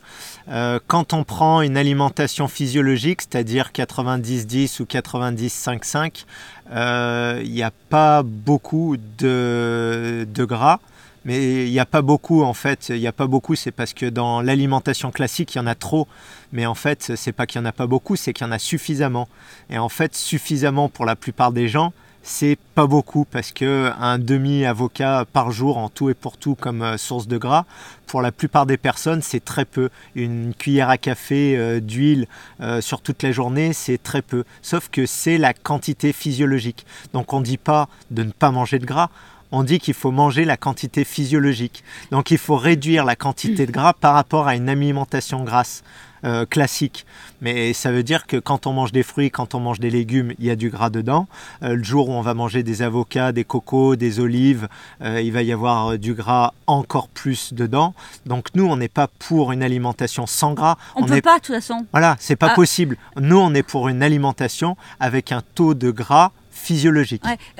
Euh, 0.50 0.78
quand 0.86 1.14
on 1.14 1.24
prend 1.24 1.62
une 1.62 1.78
alimentation 1.78 2.48
physiologique, 2.48 3.22
c'est-à-dire 3.22 3.70
90-10 3.72 4.82
ou 4.82 4.84
90-5-5, 4.84 6.26
euh, 6.70 7.40
il 7.42 7.50
n'y 7.50 7.62
a 7.62 7.70
pas 7.88 8.22
beaucoup 8.22 8.98
de, 9.16 10.26
gras. 10.40 10.80
Mais 11.24 11.64
il 11.64 11.72
n'y 11.72 11.80
a 11.80 11.86
pas 11.86 12.02
beaucoup 12.02 12.42
en 12.42 12.52
fait, 12.52 12.90
il 12.90 13.00
n'y 13.00 13.06
a 13.06 13.12
pas 13.12 13.26
beaucoup, 13.26 13.54
c'est 13.54 13.72
parce 13.72 13.94
que 13.94 14.04
dans 14.04 14.42
l'alimentation 14.42 15.10
classique, 15.10 15.54
il 15.54 15.58
y 15.58 15.60
en 15.62 15.66
a 15.66 15.74
trop. 15.74 16.08
Mais 16.52 16.66
en 16.66 16.74
fait, 16.74 17.12
c'est 17.16 17.32
pas 17.32 17.46
qu'il 17.46 17.58
n'y 17.58 17.66
en 17.66 17.70
a 17.70 17.72
pas 17.72 17.86
beaucoup, 17.86 18.16
c'est 18.16 18.34
qu'il 18.34 18.46
y 18.46 18.50
en 18.50 18.52
a 18.52 18.58
suffisamment. 18.58 19.28
Et 19.70 19.78
en 19.78 19.88
fait, 19.88 20.14
suffisamment 20.14 20.90
pour 20.90 21.06
la 21.06 21.16
plupart 21.16 21.52
des 21.52 21.68
gens, 21.68 21.94
c'est 22.28 22.58
pas 22.74 22.88
beaucoup 22.88 23.24
parce 23.24 23.52
que 23.52 23.92
un 24.00 24.18
demi 24.18 24.64
avocat 24.64 25.24
par 25.32 25.52
jour 25.52 25.78
en 25.78 25.88
tout 25.88 26.10
et 26.10 26.14
pour 26.14 26.36
tout 26.36 26.56
comme 26.56 26.82
euh, 26.82 26.98
source 26.98 27.28
de 27.28 27.38
gras, 27.38 27.66
pour 28.08 28.20
la 28.20 28.32
plupart 28.32 28.66
des 28.66 28.76
personnes, 28.76 29.22
c'est 29.22 29.44
très 29.44 29.64
peu. 29.64 29.90
Une 30.16 30.52
cuillère 30.52 30.90
à 30.90 30.98
café 30.98 31.56
euh, 31.56 31.78
d'huile 31.78 32.26
euh, 32.60 32.80
sur 32.80 33.00
toute 33.00 33.22
la 33.22 33.30
journée, 33.30 33.72
c'est 33.72 34.02
très 34.02 34.22
peu. 34.22 34.42
Sauf 34.60 34.88
que 34.88 35.06
c'est 35.06 35.38
la 35.38 35.54
quantité 35.54 36.12
physiologique. 36.12 36.84
Donc 37.12 37.32
on 37.32 37.40
dit 37.40 37.58
pas 37.58 37.88
de 38.10 38.24
ne 38.24 38.32
pas 38.32 38.50
manger 38.50 38.80
de 38.80 38.86
gras. 38.86 39.10
On 39.52 39.62
dit 39.62 39.78
qu'il 39.78 39.94
faut 39.94 40.10
manger 40.10 40.44
la 40.44 40.56
quantité 40.56 41.04
physiologique. 41.04 41.84
Donc 42.10 42.32
il 42.32 42.38
faut 42.38 42.56
réduire 42.56 43.04
la 43.04 43.14
quantité 43.14 43.66
de 43.66 43.72
gras 43.72 43.92
par 43.92 44.14
rapport 44.14 44.48
à 44.48 44.56
une 44.56 44.68
alimentation 44.68 45.44
grasse 45.44 45.84
euh, 46.26 46.44
classique. 46.46 47.06
Mais 47.40 47.72
ça 47.72 47.92
veut 47.92 48.02
dire 48.02 48.26
que 48.26 48.36
quand 48.36 48.66
on 48.66 48.72
mange 48.72 48.92
des 48.92 49.02
fruits, 49.02 49.30
quand 49.30 49.54
on 49.54 49.60
mange 49.60 49.78
des 49.80 49.90
légumes, 49.90 50.32
il 50.38 50.46
y 50.46 50.50
a 50.50 50.56
du 50.56 50.70
gras 50.70 50.90
dedans. 50.90 51.28
Euh, 51.62 51.76
le 51.76 51.82
jour 51.84 52.08
où 52.08 52.12
on 52.12 52.20
va 52.22 52.34
manger 52.34 52.62
des 52.62 52.82
avocats, 52.82 53.32
des 53.32 53.44
cocos, 53.44 53.96
des 53.96 54.20
olives, 54.20 54.68
euh, 55.02 55.20
il 55.20 55.32
va 55.32 55.42
y 55.42 55.52
avoir 55.52 55.98
du 55.98 56.14
gras 56.14 56.52
encore 56.66 57.08
plus 57.08 57.52
dedans. 57.52 57.94
Donc 58.24 58.48
nous, 58.54 58.66
on 58.66 58.76
n'est 58.76 58.88
pas 58.88 59.08
pour 59.18 59.52
une 59.52 59.62
alimentation 59.62 60.26
sans 60.26 60.52
gras. 60.54 60.76
On, 60.96 61.04
peut 61.04 61.16
est 61.16 61.22
pas, 61.22 61.38
de 61.38 61.44
toute 61.44 61.54
façon. 61.54 61.86
voilà, 61.92 62.16
c'est 62.18 62.36
pas 62.36 62.50
Ah. 62.52 62.54
possible. 62.54 62.96
Nous, 63.20 63.38
on 63.38 63.54
est 63.54 63.62
pour 63.62 63.88
une 63.88 64.02
alimentation 64.02 64.76
avec 65.00 65.32
un 65.32 65.42
taux 65.54 65.74
de 65.74 65.90
gras 65.90 66.32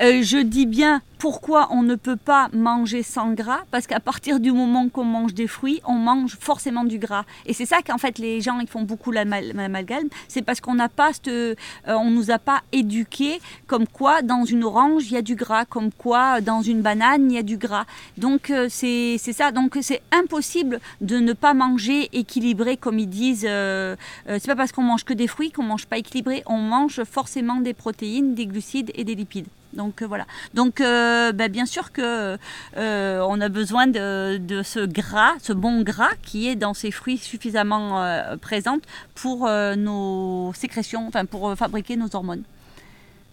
Euh, 0.01 0.21
je 0.23 0.37
dis 0.37 0.65
bien 0.65 1.01
pourquoi 1.17 1.69
on 1.71 1.81
ne 1.81 1.95
peut 1.95 2.15
pas 2.15 2.47
manger 2.53 3.01
sans 3.01 3.33
gras, 3.33 3.61
parce 3.71 3.87
qu'à 3.87 3.99
partir 3.99 4.39
du 4.39 4.51
moment 4.51 4.87
qu'on 4.87 5.03
mange 5.03 5.33
des 5.33 5.47
fruits, 5.47 5.81
on 5.87 5.93
mange 5.95 6.37
forcément 6.39 6.83
du 6.83 6.99
gras. 6.99 7.23
Et 7.47 7.53
c'est 7.53 7.65
ça 7.65 7.77
qu'en 7.81 7.97
fait 7.97 8.19
les 8.19 8.39
gens 8.39 8.59
ils 8.59 8.67
font 8.67 8.83
beaucoup 8.83 9.11
l'amal- 9.11 9.51
l'amalgame, 9.55 10.09
c'est 10.27 10.43
parce 10.43 10.61
qu'on 10.61 10.75
n'a 10.75 10.89
pas, 10.89 11.09
euh, 11.27 11.55
on 11.87 12.11
nous 12.11 12.29
a 12.29 12.37
pas 12.37 12.61
éduqué 12.71 13.39
comme 13.65 13.87
quoi 13.87 14.21
dans 14.21 14.45
une 14.45 14.63
orange 14.63 15.05
il 15.07 15.13
y 15.13 15.17
a 15.17 15.23
du 15.23 15.33
gras, 15.33 15.65
comme 15.65 15.91
quoi 15.91 16.39
dans 16.41 16.61
une 16.61 16.81
banane 16.81 17.31
il 17.31 17.35
y 17.35 17.39
a 17.39 17.43
du 17.43 17.57
gras. 17.57 17.85
Donc 18.17 18.51
euh, 18.51 18.67
c'est 18.69 19.17
ça, 19.17 19.51
donc 19.51 19.75
c'est 19.81 20.01
impossible 20.11 20.79
de 21.01 21.17
ne 21.17 21.33
pas 21.33 21.55
manger 21.55 22.09
équilibré 22.13 22.77
comme 22.77 22.99
ils 22.99 23.09
disent. 23.09 23.45
Euh, 23.49 23.95
c'est 24.27 24.47
pas 24.47 24.55
parce 24.55 24.71
qu'on 24.71 24.83
mange 24.83 25.03
que 25.03 25.13
des 25.13 25.27
fruits 25.27 25.51
qu'on 25.51 25.63
mange 25.63 25.87
pas 25.87 25.97
équilibré, 25.97 26.43
on 26.45 26.59
mange 26.59 27.03
forcément 27.05 27.55
des 27.55 27.73
protéines, 27.73 28.35
des 28.35 28.45
glucides 28.45 28.91
et 28.97 29.03
des 29.03 29.15
lipides. 29.15 29.47
Donc 29.73 30.01
euh, 30.01 30.07
voilà. 30.07 30.25
Donc 30.53 30.81
euh, 30.81 31.31
bah, 31.31 31.47
bien 31.47 31.65
sûr 31.65 31.91
que 31.91 32.37
euh, 32.77 33.25
on 33.27 33.39
a 33.39 33.49
besoin 33.49 33.87
de, 33.87 34.39
ce 34.63 34.85
gras, 34.85 35.33
ce 35.41 35.53
bon 35.53 35.81
gras 35.81 36.11
qui 36.23 36.47
est 36.47 36.55
dans 36.55 36.73
ces 36.73 36.91
fruits 36.91 37.17
suffisamment 37.17 38.03
présente 38.41 38.83
pour 39.15 39.49
nos 39.77 40.51
sécrétions, 40.53 41.07
enfin 41.07 41.25
pour 41.25 41.55
fabriquer 41.55 41.95
nos 41.95 42.15
hormones. 42.15 42.43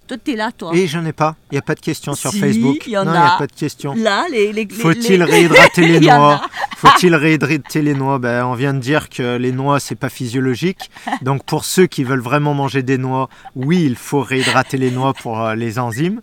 Toi, 0.07 0.17
t'es 0.23 0.37
là, 0.37 0.53
toi. 0.53 0.71
Et 0.75 0.87
j'en 0.87 1.05
ai 1.07 1.12
pas. 1.12 1.35
Il 1.51 1.55
n'y 1.55 1.59
a 1.59 1.62
pas 1.62 1.75
de 1.75 1.81
questions 1.81 2.14
sur 2.14 2.31
Si, 2.31 2.38
Facebook. 2.38 2.77
il 2.87 2.93
y 2.93 2.99
en 2.99 3.05
non, 3.07 3.12
il 3.12 3.14
n'y 3.14 3.27
a. 3.27 3.37
pas 3.38 3.47
de 3.47 3.53
questions. 3.53 3.95
Là, 3.95 4.27
les, 4.31 4.53
les, 4.53 4.69
Faut-il 4.69 5.19
les- 5.21 5.25
réhydrater 5.25 5.87
les 5.88 6.01
noix. 6.01 6.43
Faut-il 6.77 7.14
réhydrater 7.14 7.81
les 7.81 7.95
noix 7.95 8.19
ben, 8.19 8.45
On 8.45 8.53
vient 8.55 8.75
de 8.75 8.81
dire 8.81 9.09
que 9.09 9.37
les 9.37 9.53
noix, 9.53 9.81
c'est 9.81 9.95
pas 9.95 10.11
physiologique. 10.11 10.90
Donc 11.23 11.45
pour 11.45 11.64
ceux 11.64 11.87
qui 11.87 12.05
veulent 12.05 12.21
vraiment 12.21 12.53
manger 12.53 12.83
des 12.83 12.99
noix, 12.99 13.31
oui, 13.57 13.85
il 13.85 13.97
faut 13.97 14.21
réhydrater 14.21 14.77
les 14.77 14.90
noix 14.90 15.14
pour 15.14 15.40
euh, 15.40 15.55
les 15.55 15.79
enzymes. 15.79 16.21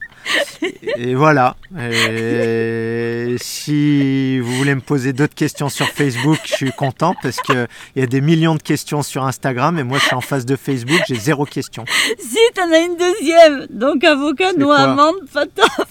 Et 0.98 1.16
voilà. 1.16 1.56
Et 1.80 3.36
si 3.40 4.40
vous 4.40 4.54
voulez 4.56 4.76
me 4.76 4.82
poser 4.82 5.14
d'autres 5.14 5.36
questions 5.36 5.70
sur 5.70 5.88
Facebook, 5.88 6.38
je 6.46 6.54
suis 6.54 6.72
content 6.72 7.16
parce 7.22 7.38
qu'il 7.42 7.68
y 7.96 8.02
a 8.02 8.08
des 8.08 8.22
millions 8.22 8.56
de 8.56 8.62
questions 8.62 9.04
sur 9.04 9.24
Instagram 9.24 9.80
et 9.80 9.84
moi 9.84 9.98
je 9.98 10.06
suis 10.06 10.16
en 10.16 10.22
face 10.22 10.46
de 10.46 10.56
Facebook, 10.56 11.02
j'ai 11.08 11.16
zéro 11.16 11.46
question. 11.46 11.86
Si, 12.20 12.38
t'en 12.56 12.72
as 12.72 12.80
une 12.80 12.98
deuxième. 12.98 13.68
Donc 13.70 14.04
avocat, 14.04 14.54
noix, 14.54 14.80
amande, 14.80 15.16
patof. 15.34 15.88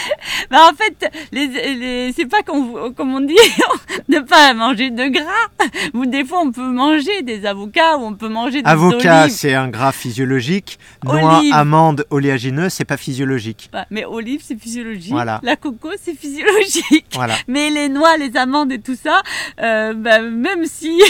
bah 0.50 0.68
en 0.70 0.74
fait, 0.74 1.10
les, 1.32 2.12
c'est 2.12 2.26
pas 2.26 2.42
comme 2.42 3.14
on 3.14 3.20
dit 3.20 3.36
de 4.08 4.18
pas 4.20 4.54
manger 4.54 4.90
de 4.90 5.08
gras. 5.08 5.68
Ou 5.94 6.06
des 6.06 6.24
fois 6.24 6.40
on 6.42 6.52
peut 6.52 6.70
manger 6.70 7.22
des 7.22 7.46
avocats 7.46 7.96
ou 7.98 8.06
on 8.06 8.14
peut 8.14 8.28
manger 8.28 8.62
des 8.62 8.68
Avocat, 8.68 9.28
c'est 9.28 9.54
un 9.54 9.68
gras 9.68 9.92
physiologique. 9.92 10.78
Noix, 11.04 11.42
amande, 11.52 12.06
oléagineux, 12.10 12.68
c'est 12.68 12.84
pas 12.84 12.96
physiologique. 12.96 13.68
Bah, 13.72 13.86
mais 13.90 14.04
olive, 14.04 14.40
c'est 14.44 14.58
physiologique. 14.58 15.14
La 15.42 15.56
coco, 15.56 15.90
c'est 16.00 16.14
physiologique. 16.14 17.06
Voilà. 17.14 17.34
Mais 17.48 17.70
les 17.70 17.88
noix, 17.88 18.16
les 18.16 18.36
amandes 18.36 18.72
et 18.72 18.80
tout 18.80 18.96
ça, 18.96 19.22
euh, 19.60 19.94
bah, 19.94 20.20
même 20.20 20.66
si 20.66 21.02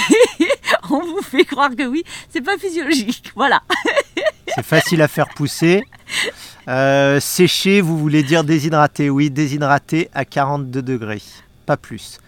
on 0.90 1.00
vous 1.00 1.22
fait 1.22 1.44
croire 1.44 1.70
que 1.76 1.84
oui, 1.84 2.04
c'est 2.28 2.40
pas 2.40 2.56
physiologique. 2.58 3.32
Voilà. 3.36 3.62
c'est 4.54 4.64
facile 4.64 5.02
à 5.02 5.08
faire 5.08 5.28
pousser. 5.28 5.84
Euh, 6.68 7.18
sécher, 7.20 7.80
vous 7.80 7.98
voulez 7.98 8.22
dire 8.22 8.44
déshydrater 8.44 9.10
Oui, 9.10 9.30
déshydrater 9.30 10.08
à 10.14 10.24
42 10.24 10.82
degrés, 10.82 11.22
pas 11.66 11.76
plus. 11.76 12.18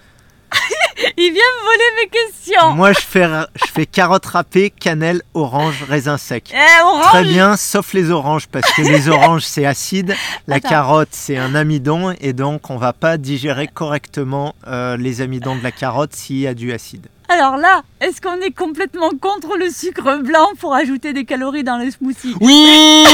Il 1.16 1.32
vient 1.32 1.42
me 1.42 1.64
voler 1.64 2.02
mes 2.02 2.08
questions. 2.08 2.74
Moi, 2.74 2.92
je 2.92 3.00
fais, 3.00 3.26
je 3.54 3.70
fais 3.72 3.86
carotte 3.86 4.26
râpée, 4.26 4.70
cannelle, 4.70 5.22
orange, 5.34 5.84
raisin 5.88 6.18
sec. 6.18 6.52
Eh, 6.52 7.02
Très 7.10 7.24
bien, 7.24 7.56
sauf 7.56 7.92
les 7.92 8.10
oranges, 8.10 8.48
parce 8.48 8.70
que 8.72 8.82
les 8.82 9.08
oranges, 9.08 9.42
c'est 9.42 9.66
acide. 9.66 10.14
La 10.46 10.60
carotte, 10.60 11.08
c'est 11.12 11.36
un 11.36 11.54
amidon, 11.54 12.14
et 12.20 12.32
donc 12.32 12.70
on 12.70 12.76
va 12.76 12.92
pas 12.92 13.16
digérer 13.16 13.68
correctement 13.68 14.54
euh, 14.66 14.96
les 14.96 15.20
amidons 15.20 15.56
de 15.56 15.62
la 15.62 15.72
carotte 15.72 16.14
s'il 16.14 16.38
y 16.38 16.46
a 16.46 16.54
du 16.54 16.72
acide. 16.72 17.06
Alors 17.28 17.56
là, 17.56 17.82
est-ce 18.00 18.20
qu'on 18.20 18.40
est 18.40 18.50
complètement 18.50 19.10
contre 19.20 19.56
le 19.56 19.70
sucre 19.70 20.18
blanc 20.18 20.46
pour 20.60 20.74
ajouter 20.74 21.12
des 21.12 21.24
calories 21.24 21.64
dans 21.64 21.78
les 21.78 21.90
smoothies 21.90 22.34
Oui 22.40 23.04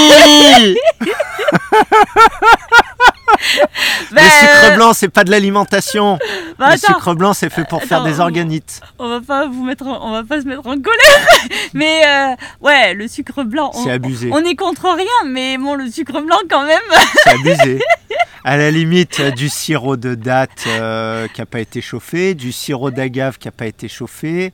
Ben, 4.13 4.23
le 4.23 4.31
sucre 4.31 4.77
blanc, 4.77 4.93
c'est 4.93 5.09
pas 5.09 5.25
de 5.25 5.31
l'alimentation. 5.31 6.19
Bah, 6.59 6.73
le 6.73 6.77
sucre 6.77 7.15
blanc, 7.15 7.33
c'est 7.33 7.49
fait 7.49 7.65
pour 7.65 7.83
faire 7.85 8.05
des 8.05 8.21
organites. 8.21 8.83
On 8.99 9.09
va 9.09 9.23
pas 9.23 9.47
vous 9.47 9.65
mettre, 9.65 9.87
on 9.87 10.11
va 10.11 10.23
pas 10.25 10.43
se 10.43 10.47
mettre 10.47 10.67
en 10.67 10.75
colère. 10.75 11.27
Mais 11.73 12.03
euh, 12.07 12.35
ouais, 12.61 12.93
le 12.93 13.09
sucre 13.09 13.45
blanc. 13.45 13.71
C'est 13.73 13.91
abusé. 13.91 14.29
On 14.31 14.45
est 14.45 14.55
contre 14.57 14.91
rien, 14.95 15.31
mais 15.31 15.57
bon, 15.57 15.75
le 15.75 15.91
sucre 15.91 16.21
blanc 16.21 16.37
quand 16.51 16.67
même. 16.67 16.79
C'est 17.25 17.31
abusé. 17.31 17.81
À 18.45 18.59
la 18.59 18.71
limite, 18.71 19.23
du 19.23 19.49
sirop 19.49 19.97
de 19.97 20.15
date 20.15 20.65
euh, 20.67 21.29
qui 21.29 21.41
n'a 21.41 21.47
pas 21.47 21.61
été 21.61 21.81
chauffé, 21.81 22.35
du 22.35 22.53
sirop 22.53 22.91
d'agave 22.91 23.39
qui 23.39 23.49
n'a 23.49 23.53
pas 23.53 23.67
été 23.67 23.89
chauffé. 23.89 24.53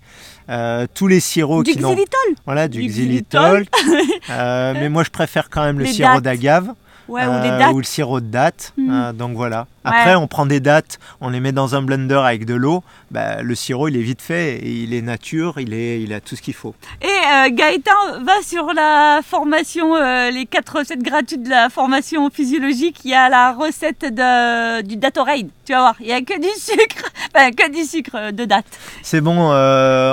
Euh, 0.48 0.86
tous 0.94 1.08
les 1.08 1.18
sirops 1.18 1.64
du 1.64 1.72
qui 1.72 1.78
xylitol. 1.78 2.34
Voilà, 2.44 2.68
du, 2.68 2.86
xylitol. 2.86 3.66
mais 4.28 4.88
moi, 4.88 5.02
je 5.02 5.10
préfère 5.10 5.50
quand 5.50 5.64
même 5.64 5.80
le 5.80 5.86
sirop 5.86 6.20
d'agave. 6.20 6.72
Ouais, 7.08 7.24
ou, 7.24 7.30
euh, 7.30 7.72
ou, 7.72 7.78
le 7.78 7.84
sirop 7.84 8.20
de 8.20 8.26
date. 8.26 8.72
Mhm. 8.76 8.90
Euh, 8.90 9.12
donc 9.12 9.36
voilà. 9.36 9.66
Après, 9.84 10.16
on 10.16 10.26
prend 10.26 10.46
des 10.46 10.58
dates, 10.58 10.98
on 11.20 11.30
les 11.30 11.38
met 11.38 11.52
dans 11.52 11.76
un 11.76 11.82
blender 11.82 12.20
avec 12.24 12.44
de 12.44 12.54
l'eau. 12.54 12.82
Bah, 13.12 13.40
le 13.42 13.54
sirop, 13.54 13.86
il 13.86 13.96
est 13.96 14.02
vite 14.02 14.20
fait, 14.20 14.56
et 14.56 14.68
il 14.68 14.92
est 14.92 15.00
nature, 15.00 15.60
il, 15.60 15.72
est, 15.72 16.02
il 16.02 16.12
a 16.12 16.20
tout 16.20 16.34
ce 16.34 16.42
qu'il 16.42 16.54
faut. 16.54 16.74
Et 17.00 17.06
euh, 17.06 17.50
Gaëtan 17.52 18.24
va 18.24 18.42
sur 18.42 18.72
la 18.74 19.20
formation, 19.24 19.94
les 20.32 20.44
quatre 20.46 20.78
recettes 20.78 21.04
gratuites 21.04 21.44
de 21.44 21.50
la 21.50 21.70
formation 21.70 22.28
physiologique. 22.30 22.98
Il 23.04 23.12
y 23.12 23.14
a 23.14 23.28
la 23.28 23.52
recette 23.52 24.00
de, 24.00 24.82
du 24.82 24.96
Datorade. 24.96 25.46
Tu 25.64 25.72
vas 25.72 25.78
voir, 25.78 25.94
il 26.00 26.06
n'y 26.06 26.12
a 26.12 26.20
que 26.20 26.40
du 26.40 26.48
sucre, 26.58 27.08
enfin, 27.34 27.52
que 27.52 27.70
du 27.70 27.84
sucre 27.84 28.32
de 28.32 28.44
date. 28.44 28.66
C'est 29.02 29.20
bon, 29.20 29.52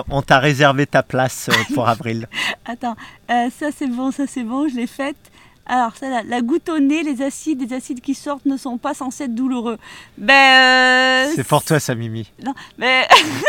on 0.10 0.22
t'a 0.22 0.38
réservé 0.38 0.86
ta 0.86 1.02
place 1.02 1.50
pour 1.74 1.90
avril. 1.90 2.28
Attends, 2.66 2.96
ça 3.28 3.70
c'est 3.76 3.88
bon, 3.88 4.12
ça 4.12 4.26
c'est 4.28 4.44
bon, 4.44 4.68
je 4.68 4.76
l'ai 4.76 4.88
faite. 4.88 5.18
Alors, 5.66 5.96
ça, 5.96 6.10
la, 6.10 6.24
la 6.24 6.42
goutte 6.42 6.68
au 6.68 6.80
nez, 6.80 7.04
les 7.04 7.22
acides, 7.22 7.62
les 7.62 7.74
acides 7.74 8.02
qui 8.02 8.16
sortent 8.16 8.46
ne 8.46 8.58
sont 8.58 8.78
pas 8.78 8.94
censés 8.94 9.26
être 9.26 9.36
douloureux. 9.36 9.78
Ben. 10.18 10.34
Euh, 10.34 11.32
c'est 11.36 11.48
pour 11.48 11.64
toi, 11.64 11.80
ça, 11.80 11.96
Mimi. 11.96 12.30
Non, 12.44 12.54
mais. 12.78 13.08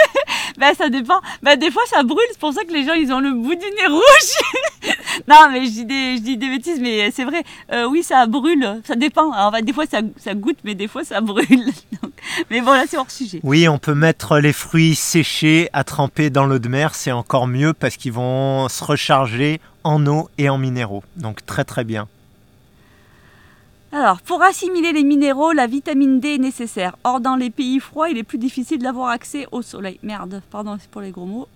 ben, 0.58 0.72
ça 0.74 0.88
dépend. 0.90 1.20
Ben, 1.42 1.58
des 1.58 1.72
fois, 1.72 1.82
ça 1.86 2.04
brûle. 2.04 2.24
C'est 2.30 2.38
pour 2.38 2.52
ça 2.52 2.62
que 2.62 2.72
les 2.72 2.84
gens, 2.84 2.92
ils 2.92 3.12
ont 3.12 3.18
le 3.18 3.32
bout 3.32 3.56
du 3.56 3.66
nez 3.66 3.86
rouge. 3.88 4.94
non, 5.28 5.48
mais 5.50 5.66
je 5.66 5.70
dis 5.70 5.84
des, 5.84 6.16
je 6.16 6.22
dis 6.22 6.36
des 6.36 6.50
bêtises, 6.50 6.78
mais 6.80 7.10
c'est 7.10 7.24
vrai. 7.24 7.42
Euh, 7.72 7.86
oui, 7.86 8.04
ça 8.04 8.26
brûle. 8.26 8.80
Ça 8.84 8.94
dépend. 8.94 9.32
Alors, 9.32 9.60
des 9.60 9.72
fois, 9.72 9.86
ça, 9.86 10.00
ça 10.16 10.34
goûte, 10.34 10.58
mais 10.62 10.76
des 10.76 10.86
fois, 10.86 11.02
ça 11.02 11.20
brûle. 11.20 11.44
mais 12.50 12.60
bon, 12.60 12.74
là, 12.74 12.84
c'est 12.88 12.96
hors 12.96 13.10
sujet. 13.10 13.40
Oui, 13.42 13.68
on 13.68 13.78
peut 13.78 13.94
mettre 13.94 14.38
les 14.38 14.52
fruits 14.52 14.94
séchés 14.94 15.68
à 15.72 15.82
tremper 15.82 16.30
dans 16.30 16.46
l'eau 16.46 16.60
de 16.60 16.68
mer. 16.68 16.94
C'est 16.94 17.12
encore 17.12 17.48
mieux 17.48 17.72
parce 17.72 17.96
qu'ils 17.96 18.12
vont 18.12 18.68
se 18.68 18.84
recharger 18.84 19.60
en 19.84 20.06
eau 20.06 20.28
et 20.38 20.48
en 20.48 20.58
minéraux. 20.58 21.04
Donc 21.16 21.46
très 21.46 21.64
très 21.64 21.84
bien. 21.84 22.08
Alors, 23.92 24.20
pour 24.22 24.42
assimiler 24.42 24.92
les 24.92 25.04
minéraux, 25.04 25.52
la 25.52 25.68
vitamine 25.68 26.18
D 26.18 26.34
est 26.34 26.38
nécessaire. 26.38 26.96
Or, 27.04 27.20
dans 27.20 27.36
les 27.36 27.50
pays 27.50 27.78
froids, 27.78 28.10
il 28.10 28.18
est 28.18 28.24
plus 28.24 28.38
difficile 28.38 28.80
d'avoir 28.80 29.10
accès 29.10 29.46
au 29.52 29.62
soleil. 29.62 30.00
Merde, 30.02 30.42
pardon, 30.50 30.76
c'est 30.80 30.90
pour 30.90 31.00
les 31.00 31.12
gros 31.12 31.26
mots. 31.26 31.46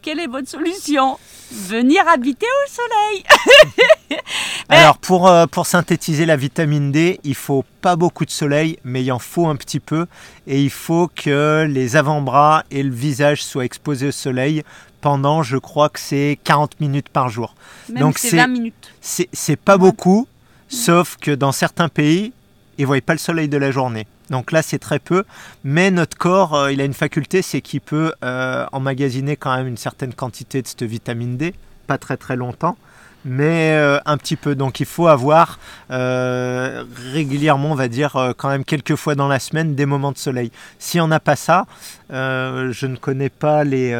Quelle 0.00 0.18
est 0.18 0.26
votre 0.26 0.48
solution? 0.48 1.18
Venir 1.52 2.08
habiter 2.08 2.46
au 2.46 2.70
soleil 2.70 4.18
Alors, 4.70 4.96
pour, 4.96 5.28
euh, 5.28 5.46
pour 5.46 5.66
synthétiser 5.66 6.24
la 6.24 6.36
vitamine 6.36 6.92
D, 6.92 7.20
il 7.24 7.34
faut 7.34 7.62
pas 7.82 7.94
beaucoup 7.94 8.24
de 8.24 8.30
soleil, 8.30 8.78
mais 8.84 9.04
il 9.04 9.12
en 9.12 9.18
faut 9.18 9.46
un 9.46 9.56
petit 9.56 9.78
peu. 9.78 10.06
Et 10.46 10.62
il 10.62 10.70
faut 10.70 11.10
que 11.14 11.66
les 11.68 11.96
avant-bras 11.96 12.64
et 12.70 12.82
le 12.82 12.90
visage 12.90 13.44
soient 13.44 13.66
exposés 13.66 14.08
au 14.08 14.12
soleil 14.12 14.62
pendant, 15.02 15.42
je 15.42 15.58
crois 15.58 15.90
que 15.90 16.00
c'est 16.00 16.38
40 16.44 16.80
minutes 16.80 17.10
par 17.10 17.28
jour. 17.28 17.54
Donc 17.90 18.18
c'est 18.18 18.36
20 18.36 18.46
minutes. 18.46 18.94
C'est 19.02 19.56
pas 19.56 19.76
beaucoup, 19.76 20.26
sauf 20.68 21.18
que 21.20 21.32
dans 21.32 21.52
certains 21.52 21.90
pays, 21.90 22.32
ils 22.78 22.82
ne 22.82 22.86
voient 22.86 23.00
pas 23.02 23.12
le 23.12 23.18
soleil 23.18 23.48
de 23.48 23.58
la 23.58 23.70
journée. 23.70 24.06
Donc 24.30 24.50
là, 24.50 24.62
c'est 24.62 24.78
très 24.78 24.98
peu. 24.98 25.24
Mais 25.64 25.90
notre 25.90 26.16
corps, 26.16 26.54
euh, 26.54 26.72
il 26.72 26.80
a 26.80 26.84
une 26.84 26.94
faculté, 26.94 27.42
c'est 27.42 27.60
qu'il 27.60 27.82
peut 27.82 28.14
euh, 28.24 28.64
emmagasiner 28.72 29.36
quand 29.36 29.54
même 29.54 29.66
une 29.66 29.76
certaine 29.76 30.14
quantité 30.14 30.62
de 30.62 30.66
cette 30.66 30.84
vitamine 30.84 31.36
D, 31.36 31.52
pas 31.86 31.98
très 31.98 32.16
très 32.16 32.36
longtemps 32.36 32.78
mais 33.24 33.72
euh, 33.72 33.98
un 34.06 34.16
petit 34.16 34.36
peu. 34.36 34.54
Donc 34.54 34.80
il 34.80 34.86
faut 34.86 35.06
avoir 35.06 35.58
euh, 35.90 36.84
régulièrement, 37.12 37.72
on 37.72 37.74
va 37.74 37.88
dire, 37.88 38.16
euh, 38.16 38.32
quand 38.36 38.48
même 38.48 38.64
quelques 38.64 38.96
fois 38.96 39.14
dans 39.14 39.28
la 39.28 39.38
semaine, 39.38 39.74
des 39.74 39.86
moments 39.86 40.12
de 40.12 40.18
soleil. 40.18 40.50
Si 40.78 41.00
on 41.00 41.08
n'a 41.08 41.20
pas 41.20 41.36
ça, 41.36 41.66
je 42.10 42.86
ne 42.86 42.96
connais 42.96 43.30
pas 43.30 43.64
les, 43.64 43.96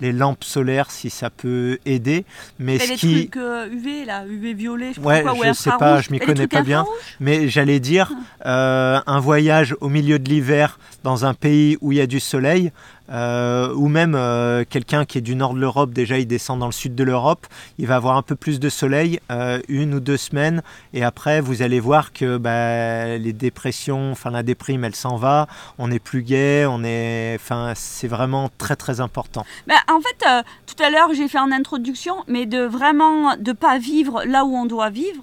les 0.00 0.12
lampes 0.12 0.44
solaires, 0.44 0.90
si 0.90 1.10
ça 1.10 1.30
peut 1.30 1.78
aider. 1.84 2.24
Mais 2.58 2.78
ce 2.78 2.90
les 2.90 2.96
qui... 2.96 3.28
trucs 3.28 3.42
UV, 3.72 4.04
là, 4.04 4.24
UV 4.26 4.54
violet, 4.54 4.92
je 4.94 5.00
ouais, 5.00 5.24
je 5.44 5.52
sais 5.52 5.70
pas, 5.78 6.00
je 6.00 6.10
m'y 6.12 6.20
connais 6.20 6.46
pas 6.46 6.62
bien. 6.62 6.84
Mais 7.18 7.48
j'allais 7.48 7.80
dire, 7.80 8.12
ah. 8.44 9.02
un 9.06 9.20
voyage 9.20 9.74
au 9.80 9.88
milieu 9.88 10.18
de 10.18 10.28
l'hiver 10.28 10.78
dans 11.02 11.24
un 11.24 11.34
pays 11.34 11.76
où 11.80 11.90
il 11.92 11.98
y 11.98 12.00
a 12.00 12.06
du 12.06 12.20
soleil, 12.20 12.70
euh, 13.10 13.74
ou 13.74 13.88
même 13.88 14.14
euh, 14.14 14.64
quelqu'un 14.68 15.04
qui 15.04 15.18
est 15.18 15.20
du 15.20 15.34
nord 15.34 15.54
de 15.54 15.60
l'Europe, 15.60 15.92
déjà 15.92 16.18
il 16.18 16.26
descend 16.26 16.60
dans 16.60 16.66
le 16.66 16.72
sud 16.72 16.94
de 16.94 17.04
l'Europe, 17.04 17.46
il 17.78 17.86
va 17.86 17.96
avoir 17.96 18.16
un 18.16 18.22
peu 18.22 18.36
plus 18.36 18.60
de 18.60 18.68
soleil, 18.68 19.20
euh, 19.30 19.60
une 19.68 19.94
ou 19.94 20.00
deux 20.00 20.16
semaines, 20.16 20.62
et 20.94 21.02
après 21.02 21.40
vous 21.40 21.62
allez 21.62 21.80
voir 21.80 22.12
que 22.12 22.36
bah, 22.36 23.16
les 23.18 23.32
dépressions, 23.32 24.12
enfin 24.12 24.30
la 24.30 24.42
déprime, 24.42 24.84
elle 24.84 24.94
s'en 24.94 25.16
va, 25.16 25.48
on 25.78 25.90
est 25.90 25.98
plus 25.98 26.22
gai, 26.22 26.66
on 26.66 26.84
est, 26.84 27.36
enfin 27.36 27.72
c'est 27.74 28.08
vraiment 28.08 28.50
très 28.58 28.76
très 28.76 29.00
important. 29.00 29.44
Bah, 29.66 29.74
en 29.88 30.00
fait, 30.00 30.44
tout 30.66 30.82
à 30.82 30.90
l'heure 30.90 31.12
j'ai 31.12 31.28
fait 31.28 31.38
en 31.38 31.50
introduction, 31.50 32.14
mais 32.28 32.46
de 32.46 32.62
vraiment 32.62 33.36
de 33.36 33.52
pas 33.52 33.78
vivre 33.78 34.22
là 34.24 34.44
où 34.44 34.54
on 34.54 34.66
doit 34.66 34.90
vivre. 34.90 35.22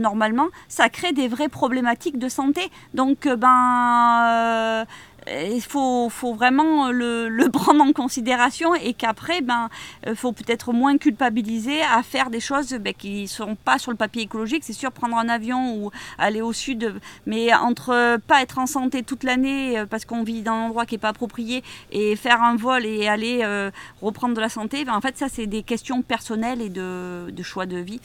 normalement, 0.00 0.48
ça 0.68 0.88
crée 0.88 1.12
des 1.12 1.28
vraies 1.28 1.48
problématiques 1.48 2.18
de 2.18 2.28
santé. 2.28 2.62
Donc, 2.94 3.28
ben, 3.28 4.84
il 5.28 5.60
faut, 5.60 6.08
faut, 6.08 6.34
vraiment 6.34 6.90
le, 6.90 7.28
le, 7.28 7.48
prendre 7.56 7.82
en 7.82 7.92
considération 7.92 8.74
et 8.74 8.92
qu'après, 8.92 9.40
ben, 9.40 9.68
il 10.04 10.10
euh, 10.10 10.14
faut 10.14 10.32
peut-être 10.32 10.72
moins 10.72 10.98
culpabiliser 10.98 11.82
à 11.82 12.02
faire 12.02 12.30
des 12.30 12.40
choses 12.40 12.70
ben, 12.74 12.94
qui 12.94 13.22
ne 13.22 13.26
sont 13.26 13.56
pas 13.56 13.78
sur 13.78 13.90
le 13.90 13.96
papier 13.96 14.22
écologique. 14.22 14.62
C'est 14.64 14.72
sûr, 14.72 14.92
prendre 14.92 15.16
un 15.16 15.28
avion 15.28 15.74
ou 15.76 15.90
aller 16.18 16.42
au 16.42 16.52
sud, 16.52 16.94
mais 17.26 17.52
entre 17.54 18.18
pas 18.26 18.42
être 18.42 18.58
en 18.58 18.66
santé 18.66 19.02
toute 19.02 19.24
l'année 19.24 19.78
euh, 19.78 19.86
parce 19.86 20.04
qu'on 20.04 20.22
vit 20.22 20.42
dans 20.42 20.52
un 20.52 20.66
endroit 20.66 20.86
qui 20.86 20.94
n'est 20.94 21.00
pas 21.00 21.08
approprié 21.08 21.62
et 21.90 22.16
faire 22.16 22.42
un 22.42 22.56
vol 22.56 22.84
et 22.84 23.08
aller 23.08 23.40
euh, 23.42 23.70
reprendre 24.02 24.34
de 24.34 24.40
la 24.40 24.48
santé, 24.48 24.84
ben, 24.84 24.94
en 24.94 25.00
fait, 25.00 25.16
ça, 25.16 25.26
c'est 25.28 25.46
des 25.46 25.62
questions 25.62 26.02
personnelles 26.02 26.60
et 26.60 26.68
de, 26.68 27.30
de 27.30 27.42
choix 27.42 27.66
de 27.66 27.78
vie. 27.78 28.00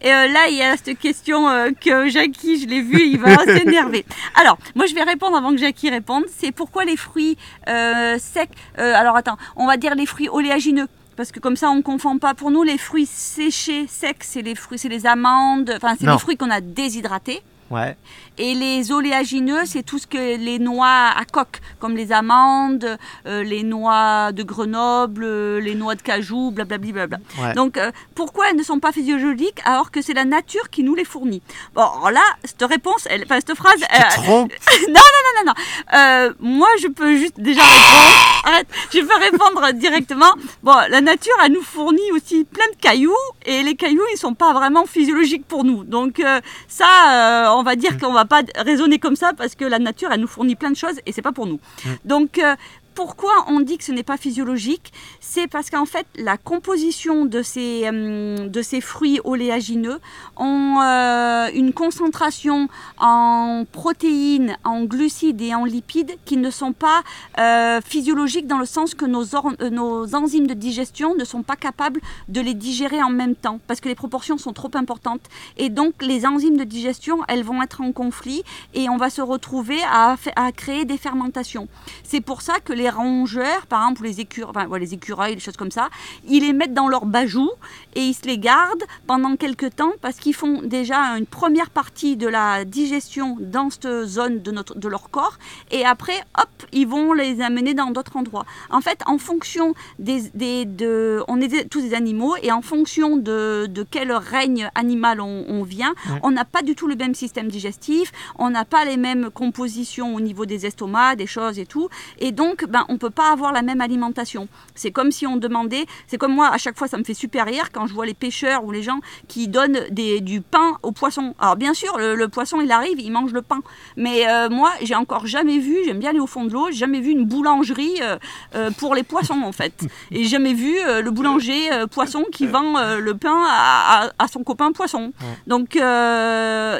Et 0.00 0.08
là, 0.08 0.48
il 0.48 0.56
y 0.56 0.62
a 0.62 0.76
cette 0.76 0.98
question 0.98 1.46
que 1.80 2.08
Jackie, 2.08 2.60
je 2.60 2.66
l'ai 2.66 2.82
vu, 2.82 3.00
il 3.00 3.18
va 3.18 3.36
s'énerver. 3.44 4.04
Alors, 4.34 4.58
moi, 4.74 4.86
je 4.86 4.94
vais 4.94 5.02
répondre 5.02 5.36
avant 5.36 5.50
que 5.50 5.58
Jackie 5.58 5.90
réponde. 5.90 6.24
C'est 6.28 6.52
pour 6.52 6.63
pourquoi 6.64 6.86
les 6.86 6.96
fruits 6.96 7.36
secs 7.66 8.48
Alors 8.78 9.16
attends, 9.16 9.36
on 9.54 9.66
va 9.66 9.76
dire 9.76 9.94
les 9.94 10.06
fruits 10.06 10.30
oléagineux 10.30 10.88
parce 11.14 11.30
que 11.30 11.38
comme 11.38 11.56
ça 11.56 11.68
on 11.68 11.82
confond 11.82 12.18
pas. 12.18 12.32
Pour 12.32 12.50
nous 12.50 12.62
les 12.62 12.78
fruits 12.78 13.06
séchés 13.06 13.86
secs 13.86 14.24
c'est 14.24 14.40
les 14.40 14.54
fruits 14.54 14.78
c'est 14.78 14.88
les 14.88 15.06
amandes 15.06 15.70
enfin 15.76 15.94
c'est 16.00 16.06
les 16.06 16.18
fruits 16.18 16.38
qu'on 16.38 16.50
a 16.50 16.62
déshydratés 16.62 17.42
ouais 17.70 17.96
et 18.36 18.54
les 18.54 18.90
oléagineux, 18.90 19.60
c'est 19.64 19.84
tout 19.84 19.98
ce 19.98 20.08
que 20.08 20.36
les 20.36 20.58
noix 20.58 21.12
à 21.16 21.24
coque, 21.24 21.60
comme 21.78 21.96
les 21.96 22.10
amandes, 22.10 22.98
euh, 23.26 23.44
les 23.44 23.62
noix 23.62 24.32
de 24.32 24.42
Grenoble, 24.42 25.22
euh, 25.24 25.60
les 25.60 25.76
noix 25.76 25.94
de 25.94 26.02
cajou, 26.02 26.50
blablabla. 26.50 26.92
Bla, 26.92 27.06
bla, 27.06 27.18
bla. 27.36 27.52
Donc, 27.52 27.76
euh, 27.76 27.92
pourquoi 28.16 28.50
elles 28.50 28.56
ne 28.56 28.64
sont 28.64 28.80
pas 28.80 28.90
physiologiques 28.90 29.60
alors 29.64 29.92
que 29.92 30.02
c'est 30.02 30.14
la 30.14 30.24
nature 30.24 30.68
qui 30.70 30.82
nous 30.82 30.96
les 30.96 31.04
fournit? 31.04 31.42
Bon, 31.76 31.82
alors 31.82 32.10
là, 32.10 32.22
cette 32.42 32.64
réponse, 32.64 33.06
elle, 33.08 33.22
enfin, 33.22 33.36
cette 33.36 33.56
phrase... 33.56 33.80
non, 34.28 34.48
non, 34.88 35.00
non, 35.36 35.44
non, 35.44 35.52
non. 35.52 36.34
moi, 36.40 36.68
je 36.82 36.88
peux 36.88 37.16
juste 37.16 37.38
déjà 37.38 37.62
répondre. 37.62 38.46
Arrête, 38.46 38.66
je 38.92 38.98
peux 38.98 39.16
répondre 39.16 39.72
directement. 39.74 40.34
Bon, 40.64 40.74
la 40.90 41.00
nature, 41.00 41.34
elle 41.44 41.52
nous 41.52 41.62
fournit 41.62 42.10
aussi 42.12 42.44
plein 42.44 42.66
de 42.72 42.80
cailloux, 42.80 43.14
et 43.46 43.62
les 43.62 43.76
cailloux, 43.76 44.02
ils 44.12 44.18
sont 44.18 44.34
pas 44.34 44.52
vraiment 44.52 44.86
physiologiques 44.86 45.46
pour 45.46 45.62
nous. 45.62 45.84
Donc, 45.84 46.20
ça, 46.66 47.53
on 47.56 47.62
va 47.62 47.76
dire 47.76 47.94
mm. 47.94 47.98
qu'on 47.98 48.12
va 48.12 48.24
pas 48.24 48.42
raisonner 48.56 48.98
comme 48.98 49.16
ça 49.16 49.32
parce 49.36 49.54
que 49.54 49.64
la 49.64 49.78
nature, 49.78 50.10
elle 50.12 50.20
nous 50.20 50.26
fournit 50.26 50.56
plein 50.56 50.70
de 50.70 50.76
choses 50.76 51.00
et 51.06 51.12
c'est 51.12 51.22
pas 51.22 51.32
pour 51.32 51.46
nous. 51.46 51.60
Mm. 51.84 51.88
Donc, 52.04 52.38
euh, 52.38 52.54
pourquoi 52.94 53.44
on 53.48 53.60
dit 53.60 53.78
que 53.78 53.84
ce 53.84 53.92
n'est 53.92 54.04
pas 54.04 54.16
physiologique 54.16 54.92
C'est 55.20 55.48
parce 55.48 55.70
qu'en 55.70 55.86
fait, 55.86 56.06
la 56.16 56.36
composition 56.36 57.24
de 57.26 57.42
ces, 57.42 57.82
euh, 57.84 58.48
de 58.48 58.62
ces 58.62 58.80
fruits 58.80 59.20
oléagineux 59.24 59.98
ont 60.36 60.80
euh, 60.80 61.48
une 61.54 61.72
concentration 61.72 62.68
en 62.98 63.64
protéines, 63.70 64.56
en 64.64 64.84
glucides 64.84 65.40
et 65.42 65.54
en 65.54 65.64
lipides 65.64 66.12
qui 66.24 66.36
ne 66.36 66.50
sont 66.50 66.72
pas 66.72 67.02
euh, 67.38 67.80
physiologiques 67.84 68.46
dans 68.46 68.58
le 68.58 68.66
sens 68.66 68.94
que 68.94 69.04
nos, 69.04 69.24
nos 69.70 70.14
enzymes 70.14 70.46
de 70.46 70.54
digestion 70.54 71.14
ne 71.14 71.24
sont 71.24 71.42
pas 71.42 71.56
capables 71.56 72.00
de 72.28 72.40
les 72.40 72.54
digérer 72.54 73.02
en 73.02 73.10
même 73.10 73.34
temps 73.34 73.58
parce 73.66 73.80
que 73.80 73.88
les 73.88 73.94
proportions 73.94 74.38
sont 74.38 74.52
trop 74.52 74.70
importantes. 74.74 75.22
Et 75.56 75.68
donc, 75.68 75.94
les 76.00 76.26
enzymes 76.26 76.56
de 76.56 76.64
digestion, 76.64 77.18
elles 77.28 77.44
vont 77.44 77.62
être 77.62 77.80
en 77.80 77.92
conflit 77.92 78.42
et 78.72 78.88
on 78.88 78.96
va 78.96 79.10
se 79.10 79.22
retrouver 79.22 79.80
à, 79.90 80.16
à 80.36 80.52
créer 80.52 80.84
des 80.84 80.98
fermentations. 80.98 81.68
C'est 82.04 82.20
pour 82.20 82.42
ça 82.42 82.60
que 82.60 82.72
les 82.72 82.83
les 82.84 82.90
rongeurs, 82.90 83.66
par 83.66 83.82
exemple, 83.82 84.02
les, 84.04 84.78
les 84.78 84.94
écureuils, 84.94 85.34
les 85.34 85.40
choses 85.40 85.56
comme 85.56 85.70
ça, 85.70 85.88
ils 86.28 86.42
les 86.42 86.52
mettent 86.52 86.74
dans 86.74 86.88
leur 86.88 87.06
bajou 87.06 87.50
et 87.94 88.02
ils 88.02 88.14
se 88.14 88.26
les 88.26 88.38
gardent 88.38 88.84
pendant 89.06 89.36
quelques 89.36 89.74
temps 89.76 89.94
parce 90.02 90.16
qu'ils 90.16 90.34
font 90.34 90.60
déjà 90.62 90.98
une 91.16 91.26
première 91.26 91.70
partie 91.70 92.16
de 92.16 92.28
la 92.28 92.64
digestion 92.66 93.38
dans 93.40 93.70
cette 93.70 94.04
zone 94.04 94.42
de, 94.42 94.50
notre, 94.50 94.78
de 94.78 94.88
leur 94.88 95.08
corps 95.08 95.38
et 95.70 95.86
après, 95.86 96.18
hop, 96.38 96.48
ils 96.72 96.86
vont 96.86 97.14
les 97.14 97.40
amener 97.40 97.72
dans 97.72 97.90
d'autres 97.90 98.16
endroits. 98.16 98.44
En 98.70 98.82
fait, 98.82 99.00
en 99.06 99.18
fonction 99.18 99.74
des, 99.98 100.30
des 100.34 100.66
de, 100.66 101.22
on 101.28 101.40
est 101.40 101.68
tous 101.70 101.80
des 101.80 101.94
animaux 101.94 102.34
et 102.42 102.52
en 102.52 102.62
fonction 102.62 103.16
de, 103.16 103.66
de 103.66 103.82
quel 103.90 104.12
règne 104.12 104.68
animal 104.74 105.20
on, 105.20 105.62
vient, 105.62 105.94
on 106.22 106.30
n'a 106.30 106.44
pas 106.44 106.62
du 106.62 106.74
tout 106.74 106.86
le 106.86 106.96
même 106.96 107.14
système 107.14 107.48
digestif, 107.48 108.12
on 108.38 108.50
n'a 108.50 108.66
pas 108.66 108.84
les 108.84 108.98
mêmes 108.98 109.30
compositions 109.30 110.14
au 110.14 110.20
niveau 110.20 110.44
des 110.44 110.66
estomacs, 110.66 111.16
des 111.16 111.26
choses 111.26 111.58
et 111.58 111.66
tout. 111.66 111.88
Et 112.18 112.32
donc, 112.32 112.66
ben, 112.74 112.84
on 112.88 112.98
peut 112.98 113.10
pas 113.10 113.30
avoir 113.30 113.52
la 113.52 113.62
même 113.62 113.80
alimentation. 113.80 114.48
C'est 114.74 114.90
comme 114.90 115.12
si 115.12 115.28
on 115.28 115.36
demandait, 115.36 115.86
c'est 116.08 116.18
comme 116.18 116.34
moi, 116.34 116.48
à 116.48 116.58
chaque 116.58 116.76
fois, 116.76 116.88
ça 116.88 116.96
me 116.96 117.04
fait 117.04 117.14
super 117.14 117.46
rire 117.46 117.70
quand 117.70 117.86
je 117.86 117.94
vois 117.94 118.04
les 118.04 118.14
pêcheurs 118.14 118.64
ou 118.64 118.72
les 118.72 118.82
gens 118.82 118.98
qui 119.28 119.46
donnent 119.46 119.82
des, 119.92 120.20
du 120.20 120.40
pain 120.40 120.76
aux 120.82 120.90
poissons. 120.90 121.36
Alors, 121.38 121.54
bien 121.54 121.72
sûr, 121.72 121.96
le, 121.98 122.26
poisson, 122.26 122.60
il 122.60 122.72
arrive, 122.72 122.98
il 122.98 123.12
mange 123.12 123.32
le 123.32 123.42
pain. 123.42 123.60
Mais 123.96 124.28
euh, 124.28 124.48
moi, 124.50 124.72
j'ai 124.82 124.96
encore 124.96 125.28
jamais 125.28 125.58
vu, 125.60 125.76
j'aime 125.84 126.00
bien 126.00 126.10
aller 126.10 126.18
au 126.18 126.26
fond 126.26 126.46
de 126.46 126.52
l'eau, 126.52 126.66
j'ai 126.72 126.78
jamais 126.78 126.98
vu 126.98 127.12
une 127.12 127.26
boulangerie 127.26 128.00
euh, 128.02 128.16
euh, 128.56 128.72
pour 128.72 128.96
les 128.96 129.04
poissons, 129.04 129.42
en 129.44 129.52
fait. 129.52 129.86
Et 130.10 130.24
jamais 130.24 130.52
vu 130.52 130.74
le 130.84 131.10
boulanger 131.12 131.68
poisson 131.92 132.24
qui 132.32 132.48
vend 132.48 132.98
le 132.98 133.14
pain 133.14 133.40
à, 133.46 134.26
son 134.26 134.42
copain 134.42 134.72
poisson. 134.72 135.12
Donc, 135.46 135.78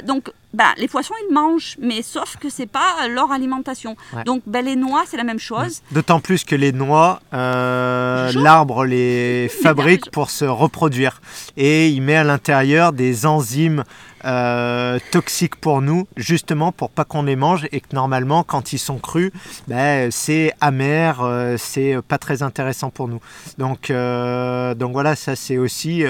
donc 0.04 0.32
bah, 0.54 0.72
les 0.78 0.86
poissons 0.86 1.14
ils 1.28 1.34
mangent, 1.34 1.76
mais 1.80 2.02
sauf 2.02 2.36
que 2.36 2.48
c'est 2.48 2.66
pas 2.66 3.08
leur 3.08 3.32
alimentation. 3.32 3.96
Donc 4.24 4.42
ben, 4.46 4.64
les 4.64 4.76
noix 4.76 5.02
c'est 5.06 5.16
la 5.16 5.24
même 5.24 5.40
chose. 5.40 5.82
D'autant 5.90 6.20
plus 6.20 6.44
que 6.44 6.54
les 6.54 6.72
noix, 6.72 7.20
euh, 7.32 8.30
l'arbre 8.34 8.84
les 8.84 9.48
fabrique 9.62 10.10
pour 10.12 10.30
se 10.30 10.44
reproduire 10.44 11.20
et 11.56 11.88
il 11.88 12.02
met 12.02 12.14
à 12.14 12.24
l'intérieur 12.24 12.92
des 12.92 13.26
enzymes 13.26 13.82
euh, 14.24 14.98
toxiques 15.10 15.56
pour 15.56 15.82
nous, 15.82 16.06
justement 16.16 16.72
pour 16.72 16.88
pas 16.88 17.04
qu'on 17.04 17.24
les 17.24 17.36
mange 17.36 17.66
et 17.72 17.80
que 17.80 17.92
normalement 17.92 18.44
quand 18.44 18.72
ils 18.72 18.78
sont 18.78 18.98
crus, 18.98 19.32
ben, 19.66 20.10
c'est 20.12 20.52
amer, 20.60 21.20
euh, 21.20 21.56
c'est 21.58 21.96
pas 22.06 22.18
très 22.18 22.42
intéressant 22.42 22.90
pour 22.90 23.08
nous. 23.08 23.20
Donc, 23.58 23.90
donc 23.90 24.92
voilà, 24.92 25.16
ça 25.16 25.34
c'est 25.34 25.58
aussi 25.58 26.04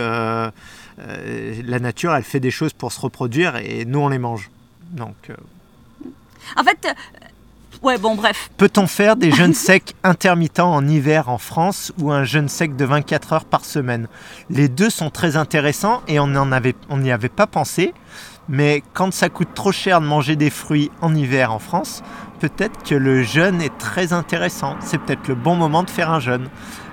euh, 1.01 1.63
la 1.65 1.79
nature, 1.79 2.15
elle 2.15 2.23
fait 2.23 2.41
des 2.41 2.51
choses 2.51 2.73
pour 2.73 2.93
se 2.93 3.01
reproduire 3.01 3.57
et 3.57 3.85
nous, 3.85 3.99
on 3.99 4.09
les 4.09 4.19
mange. 4.19 4.51
Donc. 4.91 5.17
Euh, 5.31 5.35
en 6.57 6.63
fait. 6.63 6.87
Euh, 6.87 7.27
ouais, 7.83 7.99
bon, 7.99 8.15
bref. 8.15 8.51
Peut-on 8.57 8.87
faire 8.87 9.17
des 9.17 9.31
jeûnes 9.31 9.55
secs 9.55 9.95
intermittents 10.03 10.73
en 10.73 10.87
hiver 10.87 11.29
en 11.29 11.39
France 11.39 11.93
ou 11.99 12.13
un 12.13 12.25
jeûne 12.25 12.49
sec 12.49 12.77
de 12.77 12.85
24 12.85 13.33
heures 13.33 13.45
par 13.45 13.65
semaine? 13.65 14.09
Les 14.51 14.69
deux 14.69 14.91
sont 14.91 15.11
très 15.11 15.37
intéressants 15.37 16.03
et 16.07 16.21
on 16.21 16.29
n'y 16.29 17.13
avait 17.13 17.29
pas 17.29 17.47
pensé. 17.47 17.93
Mais 18.49 18.83
quand 18.93 19.13
ça 19.13 19.31
coûte 19.31 19.55
trop 19.55 19.73
cher 19.73 20.01
de 20.03 20.07
manger 20.07 20.37
des 20.37 20.51
fruits 20.51 20.91
en 21.01 21.15
hiver 21.15 21.51
en 21.51 21.59
France, 21.59 22.03
peut-être 22.41 22.83
que 22.83 22.95
le 22.95 23.23
jeûne 23.23 23.63
est 23.63 23.77
très 23.79 24.13
intéressant. 24.13 24.77
C'est 24.81 24.99
peut-être 24.99 25.29
le 25.29 25.35
bon 25.35 25.57
moment 25.57 25.83
de 25.83 25.91
faire 25.91 26.11
un 26.11 26.21
jeûne. 26.21 26.49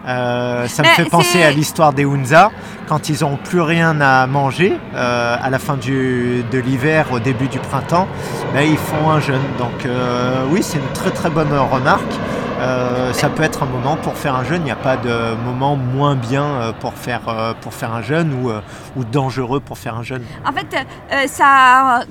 Euh, 0.08 0.68
ça 0.68 0.84
me 0.84 0.88
fait 0.90 1.06
penser 1.06 1.44
à 1.44 1.52
l'histoire 1.52 1.94
des 1.94 2.06
Hunza, 2.06 2.52
quand 2.88 3.10
ils 3.10 3.22
n'ont 3.22 3.38
plus 3.38 3.62
rien 3.62 4.02
à 4.02 4.26
manger 4.28 4.78
euh, 4.96 5.38
à 5.42 5.50
la 5.50 5.60
fin 5.60 5.78
du, 5.78 6.44
de 6.52 6.60
l'hiver, 6.60 7.08
au 7.12 7.20
début 7.20 7.48
du 7.48 7.60
printemps, 7.60 8.08
ben, 8.54 8.62
ils 8.62 8.78
font 8.78 9.10
un 9.10 9.20
jeûne. 9.20 9.42
Donc 9.58 9.86
euh, 9.86 10.44
oui, 10.50 10.62
c'est 10.64 10.80
une 10.80 10.94
très 10.94 11.12
très 11.12 11.30
bonne 11.30 11.54
remarque. 11.54 12.14
ça 13.14 13.30
peut 13.30 13.44
être 13.44 13.64
un 13.64 13.66
moment 13.66 13.96
pour 13.96 14.16
faire 14.16 14.36
un 14.36 14.44
jeûne. 14.44 14.62
Il 14.62 14.66
n'y 14.66 14.72
a 14.72 14.76
pas 14.76 14.98
de 14.98 15.36
moment 15.46 15.76
moins 15.76 16.16
bien 16.16 16.74
pour 16.80 16.94
faire, 16.94 17.56
pour 17.62 17.74
faire 17.74 17.94
un 17.94 18.02
jeûne 18.02 18.34
ou, 18.34 18.52
ou 18.96 19.04
dangereux 19.04 19.60
pour 19.60 19.78
faire 19.78 19.96
un 19.98 20.04
jeûne. 20.04 20.24
En 20.46 20.52
fait, 20.52 21.28
ça 21.28 22.02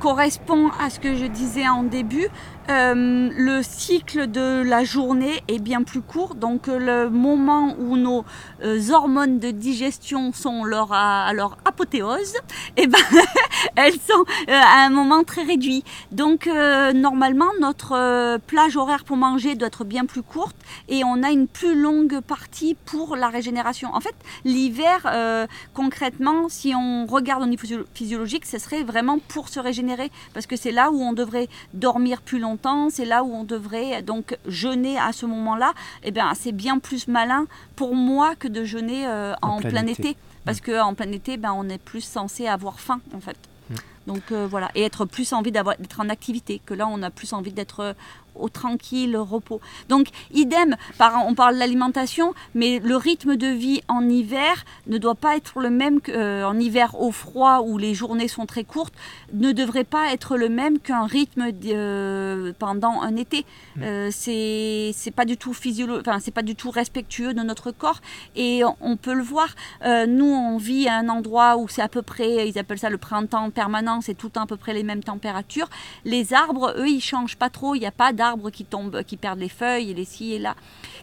correspond 0.00 0.70
à 0.84 0.90
ce 0.90 0.98
que 0.98 1.16
je 1.16 1.26
disais 1.26 1.68
en 1.68 1.82
début. 1.82 2.28
Euh, 2.70 3.30
le 3.34 3.62
cycle 3.62 4.30
de 4.30 4.62
la 4.62 4.84
journée 4.84 5.42
est 5.48 5.58
bien 5.58 5.82
plus 5.82 6.02
court, 6.02 6.34
donc 6.34 6.66
le 6.66 7.08
moment 7.08 7.74
où 7.78 7.96
nos 7.96 8.26
euh, 8.62 8.90
hormones 8.90 9.38
de 9.38 9.50
digestion 9.50 10.34
sont 10.34 10.64
leur, 10.64 10.92
à, 10.92 11.32
leur 11.32 11.56
apothéose, 11.64 12.34
et 12.76 12.82
eh 12.82 12.86
ben, 12.86 12.98
elles 13.76 13.94
sont 13.94 14.24
euh, 14.50 14.52
à 14.52 14.84
un 14.84 14.90
moment 14.90 15.24
très 15.24 15.44
réduit. 15.44 15.82
Donc 16.12 16.46
normalement, 16.94 17.48
notre 17.60 18.38
plage 18.46 18.76
horaire 18.76 19.04
pour 19.04 19.16
manger 19.16 19.54
doit 19.54 19.68
être 19.68 19.84
bien 19.84 20.04
plus 20.04 20.22
courte 20.22 20.56
et 20.88 21.04
on 21.04 21.22
a 21.22 21.30
une 21.30 21.48
plus 21.48 21.74
longue 21.74 22.20
partie 22.20 22.76
pour 22.84 23.16
la 23.16 23.28
régénération. 23.28 23.94
En 23.94 24.00
fait, 24.00 24.14
l'hiver, 24.44 25.06
concrètement, 25.74 26.48
si 26.48 26.74
on 26.74 27.06
regarde 27.06 27.42
au 27.42 27.46
niveau 27.46 27.66
physiologique, 27.94 28.46
ce 28.46 28.58
serait 28.58 28.82
vraiment 28.82 29.18
pour 29.18 29.48
se 29.48 29.60
régénérer, 29.60 30.10
parce 30.34 30.46
que 30.46 30.56
c'est 30.56 30.70
là 30.70 30.90
où 30.90 31.00
on 31.00 31.12
devrait 31.12 31.48
dormir 31.72 32.20
plus 32.22 32.38
longtemps 32.38 32.57
c'est 32.90 33.04
là 33.04 33.24
où 33.24 33.32
on 33.32 33.44
devrait 33.44 34.02
donc 34.02 34.36
jeûner 34.46 34.98
à 34.98 35.12
ce 35.12 35.26
moment-là, 35.26 35.72
eh 36.02 36.10
bien 36.10 36.32
c'est 36.34 36.52
bien 36.52 36.78
plus 36.78 37.08
malin 37.08 37.46
pour 37.76 37.94
moi 37.94 38.34
que 38.34 38.48
de 38.48 38.64
jeûner 38.64 39.06
euh, 39.06 39.34
en, 39.42 39.58
plein, 39.60 39.86
été. 39.86 40.16
Parce 40.44 40.60
que 40.60 40.72
qu'en 40.72 40.94
plein 40.94 41.12
été, 41.12 41.36
ben, 41.36 41.52
on 41.54 41.68
est 41.68 41.82
plus 41.82 42.00
censé 42.00 42.46
avoir 42.46 42.80
faim 42.80 43.00
en 43.14 43.20
fait. 43.20 43.36
Donc 44.06 44.32
euh, 44.32 44.46
voilà, 44.48 44.70
et 44.74 44.82
être 44.84 45.04
plus 45.04 45.34
envie 45.34 45.52
d'être 45.52 46.00
en 46.00 46.08
activité, 46.08 46.62
que 46.64 46.72
là 46.72 46.88
on 46.90 47.02
a 47.02 47.10
plus 47.10 47.34
envie 47.34 47.52
d'être 47.52 47.94
au 48.38 48.48
tranquille 48.48 49.16
repos. 49.16 49.60
Donc, 49.88 50.08
idem, 50.32 50.76
on 51.26 51.34
parle 51.34 51.54
de 51.54 51.58
l'alimentation, 51.58 52.34
mais 52.54 52.78
le 52.78 52.96
rythme 52.96 53.36
de 53.36 53.46
vie 53.46 53.82
en 53.88 54.08
hiver 54.08 54.64
ne 54.86 54.98
doit 54.98 55.14
pas 55.14 55.36
être 55.36 55.60
le 55.60 55.70
même 55.70 56.00
qu'en 56.00 56.12
euh, 56.12 56.60
hiver 56.60 57.00
au 57.00 57.12
froid 57.12 57.60
où 57.60 57.78
les 57.78 57.94
journées 57.94 58.28
sont 58.28 58.46
très 58.46 58.64
courtes, 58.64 58.94
ne 59.32 59.52
devrait 59.52 59.84
pas 59.84 60.12
être 60.12 60.36
le 60.36 60.48
même 60.48 60.78
qu'un 60.78 61.06
rythme 61.06 61.50
euh, 61.66 62.52
pendant 62.58 63.00
un 63.00 63.16
été. 63.16 63.44
Mm. 63.76 63.82
Euh, 63.82 64.10
c'est 64.12 65.14
pas 65.14 65.24
du 65.24 65.36
tout 65.36 65.54
physiologique, 65.54 66.06
enfin, 66.06 66.20
c'est 66.20 66.34
pas 66.34 66.42
du 66.42 66.54
tout 66.54 66.70
respectueux 66.70 67.34
de 67.34 67.42
notre 67.42 67.70
corps 67.70 68.00
et 68.36 68.62
on, 68.80 68.96
peut 68.96 69.14
le 69.14 69.22
voir. 69.22 69.48
nous, 70.06 70.26
on 70.26 70.58
vit 70.58 70.88
à 70.88 70.98
un 70.98 71.08
endroit 71.08 71.56
où 71.56 71.68
c'est 71.68 71.82
à 71.82 71.88
peu 71.88 72.02
près, 72.02 72.48
ils 72.48 72.58
appellent 72.58 72.78
ça 72.78 72.90
le 72.90 72.98
printemps 72.98 73.50
permanent, 73.50 74.00
c'est 74.00 74.14
tout 74.14 74.26
le 74.26 74.32
temps 74.32 74.42
à 74.42 74.46
peu 74.46 74.56
près 74.56 74.74
les 74.74 74.82
mêmes 74.82 75.02
températures. 75.02 75.68
Les 76.04 76.34
arbres, 76.34 76.74
eux, 76.76 76.88
ils 76.88 77.00
changent 77.00 77.36
pas 77.36 77.50
trop. 77.50 77.74
Il 77.74 77.80
n'y 77.80 77.86
a 77.86 77.92
pas 77.92 78.12
d'arbres 78.12 78.27
qui 78.52 78.66
qui 79.06 79.16
perdent 79.16 79.38
les 79.38 79.48
feuilles 79.48 79.90
et 79.90 79.94
les 79.94 80.04
ci 80.04 80.34
et 80.34 80.38
là. 80.38 80.54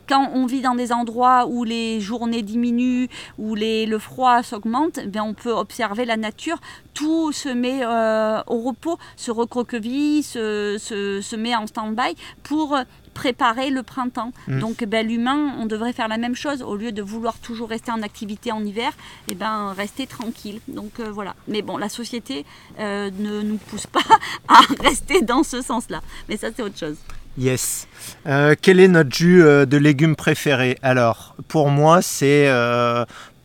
Quand 0.07 0.30
on 0.34 0.45
vit 0.45 0.61
dans 0.61 0.76
des 0.76 0.91
endroits 0.91 1.47
où 1.47 1.63
les 1.63 1.99
journées 1.99 2.43
diminuent, 2.43 3.07
où 3.38 3.55
les, 3.55 3.86
le 3.86 3.97
froid 3.97 4.43
s'augmente, 4.43 4.99
ben 5.07 5.21
on 5.21 5.34
peut 5.34 5.51
observer 5.51 6.05
la 6.05 6.17
nature. 6.17 6.57
Tout 6.93 7.32
se 7.32 7.49
met 7.49 7.80
euh, 7.84 8.41
au 8.47 8.61
repos, 8.61 8.97
se 9.15 9.32
recroqueville, 9.32 10.23
se, 10.23 10.78
se, 10.80 11.21
se 11.21 11.36
met 11.36 11.55
en 11.55 11.65
stand-by 11.65 12.15
pour 12.43 12.78
préparer 13.16 13.72
le 13.72 13.82
printemps. 13.82 14.32
Mm. 14.47 14.59
Donc 14.59 14.84
ben, 14.84 15.07
l'humain, 15.07 15.55
on 15.57 15.66
devrait 15.66 15.93
faire 15.93 16.07
la 16.07 16.20
même 16.20 16.36
chose. 16.36 16.61
Au 16.61 16.76
lieu 16.76 16.91
de 16.91 17.01
vouloir 17.01 17.39
toujours 17.39 17.70
rester 17.70 17.91
en 17.91 18.03
activité 18.03 18.51
en 18.51 18.63
hiver, 18.63 18.91
et 19.28 19.34
ben, 19.34 19.74
rester 19.76 20.05
tranquille. 20.05 20.59
Donc 20.68 20.99
euh, 20.99 21.09
voilà. 21.09 21.34
Mais 21.47 21.63
bon, 21.63 21.78
la 21.78 21.89
société 21.89 22.45
euh, 22.80 23.09
ne 23.18 23.41
nous 23.41 23.57
pousse 23.57 23.88
pas 23.88 24.03
à 24.47 24.59
rester 24.84 25.24
dans 25.24 25.41
ce 25.41 25.61
sens-là. 25.61 26.01
Mais 26.30 26.38
ça, 26.38 26.49
c'est 26.55 26.61
autre 26.61 26.78
chose. 26.78 26.97
Yes. 27.38 27.88
Euh, 28.28 28.55
quel 28.61 28.80
est 28.80 28.88
notre 28.88 29.13
jus 29.13 29.41
de 29.41 29.78
légumes 29.78 30.16
préféré 30.16 30.78
Alors, 30.82 31.36
pour 31.47 31.70
moi, 31.70 32.01
c'est 32.01 32.47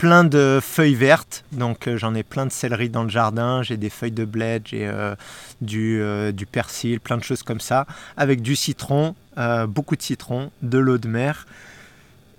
plein 0.00 0.24
de 0.24 0.60
feuilles 0.62 0.94
vertes. 0.94 1.44
Donc, 1.52 1.86
euh, 1.86 1.98
j'en 1.98 2.14
ai 2.14 2.22
plein 2.22 2.46
de 2.46 2.50
céleri 2.50 2.88
dans 2.88 3.02
le 3.02 3.10
jardin. 3.10 3.62
J'ai 3.62 3.76
des 3.76 3.90
feuilles 3.90 4.10
de 4.10 4.24
bled, 4.24 4.62
j'ai 4.64 4.86
euh, 4.88 5.14
du, 5.60 6.00
euh, 6.00 6.32
du 6.32 6.46
persil, 6.46 7.00
plein 7.00 7.18
de 7.18 7.22
choses 7.22 7.42
comme 7.42 7.60
ça. 7.60 7.86
Avec 8.16 8.40
du 8.40 8.56
citron, 8.56 9.14
beaucoup 9.68 9.96
de 9.96 10.02
citron, 10.02 10.50
de 10.62 10.78
l'eau 10.78 10.96
de 10.96 11.06
mer. 11.06 11.46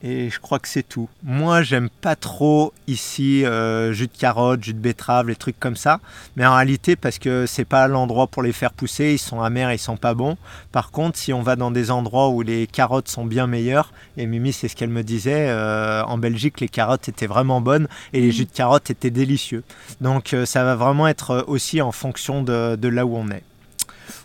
Et 0.04 0.32
je 0.32 0.40
crois 0.40 0.58
que 0.58 0.68
c'est 0.68 0.82
tout. 0.82 1.08
Moi, 1.22 1.62
j'aime 1.62 1.88
pas 1.90 2.16
trop 2.16 2.74
ici 2.88 3.46
euh, 3.46 3.94
jus 3.94 4.08
de 4.08 4.18
carotte, 4.18 4.64
jus 4.64 4.74
de 4.74 4.80
betterave, 4.80 5.28
les 5.28 5.36
trucs 5.36 5.60
comme 5.60 5.76
ça. 5.76 6.00
Mais 6.36 6.44
en 6.44 6.56
réalité, 6.56 6.96
parce 6.96 7.20
que 7.20 7.46
c'est 7.46 7.66
pas 7.66 7.88
l'endroit 7.88 8.26
pour 8.26 8.42
les 8.42 8.52
faire 8.52 8.74
pousser, 8.74 9.14
ils 9.14 9.20
sont 9.20 9.42
amers, 9.44 9.72
ils 9.72 9.78
sont 9.78 9.98
pas 9.98 10.16
bons. 10.16 10.38
Par 10.72 10.90
contre, 10.90 11.20
si 11.20 11.34
on 11.34 11.44
va 11.44 11.56
dans 11.56 11.70
des 11.70 11.92
endroits 11.92 12.30
où 12.30 12.42
les 12.42 12.66
carottes 12.66 13.10
sont 13.10 13.26
bien 13.26 13.46
meilleures, 13.46 13.94
et 14.18 14.26
Mimi, 14.26 14.54
c'est 14.54 14.68
ce 14.70 14.76
qu'elle 14.76 14.90
me 14.90 15.04
disait, 15.04 15.50
euh, 15.50 16.04
en 16.06 16.18
Belgique, 16.18 16.62
les 16.62 16.70
carottes 16.70 17.08
étaient 17.08 17.28
vraiment 17.28 17.62
bonnes 17.62 17.88
et 18.14 18.22
les 18.22 18.30
Mm. 18.30 18.32
jus 18.32 18.46
de 18.46 18.52
carottes 18.52 18.90
étaient 18.90 19.12
délicieux. 19.12 19.64
Donc, 20.02 20.34
euh, 20.34 20.48
ça 20.48 20.64
va 20.64 20.76
vraiment 20.76 21.08
être 21.08 21.46
aussi 21.48 21.80
en 21.80 21.92
fonction 21.92 22.42
de, 22.42 22.76
de 22.76 22.88
là 22.88 23.06
où 23.06 23.16
on 23.16 23.30
est. 23.30 23.44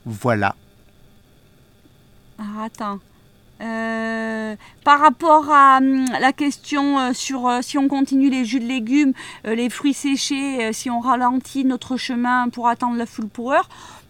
Voilà. 0.06 0.54
Ah, 2.38 2.64
attends. 2.64 2.98
Euh, 3.62 4.54
par 4.84 5.00
rapport 5.00 5.50
à 5.50 5.78
hum, 5.78 6.04
la 6.20 6.32
question 6.32 6.98
euh, 6.98 7.12
sur 7.14 7.48
euh, 7.48 7.62
si 7.62 7.78
on 7.78 7.88
continue 7.88 8.28
les 8.28 8.44
jus 8.44 8.60
de 8.60 8.66
légumes, 8.66 9.12
les 9.44 9.70
fruits 9.70 9.94
séchés, 9.94 10.72
si 10.72 10.90
on 10.90 11.00
ralentit 11.00 11.64
notre 11.64 11.96
chemin 11.96 12.48
pour 12.50 12.68
attendre 12.68 12.96
la 12.96 13.06
full 13.06 13.28
power, 13.28 13.60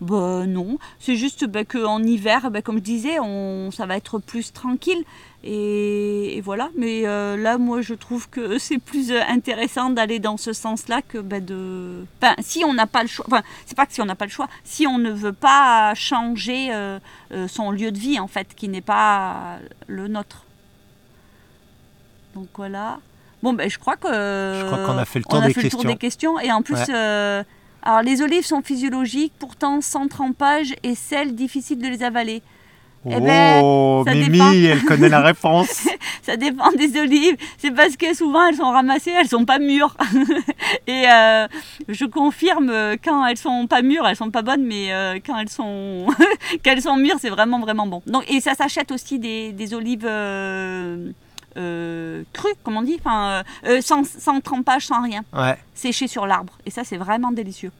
bah 0.01 0.47
non. 0.47 0.79
C'est 0.99 1.17
juste 1.17 1.47
bah, 1.47 1.65
qu'en 1.65 2.03
hiver, 2.03 2.51
bah, 2.51 2.63
comme 2.63 2.77
je 2.77 2.83
disais, 2.83 3.21
on, 3.21 3.71
ça 3.71 3.87
va 3.87 3.97
être 3.97 4.19
plus 4.19 4.53
tranquille. 4.53 5.05
Et, 5.49 6.37
et 6.37 6.41
voilà. 6.41 6.71
Mais 6.77 7.03
euh, 7.07 7.37
là, 7.37 7.57
moi, 7.57 7.81
je 7.81 7.95
trouve 7.95 8.29
que 8.29 8.59
c'est 8.67 8.79
plus 8.79 9.13
euh, 9.13 9.21
intéressant 9.29 9.91
d'aller 9.91 10.19
dans 10.19 10.37
ce 10.37 10.53
sens-là 10.53 11.03
que 11.03 11.19
bah, 11.19 11.39
de. 11.41 12.05
Enfin, 12.21 12.35
si 12.41 12.65
on 12.65 12.75
n'a 12.75 12.87
pas 12.89 13.03
le 13.03 13.09
choix. 13.09 13.25
Enfin, 13.29 13.43
c'est 13.65 13.77
pas 13.77 13.87
que 13.87 13.93
si 13.93 14.01
on 14.01 14.07
n'a 14.07 14.17
pas 14.17 14.25
le 14.25 14.31
choix. 14.33 14.49
Si 14.65 14.87
on 14.89 14.99
ne 14.99 15.11
veut 15.11 15.33
pas 15.33 15.95
changer 15.95 16.73
euh, 16.73 16.99
euh, 17.33 17.47
son 17.47 17.71
lieu 17.71 17.93
de 17.93 17.99
vie, 17.99 18.19
en 18.19 18.27
fait, 18.27 18.49
qui 18.57 18.69
n'est 18.69 18.81
pas 18.81 19.59
le 19.87 20.09
nôtre. 20.09 20.43
Donc 22.35 22.49
voilà. 22.57 22.99
Bon, 23.43 23.53
ben, 23.53 23.71
je 23.71 23.79
crois 23.79 23.97
que. 23.97 24.09
Je 24.09 24.67
crois 24.67 24.85
qu'on 24.85 24.99
a 24.99 25.05
fait 25.05 25.21
le 25.21 25.25
on 25.29 25.35
tour 25.35 25.43
a 25.43 25.47
des 25.47 25.55
fait 25.55 25.63
le 25.63 25.71
tour 25.71 25.81
questions. 25.81 25.93
des 25.93 25.97
questions. 25.99 26.41
Et 26.41 26.51
en 26.51 26.63
plus, 26.63 26.75
Ouais. 26.75 27.45
alors 27.83 28.03
les 28.03 28.21
olives 28.21 28.45
sont 28.45 28.63
physiologiques, 28.63 29.33
pourtant 29.39 29.81
sans 29.81 30.09
trempage 30.09 30.75
et 30.83 30.97
sel, 30.97 31.37
difficile 31.37 31.79
de 31.81 31.87
les 31.87 32.03
avaler. 32.03 32.43
Eh 33.09 33.21
ben, 33.21 33.61
oh, 33.63 34.03
ça 34.07 34.15
Mimi, 34.15 34.31
dépend. 34.31 34.53
elle 34.53 34.85
connaît 34.85 35.09
la 35.09 35.21
réponse. 35.21 35.89
Ça 36.23 36.37
dépend 36.37 36.73
des 36.73 36.99
olives. 36.99 37.37
C'est 37.57 37.71
parce 37.71 37.97
que 37.97 38.13
souvent 38.15 38.47
elles 38.49 38.57
sont 38.57 38.71
ramassées, 38.73 39.13
elles 39.13 39.29
sont 39.29 39.45
pas 39.45 39.61
mûres. 39.61 39.97
et 40.89 41.05
euh, 41.09 41.47
je 41.89 42.05
confirme, 42.05 42.73
quand 43.05 43.25
elles 43.27 43.37
sont 43.37 43.69
pas 43.69 43.81
mûres, 43.83 44.07
elles 44.09 44.17
sont 44.17 44.33
pas 44.33 44.43
bonnes, 44.43 44.65
mais 44.67 44.93
euh, 44.93 45.21
quand 45.25 45.39
elles 45.39 45.49
sont, 45.49 46.07
qu'elles 46.65 46.83
sont 46.83 46.97
mûres, 46.97 47.19
c'est 47.21 47.31
vraiment 47.31 47.61
vraiment 47.61 47.87
bon. 47.87 48.03
Donc 48.07 48.25
et 48.29 48.41
ça 48.41 48.55
s'achète 48.55 48.91
aussi 48.91 49.21
des, 49.21 49.53
des 49.53 49.73
olives. 49.73 50.05
euh, 51.57 52.23
crues, 52.33 52.55
comme 52.63 52.77
on 52.77 52.83
dit, 52.83 52.97
enfin, 52.99 53.43
sans, 53.81 54.05
sans 54.05 54.41
trempage, 54.41 54.87
sans 54.87 55.03
rien, 55.03 55.23
Ouais. 55.33 55.57
séchées 55.75 56.09
sur 56.09 56.27
l'arbre. 56.27 56.53
Et 56.67 56.71
ça, 56.71 56.83
c'est 56.85 56.97
vraiment 56.99 57.31
délicieux. 57.31 57.71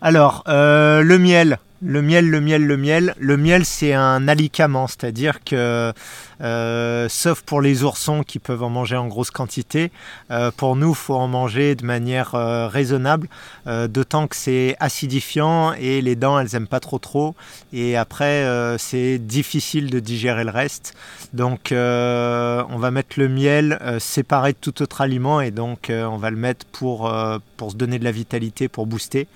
Alors, 0.00 0.44
euh, 0.46 1.02
le 1.02 1.18
miel. 1.18 1.58
Le 1.80 2.02
miel, 2.02 2.28
le 2.28 2.40
miel, 2.40 2.64
le 2.64 2.76
miel. 2.76 3.14
Le 3.18 3.36
miel, 3.36 3.64
c'est 3.64 3.94
un 3.94 4.26
alicament, 4.26 4.86
c'est-à-dire 4.88 5.44
que, 5.44 5.92
euh, 6.40 7.08
sauf 7.08 7.42
pour 7.42 7.60
les 7.60 7.84
oursons 7.84 8.24
qui 8.24 8.40
peuvent 8.40 8.64
en 8.64 8.70
manger 8.70 8.96
en 8.96 9.06
grosse 9.06 9.30
quantité, 9.30 9.92
euh, 10.32 10.50
pour 10.56 10.74
nous, 10.74 10.94
faut 10.94 11.14
en 11.14 11.28
manger 11.28 11.76
de 11.76 11.84
manière 11.84 12.32
raisonnable, 12.32 13.28
d'autant 13.66 14.26
que 14.28 14.36
c'est 14.36 14.76
acidifiant 14.80 15.72
et 15.72 16.00
les 16.00 16.16
dents, 16.16 16.38
elles 16.38 16.54
aiment 16.54 16.68
pas 16.68 16.80
trop 16.80 16.98
trop. 16.98 17.34
Et 17.72 17.96
après, 17.96 18.76
c'est 18.78 19.18
difficile 19.18 19.90
de 19.90 20.00
digérer 20.00 20.44
le 20.44 20.50
reste. 20.50 20.94
Donc, 21.32 21.68
on 21.72 22.78
va 22.78 22.90
mettre 22.90 23.20
le 23.20 23.28
miel 23.28 23.78
séparé 24.00 24.52
de 24.52 24.58
tout 24.60 24.82
autre 24.82 25.00
aliment 25.00 25.40
et 25.40 25.52
donc 25.52 25.90
on 25.90 26.16
va 26.16 26.30
le 26.30 26.36
mettre 26.36 26.66
pour, 26.66 27.12
pour 27.56 27.70
se 27.70 27.76
donner 27.76 28.00
de 28.00 28.04
la 28.04 28.12
vitalité, 28.12 28.66
pour 28.66 28.86
booster. 28.86 29.28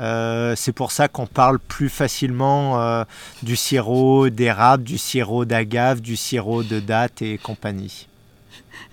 Euh, 0.00 0.54
c'est 0.56 0.72
pour 0.72 0.92
ça 0.92 1.08
qu'on 1.08 1.26
parle 1.26 1.58
plus 1.58 1.90
facilement 1.90 2.80
euh, 2.80 3.04
du 3.42 3.54
sirop 3.54 4.30
d'érable, 4.30 4.82
du 4.82 4.96
sirop 4.96 5.44
d'agave, 5.44 6.00
du 6.00 6.16
sirop 6.16 6.62
de 6.62 6.80
date 6.80 7.20
et 7.20 7.38
compagnie. 7.38 8.06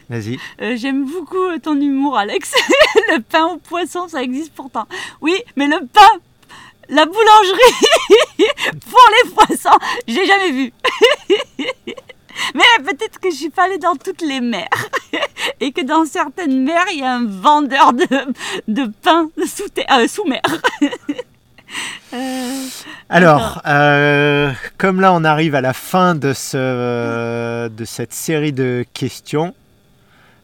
Vas-y. 0.09 0.37
Euh, 0.61 0.75
J'aime 0.77 1.05
beaucoup 1.05 1.57
ton 1.63 1.79
humour, 1.79 2.17
Alex. 2.17 2.53
le 3.09 3.21
pain 3.21 3.45
au 3.45 3.57
poisson, 3.57 4.07
ça 4.07 4.21
existe 4.21 4.53
pourtant. 4.53 4.87
Oui, 5.21 5.35
mais 5.55 5.67
le 5.67 5.79
pain, 5.85 6.19
la 6.89 7.05
boulangerie 7.05 7.75
pour 8.89 8.99
les 9.23 9.31
poissons, 9.31 9.77
j'ai 10.07 10.25
jamais 10.25 10.51
vu. 10.51 10.73
mais 12.53 12.63
peut-être 12.83 13.19
que 13.19 13.29
je 13.31 13.35
suis 13.35 13.49
pas 13.49 13.63
allée 13.63 13.77
dans 13.77 13.95
toutes 13.95 14.21
les 14.21 14.41
mers 14.41 14.67
et 15.59 15.71
que 15.71 15.81
dans 15.85 16.05
certaines 16.05 16.63
mers, 16.63 16.85
il 16.93 16.99
y 16.99 17.03
a 17.03 17.13
un 17.15 17.25
vendeur 17.25 17.93
de, 17.93 18.05
de 18.67 18.91
pain 19.03 19.29
sous, 19.45 19.69
terre- 19.69 19.85
euh, 19.99 20.07
sous 20.07 20.25
mer. 20.25 20.41
Euh, 22.13 22.63
Alors, 23.09 23.61
euh, 23.67 24.51
comme 24.77 25.01
là 25.01 25.11
on 25.11 25.25
arrive 25.25 25.53
à 25.53 25.59
la 25.59 25.73
fin 25.73 26.15
de, 26.15 26.31
ce, 26.31 27.67
de 27.67 27.85
cette 27.85 28.13
série 28.13 28.53
de 28.53 28.85
questions, 28.93 29.53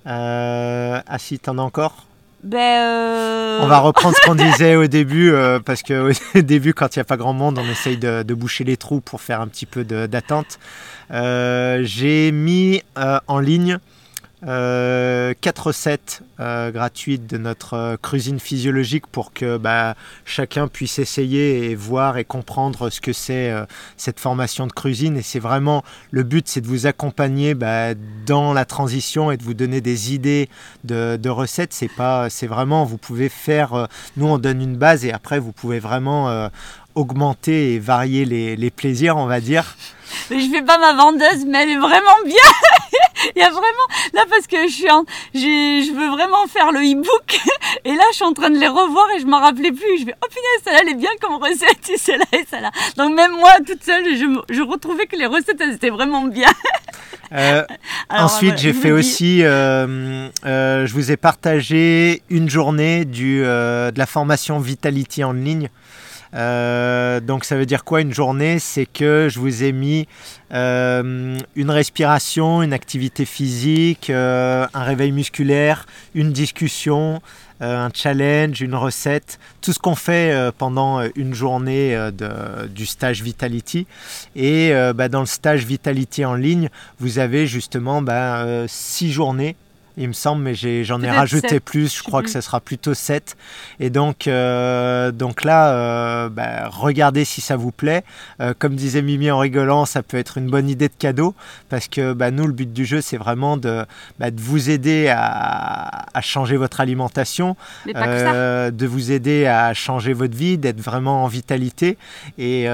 euh, 0.06 0.99
ah 1.08 1.18
si, 1.20 1.39
t'en 1.39 1.58
as 1.60 1.62
encore? 1.62 2.06
Ben, 2.43 2.60
euh, 2.60 3.60
On 3.62 3.68
va 3.68 3.80
reprendre 3.80 4.18
ce 4.18 4.28
qu'on 4.28 4.36
disait 4.51 4.76
au 4.76 4.88
début, 4.88 5.32
parce 5.66 5.82
qu'au 5.82 6.10
début, 6.36 6.74
quand 6.74 6.93
il 6.93 6.99
n'y 6.99 7.04
a 7.04 7.06
pas 7.06 7.16
grand 7.16 7.32
monde, 7.32 7.58
on 7.58 7.72
essaye 7.72 7.95
de, 7.95 8.24
de 8.24 8.34
boucher 8.34 8.66
les 8.66 8.76
trous 8.76 8.99
pour 8.99 9.22
faire 9.22 9.39
un 9.39 9.47
petit 9.47 9.66
peu 9.66 9.86
d'attente. 9.86 10.60
J'ai 11.10 12.32
mis 12.34 12.84
en 13.28 13.39
ligne 13.39 13.80
euh, 14.48 15.34
quatre 15.39 15.68
recettes 15.68 16.22
euh, 16.39 16.72
gratuites 16.72 17.28
de 17.28 17.38
notre 17.38 17.74
euh, 17.76 17.96
cuisine 18.02 18.39
physiologique 18.39 19.08
pour 19.08 19.32
que 19.34 19.58
bah, 19.58 19.96
chacun 20.26 20.68
puisse 20.68 21.00
essayer 21.00 21.70
et 21.72 21.76
voir 21.76 22.18
et 22.18 22.26
comprendre 22.26 22.89
ce 22.89 23.00
que 23.00 23.14
c'est 23.14 23.52
euh, 23.52 23.66
cette 23.98 24.20
formation 24.20 24.68
de 24.68 24.74
cuisine. 24.74 25.18
Et 25.18 25.22
c'est 25.22 25.39
vraiment 25.39 25.84
le 26.12 26.24
but, 26.24 26.48
c'est 26.48 26.62
de 26.62 26.68
vous 26.68 26.86
accompagner 26.88 27.54
bah, 27.54 27.94
dans 28.26 28.54
la 28.54 28.66
transition 28.66 29.32
et 29.32 29.38
de 29.38 29.44
vous 29.44 29.54
donner 29.54 29.82
des 29.82 30.14
idées 30.14 30.50
de, 30.84 31.16
de 31.16 31.30
recettes. 31.30 31.74
C'est 31.74 31.91
pas, 31.94 32.30
c'est 32.30 32.48
vraiment, 32.48 32.84
vous 32.86 32.98
pouvez 32.98 33.30
faire. 33.30 33.74
euh, 33.74 33.86
nous, 34.18 34.28
on 34.28 34.38
donne 34.38 34.62
une 34.62 34.76
base 34.76 35.06
et 35.06 35.14
après, 35.14 35.39
vous 35.39 35.52
pouvez 35.54 35.80
vraiment 35.80 36.30
euh, 36.30 36.50
augmenter 36.96 37.74
et 37.74 37.80
varier 37.80 38.26
les, 38.26 38.56
les 38.56 38.72
plaisirs, 38.72 39.18
on 39.18 39.26
va 39.26 39.39
dire. 39.39 39.76
Je 40.30 40.36
fais 40.52 40.62
pas 40.62 40.78
ma 40.78 40.94
vendeuse, 40.94 41.46
mais 41.48 41.64
elle 41.64 41.70
est 41.70 41.78
vraiment 41.78 42.24
bien. 42.26 42.36
Il 43.36 43.39
y 43.39 43.43
a 43.43 43.49
vraiment 43.49 43.88
là 44.13 44.24
parce 44.30 44.47
que 44.47 44.67
je 44.67 44.74
suis 44.74 44.89
en, 44.89 45.05
je 45.34 45.93
veux 45.93 46.09
vraiment 46.09 46.47
faire 46.47 46.71
le 46.71 46.80
e-book 46.80 47.39
et 47.86 47.93
là 47.95 48.03
je 48.11 48.15
suis 48.15 48.26
en 48.26 48.34
train 48.34 48.49
de 48.49 48.57
les 48.57 48.67
revoir 48.67 49.07
et 49.15 49.19
je 49.19 49.26
m'en 49.26 49.39
rappelais 49.39 49.71
plus. 49.71 49.99
Je 49.99 50.05
fais 50.05 50.15
oh 50.24 50.28
punaise 50.30 50.63
celle-là 50.63 50.80
elle 50.84 50.89
est 50.89 50.99
bien 50.99 51.11
comme 51.21 51.36
recette 51.36 51.89
et 51.89 51.97
celle-là 51.97 52.26
et 52.34 52.45
celle-là. 52.49 52.71
Donc 52.97 53.13
même 53.13 53.32
moi 53.32 53.51
toute 53.65 53.84
seule 53.84 54.15
je, 54.15 54.53
je 54.53 54.61
retrouvais 54.61 55.07
que 55.07 55.15
les 55.15 55.26
recettes 55.26 55.59
elles 55.59 55.74
étaient 55.74 55.89
vraiment 55.89 56.24
bien. 56.24 56.49
Euh, 57.32 57.63
Alors, 58.09 58.26
Ensuite, 58.26 58.49
voilà, 58.51 58.61
j'ai 58.61 58.74
fait 58.74 58.91
aussi, 58.91 59.39
euh, 59.41 60.30
euh, 60.45 60.86
je 60.86 60.93
vous 60.93 61.11
ai 61.11 61.17
partagé 61.17 62.21
une 62.30 62.47
journée 62.47 63.05
du, 63.05 63.39
de 63.39 63.97
la 63.97 64.05
formation 64.05 64.59
Vitality 64.59 65.24
en 65.24 65.34
ligne. 65.34 65.69
Donc 66.34 67.45
ça 67.45 67.55
veut 67.55 67.65
dire 67.65 67.84
quoi 67.84 68.01
une 68.01 68.13
journée? 68.13 68.59
C'est 68.59 68.86
que 68.86 69.27
je 69.31 69.39
vous 69.39 69.63
ai 69.63 69.71
mis 69.71 70.07
une 70.51 71.69
respiration, 71.69 72.63
une 72.63 72.73
activité 72.73 73.25
physique, 73.25 74.09
un 74.09 74.67
réveil 74.73 75.11
musculaire, 75.11 75.86
une 76.15 76.31
discussion, 76.31 77.21
un 77.61 77.89
challenge, 77.93 78.61
une 78.61 78.75
recette, 78.75 79.39
tout 79.61 79.71
ce 79.73 79.79
qu'on 79.79 79.95
fait 79.95 80.51
pendant 80.57 81.01
une 81.15 81.34
journée 81.34 82.09
du 82.69 82.86
stage 82.86 83.21
Vitality. 83.21 83.88
Et 84.36 84.73
bah, 84.95 85.07
dans 85.07 85.21
le 85.21 85.25
stage 85.27 85.65
Vitality 85.65 86.25
en 86.25 86.36
ligne, 86.36 86.69
vous 86.99 87.19
avez 87.19 87.47
justement 87.47 88.01
bah, 88.01 88.65
six 88.67 89.11
journées 89.11 89.55
il 89.98 90.08
me 90.08 90.14
semble, 90.14 90.41
mais 90.41 90.56
j'en 90.56 91.02
ai, 91.02 91.10
rajouté 91.10 91.60
plus. 91.60 91.98
Je 91.98 92.04
crois 92.04 92.24
que 92.24 92.30
ce 92.30 92.41
sera 92.41 92.60
plutôt 92.60 92.94
7. 92.94 93.36
Et 93.80 93.89
donc, 93.89 94.28
euh, 94.28 95.12
donc 95.12 95.44
là, 95.44 95.74
euh, 95.74 96.30
bah, 96.30 96.68
regardez 96.70 97.26
si 97.26 97.41
ça 97.41 97.56
vous 97.56 97.72
plaît. 97.72 98.04
Euh, 98.41 98.54
comme 98.58 98.76
disait 98.76 99.02
Mimi 99.02 99.30
en 99.30 99.39
rigolant, 99.39 99.86
ça 99.86 100.02
peut 100.02 100.18
être 100.18 100.38
une 100.38 100.50
bonne 100.50 100.70
idée 100.70 100.88
de 100.88 100.94
cadeau 100.98 101.36
parce 101.70 101.88
que 101.88 102.14
bah, 102.14 102.32
nous, 102.32 102.48
le 102.48 102.54
but 102.54 102.72
du 102.72 102.86
jeu, 102.86 103.02
c'est 103.02 103.18
vraiment 103.18 103.58
de, 103.58 103.86
bah, 104.20 104.32
de 104.32 104.41
vous 104.41 104.70
aider 104.70 105.10
à, 105.10 106.06
à, 106.14 106.22
changer 106.22 106.58
votre 106.58 106.82
alimentation, 106.82 107.56
de 107.86 108.86
vous 108.86 109.12
aider 109.12 109.46
à 109.46 109.74
changer 109.74 110.14
votre 110.14 110.36
vie, 110.36 110.58
d'être 110.58 110.82
vraiment 110.82 111.24
en 111.24 111.28
vitalité. 111.28 111.98
Et 112.38 112.66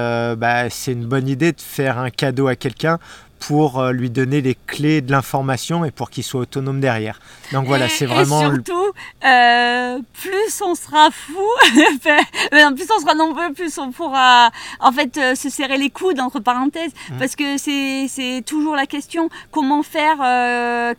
c'est 0.70 0.92
une 0.92 1.06
bonne 1.06 1.28
idée 1.28 1.52
de 1.52 1.60
faire 1.60 1.98
un 1.98 2.10
cadeau 2.10 2.48
à 2.48 2.56
quelqu'un 2.56 2.98
pour 3.40 3.80
euh, 3.80 3.92
lui 3.92 4.10
donner 4.10 4.42
les 4.42 4.54
clés 4.54 5.00
de 5.00 5.10
l'information 5.10 5.84
et 5.84 5.90
pour 5.90 6.10
qu'il 6.10 6.22
soit 6.22 6.42
autonome 6.42 6.78
derrière. 6.78 7.18
Donc 7.52 7.66
voilà, 7.66 7.88
c'est 7.88 8.06
vraiment. 8.06 8.42
Et 8.42 8.54
surtout, 8.54 8.92
euh, 9.24 9.98
plus 10.12 10.62
on 10.62 10.74
sera 10.74 11.10
fou, 11.10 11.40
plus 11.72 12.86
on 12.96 13.00
sera 13.00 13.14
nombreux, 13.14 13.52
plus 13.52 13.76
on 13.78 13.90
pourra 13.90 14.50
en 14.78 14.92
fait 14.92 15.16
euh, 15.16 15.34
se 15.34 15.48
serrer 15.48 15.78
les 15.78 15.90
coudes 15.90 16.20
entre 16.20 16.38
parenthèses, 16.38 16.92
mmh. 16.92 17.18
parce 17.18 17.34
que 17.34 17.56
c'est 17.56 18.42
toujours 18.46 18.76
la 18.76 18.86
question 18.86 19.30
comment 19.50 19.82
faire 19.82 20.18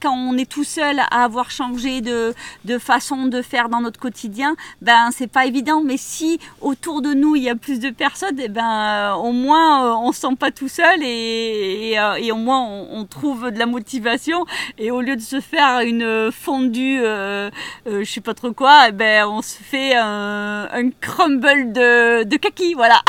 quand 0.02 0.14
on 0.14 0.38
est 0.38 0.50
tout 0.50 0.64
seul 0.64 1.00
à 1.00 1.24
avoir 1.24 1.52
changé 1.52 2.02
de, 2.02 2.34
de 2.66 2.78
façon 2.80 3.28
de 3.28 3.42
faire 3.42 3.70
dans 3.70 3.82
notre 3.82 4.00
quotidien. 4.00 4.56
Ben 4.82 5.10
c'est 5.16 5.28
pas 5.28 5.46
évident, 5.46 5.84
mais 5.86 5.98
si 5.98 6.39
autour 6.60 7.02
de 7.02 7.14
nous 7.14 7.36
il 7.36 7.44
y 7.44 7.50
a 7.50 7.56
plus 7.56 7.80
de 7.80 7.92
personnes, 7.92 8.39
et 8.39 8.46
eh 8.46 8.50
ben 8.50 9.14
au 9.16 9.32
moins 9.32 9.96
on 10.00 10.12
se 10.12 10.22
sent 10.22 10.36
pas 10.39 10.50
tout 10.52 10.70
seul 10.70 11.04
et, 11.04 11.98
et 12.18 12.31
au 12.32 12.38
moins 12.38 12.62
on, 12.62 13.06
trouve 13.06 13.52
de 13.52 13.60
la 13.60 13.66
motivation 13.66 14.46
et 14.78 14.92
au 14.92 15.02
lieu 15.02 15.16
de 15.16 15.22
se 15.22 15.42
faire 15.42 15.82
une 15.82 16.32
fondue, 16.32 17.00
euh, 17.02 17.50
euh, 17.88 18.04
je 18.04 18.10
sais 18.10 18.22
pas 18.22 18.34
trop 18.34 18.54
quoi, 18.54 18.86
eh 18.90 18.92
ben 18.92 19.26
on 19.28 19.42
se 19.42 19.58
fait 19.62 19.94
un, 19.96 20.90
crumble 21.00 21.74
de, 21.74 22.24
de 22.24 22.38
kaki, 22.38 22.74
voilà. 22.74 23.02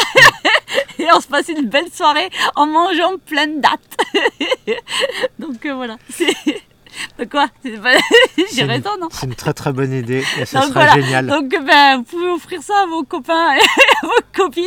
et 0.99 1.07
on 1.15 1.21
se 1.21 1.29
passe 1.29 1.49
une 1.49 1.67
belle 1.67 1.91
soirée 1.93 2.31
en 2.57 2.67
mangeant 2.67 3.19
plein 3.25 3.47
de 3.47 3.61
dates. 3.61 3.97
Donc 5.39 5.65
euh, 5.67 5.75
voilà, 5.75 5.97
c'est 7.19 7.31
Quoi 7.31 7.47
J'ai 8.55 8.65
raison, 8.65 8.91
non 9.01 9.09
C'est 9.11 9.27
une 9.27 9.35
très 9.35 9.53
très 9.53 9.73
bonne 9.73 9.93
idée 9.93 10.25
et 10.41 10.45
ça 10.45 10.63
sera 10.63 10.95
génial. 10.95 11.27
Donc 11.27 11.51
ben, 11.51 11.99
vous 11.99 12.03
pouvez 12.03 12.29
offrir 12.29 12.63
ça 12.63 12.75
à 12.85 12.87
vos 12.87 13.03
copains 13.05 13.53
et 13.57 13.61
à 13.61 14.07
vos 14.07 14.23
copines. 14.35 14.67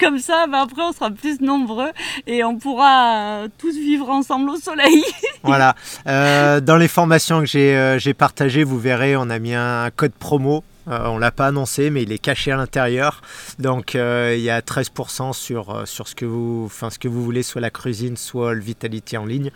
Comme 0.00 0.18
ça, 0.18 0.46
ben, 0.46 0.60
après 0.60 0.82
on 0.82 0.92
sera 0.92 1.10
plus 1.10 1.40
nombreux 1.40 1.90
et 2.26 2.44
on 2.44 2.56
pourra 2.56 3.42
tous 3.58 3.74
vivre 3.76 4.08
ensemble 4.10 4.50
au 4.50 4.56
soleil. 4.56 5.04
voilà. 5.42 5.74
Euh, 6.06 6.60
dans 6.60 6.76
les 6.76 6.88
formations 6.88 7.40
que 7.40 7.46
j'ai 7.46 7.76
euh, 7.76 7.98
partagées, 8.16 8.64
vous 8.64 8.78
verrez, 8.78 9.16
on 9.16 9.30
a 9.30 9.38
mis 9.38 9.54
un 9.54 9.90
code 9.94 10.12
promo 10.12 10.64
euh, 10.88 11.06
on 11.06 11.18
l'a 11.18 11.30
pas 11.30 11.46
annoncé, 11.48 11.90
mais 11.90 12.02
il 12.02 12.12
est 12.12 12.18
caché 12.18 12.50
à 12.52 12.56
l'intérieur. 12.56 13.20
Donc 13.58 13.94
euh, 13.94 14.34
il 14.36 14.42
y 14.42 14.50
a 14.50 14.60
13% 14.60 15.32
sur, 15.32 15.70
euh, 15.70 15.84
sur 15.84 16.08
ce, 16.08 16.14
que 16.14 16.24
vous, 16.24 16.70
ce 16.70 16.98
que 16.98 17.08
vous 17.08 17.22
voulez, 17.22 17.42
soit 17.42 17.60
la 17.60 17.70
cuisine, 17.70 18.16
soit 18.16 18.54
le 18.54 18.60
Vitality 18.60 19.16
en 19.16 19.26
ligne. 19.26 19.50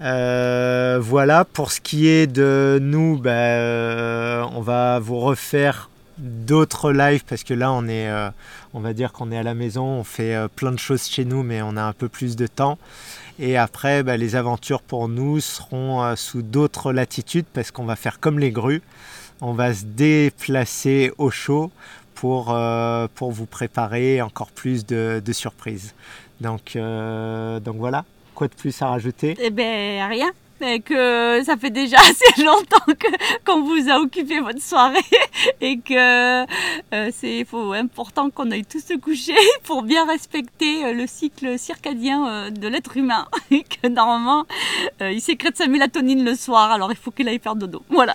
voilà, 0.00 1.44
pour 1.44 1.72
ce 1.72 1.80
qui 1.80 2.08
est 2.08 2.26
de 2.26 2.78
nous, 2.80 3.18
ben, 3.18 4.48
on 4.54 4.60
va 4.60 4.98
vous 4.98 5.18
refaire 5.18 5.88
d'autres 6.18 6.92
lives 6.92 7.24
parce 7.26 7.42
que 7.42 7.54
là 7.54 7.72
on 7.72 7.88
est 7.88 8.08
on 8.74 8.80
va 8.80 8.92
dire 8.92 9.12
qu'on 9.12 9.32
est 9.32 9.38
à 9.38 9.42
la 9.42 9.54
maison 9.54 9.82
on 9.82 10.04
fait 10.04 10.36
plein 10.54 10.70
de 10.70 10.78
choses 10.78 11.06
chez 11.06 11.24
nous 11.24 11.42
mais 11.42 11.62
on 11.62 11.74
a 11.76 11.82
un 11.82 11.94
peu 11.94 12.08
plus 12.08 12.36
de 12.36 12.46
temps 12.46 12.78
et 13.40 13.56
après 13.56 14.02
ben, 14.02 14.20
les 14.20 14.36
aventures 14.36 14.82
pour 14.82 15.08
nous 15.08 15.40
seront 15.40 16.14
sous 16.14 16.42
d'autres 16.42 16.92
latitudes 16.92 17.46
parce 17.54 17.70
qu'on 17.70 17.86
va 17.86 17.96
faire 17.96 18.20
comme 18.20 18.38
les 18.38 18.52
grues 18.52 18.82
on 19.42 19.52
va 19.52 19.74
se 19.74 19.84
déplacer 19.84 21.12
au 21.18 21.30
chaud 21.30 21.70
pour, 22.14 22.54
euh, 22.54 23.08
pour 23.16 23.32
vous 23.32 23.46
préparer 23.46 24.22
encore 24.22 24.52
plus 24.52 24.86
de, 24.86 25.20
surprises. 25.32 25.94
Donc, 26.40 26.76
euh, 26.76 27.58
donc 27.58 27.76
voilà, 27.76 28.04
quoi 28.34 28.46
de 28.46 28.54
plus 28.54 28.80
à 28.80 28.86
rajouter? 28.86 29.36
Eh 29.40 29.50
bien, 29.50 30.06
rien. 30.08 30.30
Que 30.84 31.42
ça 31.44 31.56
fait 31.56 31.70
déjà 31.70 31.96
assez 32.08 32.44
longtemps 32.44 32.92
qu'on 33.44 33.64
vous 33.64 33.90
a 33.90 33.98
occupé 33.98 34.38
votre 34.38 34.62
soirée 34.62 35.00
et 35.60 35.80
que 35.80 36.42
euh, 36.94 37.10
c'est 37.12 37.44
important 37.74 38.30
qu'on 38.30 38.48
aille 38.52 38.64
tous 38.64 38.78
se 38.78 38.96
coucher 38.96 39.34
pour 39.64 39.82
bien 39.82 40.06
respecter 40.06 40.94
le 40.94 41.08
cycle 41.08 41.58
circadien 41.58 42.52
de 42.52 42.68
l'être 42.68 42.96
humain 42.96 43.26
et 43.50 43.64
que 43.64 43.88
normalement 43.88 44.46
il 45.00 45.20
sécrète 45.20 45.56
sa 45.56 45.66
mélatonine 45.66 46.24
le 46.24 46.36
soir 46.36 46.70
alors 46.70 46.92
il 46.92 46.96
faut 46.96 47.10
qu'il 47.10 47.28
aille 47.28 47.40
faire 47.40 47.56
dodo. 47.56 47.82
Voilà. 47.88 48.14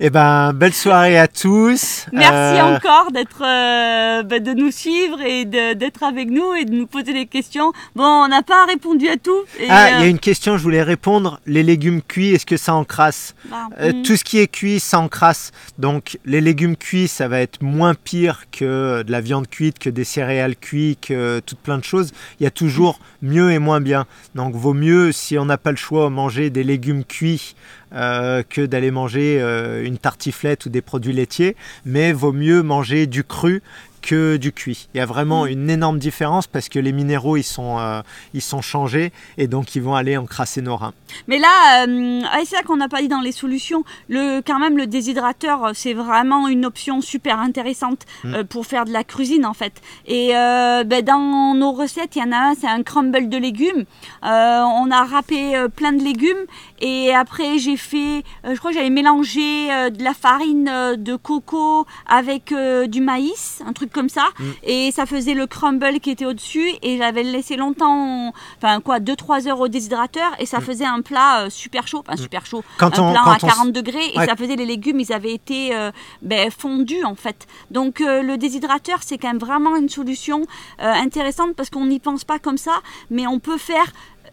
Eh 0.00 0.10
ben, 0.10 0.52
belle 0.52 0.74
soirée 0.74 1.16
à 1.16 1.28
tous. 1.28 2.06
Merci 2.12 2.58
euh, 2.58 2.76
encore 2.76 3.12
d'être, 3.12 3.42
euh, 3.42 4.24
bah, 4.24 4.40
de 4.40 4.52
nous 4.52 4.72
suivre 4.72 5.20
et 5.20 5.44
d'être 5.44 6.02
avec 6.02 6.30
nous 6.30 6.52
et 6.52 6.64
de 6.64 6.72
nous 6.74 6.88
poser 6.88 7.12
des 7.12 7.26
questions. 7.26 7.72
Bon, 7.94 8.02
on 8.02 8.26
n'a 8.26 8.42
pas 8.42 8.66
répondu 8.66 9.06
à 9.06 9.16
tout. 9.16 9.38
ah, 9.68 9.90
il 9.90 9.98
y 10.00 10.02
a 10.02 10.06
euh, 10.06 10.10
une 10.10 10.18
question, 10.18 10.58
je 10.58 10.62
voulais 10.64 10.82
répondre. 10.82 11.38
Les 11.46 11.62
légumes 11.62 12.02
cuits, 12.02 12.34
est-ce 12.34 12.44
que 12.44 12.56
ça 12.56 12.74
encrasse 12.74 13.36
bah, 13.48 13.68
hmm. 13.80 14.02
Tout 14.02 14.16
ce 14.16 14.24
qui 14.24 14.40
est 14.40 14.48
cuit, 14.48 14.80
ça 14.80 14.98
encrasse. 14.98 15.52
Donc, 15.78 16.18
les 16.24 16.40
légumes 16.40 16.76
cuits, 16.76 17.06
ça 17.06 17.28
va 17.28 17.38
être 17.38 17.62
moins 17.62 17.94
pire 17.94 18.46
que 18.50 19.04
de 19.04 19.12
la 19.12 19.20
viande 19.20 19.48
cuite, 19.48 19.78
que 19.78 19.90
des 19.90 20.04
céréales 20.04 20.56
cuites, 20.56 21.06
que 21.06 21.38
toutes 21.38 21.60
plein 21.60 21.78
de 21.78 21.84
choses. 21.84 22.10
Il 22.40 22.42
y 22.42 22.46
a 22.48 22.50
toujours 22.50 22.98
mieux 23.22 23.52
et 23.52 23.60
moins 23.60 23.80
bien. 23.80 24.06
Donc, 24.34 24.56
vaut 24.56 24.74
mieux, 24.74 25.12
si 25.12 25.38
on 25.38 25.44
n'a 25.44 25.56
pas 25.56 25.70
le 25.70 25.76
choix, 25.76 26.10
manger 26.10 26.50
des 26.50 26.64
légumes 26.64 27.04
cuits 27.04 27.54
euh, 27.94 28.42
que 28.48 28.66
d'aller 28.66 28.90
manger 28.90 29.38
euh, 29.40 29.84
une 29.84 29.98
tartiflette 29.98 30.66
ou 30.66 30.68
des 30.68 30.82
produits 30.82 31.12
laitiers, 31.12 31.56
mais 31.84 32.12
vaut 32.12 32.32
mieux 32.32 32.62
manger 32.62 33.06
du 33.06 33.24
cru 33.24 33.62
que 34.04 34.36
du 34.36 34.52
cuit. 34.52 34.88
Il 34.94 34.98
y 34.98 35.00
a 35.00 35.06
vraiment 35.06 35.44
mm. 35.44 35.48
une 35.48 35.70
énorme 35.70 35.98
différence 35.98 36.46
parce 36.46 36.68
que 36.68 36.78
les 36.78 36.92
minéraux 36.92 37.36
ils 37.36 37.42
sont, 37.42 37.78
euh, 37.78 38.02
ils 38.34 38.42
sont 38.42 38.60
changés 38.60 39.12
et 39.38 39.46
donc 39.46 39.74
ils 39.74 39.82
vont 39.82 39.94
aller 39.94 40.16
encrasser 40.16 40.60
nos 40.60 40.76
reins. 40.76 40.92
Mais 41.26 41.38
là, 41.38 41.86
euh, 41.86 42.20
c'est 42.40 42.56
ça 42.56 42.62
qu'on 42.62 42.76
n'a 42.76 42.88
pas 42.88 43.00
dit 43.00 43.08
dans 43.08 43.20
les 43.20 43.32
solutions. 43.32 43.82
Le, 44.08 44.40
quand 44.40 44.58
même, 44.58 44.76
le 44.76 44.86
déshydrateur, 44.86 45.64
euh, 45.64 45.70
c'est 45.74 45.94
vraiment 45.94 46.48
une 46.48 46.66
option 46.66 47.00
super 47.00 47.40
intéressante 47.40 48.02
mm. 48.24 48.44
pour 48.44 48.66
faire 48.66 48.84
de 48.84 48.92
la 48.92 49.04
cuisine 49.04 49.46
en 49.46 49.54
fait. 49.54 49.80
Et 50.06 50.32
ben, 50.32 51.02
dans 51.02 51.54
nos 51.54 51.72
recettes, 51.72 52.16
il 52.16 52.18
y 52.18 52.22
en 52.22 52.32
a 52.32 52.50
un, 52.50 52.54
c'est 52.54 52.68
un 52.68 52.82
crumble 52.82 53.28
de 53.28 53.38
légumes. 53.38 53.84
on 54.22 54.90
a 54.90 55.04
râpé 55.04 55.64
plein 55.74 55.92
de 55.92 56.02
légumes 56.02 56.44
et 56.80 57.14
après 57.14 57.58
j'ai 57.58 57.76
fait, 57.76 58.22
je 58.44 58.56
crois 58.56 58.70
que 58.70 58.76
j'avais 58.76 58.90
mélangé 58.90 59.68
de 59.90 60.02
la 60.02 60.12
farine 60.12 60.96
de 60.98 61.16
coco 61.16 61.86
avec 62.06 62.52
du 62.88 63.00
maïs, 63.00 63.62
un 63.66 63.72
truc 63.72 63.93
comme 63.94 64.10
ça. 64.10 64.28
Mm. 64.38 64.44
Et 64.64 64.90
ça 64.92 65.06
faisait 65.06 65.32
le 65.32 65.46
crumble 65.46 66.00
qui 66.00 66.10
était 66.10 66.26
au-dessus. 66.26 66.68
Et 66.82 66.98
j'avais 66.98 67.22
laissé 67.22 67.56
longtemps, 67.56 68.32
enfin 68.58 68.80
quoi, 68.80 68.98
2-3 69.00 69.48
heures 69.48 69.60
au 69.60 69.68
déshydrateur. 69.68 70.30
Et 70.38 70.46
ça 70.46 70.58
mm. 70.58 70.62
faisait 70.62 70.84
un 70.84 71.00
plat 71.00 71.44
euh, 71.44 71.50
super 71.50 71.86
chaud, 71.88 72.02
enfin 72.06 72.14
mm. 72.14 72.22
super 72.22 72.44
chaud, 72.44 72.62
quand 72.76 72.98
un 72.98 73.12
plat 73.12 73.22
à 73.24 73.38
40 73.38 73.72
degrés. 73.72 74.10
Et 74.14 74.26
ça 74.26 74.36
faisait 74.36 74.56
les 74.56 74.66
légumes, 74.66 75.00
ils 75.00 75.12
avaient 75.12 75.32
été 75.32 75.74
euh, 75.74 75.90
ben, 76.20 76.50
fondus 76.50 77.04
en 77.04 77.14
fait. 77.14 77.46
Donc 77.70 78.00
euh, 78.00 78.22
le 78.22 78.36
déshydrateur, 78.36 78.98
c'est 79.02 79.16
quand 79.16 79.28
même 79.28 79.38
vraiment 79.38 79.76
une 79.76 79.88
solution 79.88 80.46
intéressante 80.78 81.54
parce 81.56 81.70
qu'on 81.70 81.86
n'y 81.86 82.00
pense 82.00 82.24
pas 82.24 82.38
comme 82.38 82.58
ça. 82.58 82.80
Mais 83.10 83.26
on 83.26 83.38
peut 83.38 83.58
faire 83.58 83.86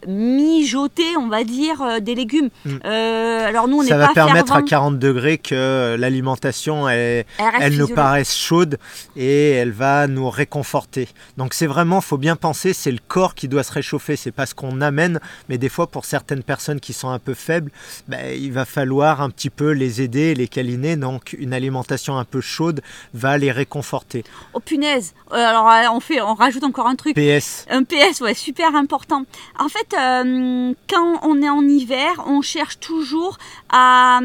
mijoter, 0.07 1.17
on 1.17 1.27
va 1.27 1.43
dire, 1.43 1.81
euh, 1.81 1.99
des 1.99 2.15
légumes. 2.15 2.49
Mm. 2.65 2.69
Euh, 2.85 3.47
alors 3.47 3.67
nous, 3.67 3.79
on 3.79 3.83
Ça 3.83 3.97
va 3.97 4.09
permettre 4.09 4.53
à 4.53 4.61
40 4.61 4.99
degrés 4.99 5.37
que 5.37 5.95
l'alimentation, 5.97 6.89
elle, 6.89 7.25
elle, 7.59 7.77
nous 7.77 7.87
paraisse 7.87 8.35
chaude 8.35 8.77
et 9.15 9.51
elle 9.51 9.71
va 9.71 10.07
nous 10.07 10.29
réconforter. 10.29 11.07
Donc 11.37 11.53
c'est 11.53 11.67
vraiment, 11.67 12.01
faut 12.01 12.17
bien 12.17 12.35
penser, 12.35 12.73
c'est 12.73 12.91
le 12.91 12.99
corps 13.07 13.35
qui 13.35 13.47
doit 13.47 13.63
se 13.63 13.71
réchauffer. 13.71 14.15
C'est 14.15 14.31
pas 14.31 14.45
ce 14.45 14.55
qu'on 14.55 14.81
amène, 14.81 15.19
mais 15.49 15.57
des 15.57 15.69
fois 15.69 15.87
pour 15.87 16.05
certaines 16.05 16.43
personnes 16.43 16.79
qui 16.79 16.93
sont 16.93 17.09
un 17.09 17.19
peu 17.19 17.33
faibles, 17.33 17.71
ben, 18.07 18.35
il 18.35 18.51
va 18.51 18.65
falloir 18.65 19.21
un 19.21 19.29
petit 19.29 19.49
peu 19.49 19.71
les 19.71 20.01
aider, 20.01 20.33
les 20.35 20.47
câliner. 20.47 20.95
Donc 20.95 21.35
une 21.37 21.53
alimentation 21.53 22.17
un 22.17 22.25
peu 22.25 22.41
chaude 22.41 22.81
va 23.13 23.37
les 23.37 23.51
réconforter. 23.51 24.23
Oh 24.53 24.59
punaise 24.59 25.13
euh, 25.31 25.35
Alors 25.35 25.93
on 25.93 25.99
fait, 25.99 26.21
on 26.21 26.33
rajoute 26.33 26.63
encore 26.63 26.87
un 26.87 26.95
truc. 26.95 27.15
PS. 27.15 27.65
Un 27.69 27.83
PS, 27.83 28.21
ouais, 28.21 28.33
super 28.33 28.75
important. 28.75 29.25
En 29.59 29.69
fait, 29.69 29.90
quand 29.93 31.19
on 31.23 31.41
est 31.41 31.49
en 31.49 31.67
hiver, 31.67 32.23
on 32.25 32.41
cherche 32.41 32.79
toujours 32.79 33.37
à, 33.69 34.19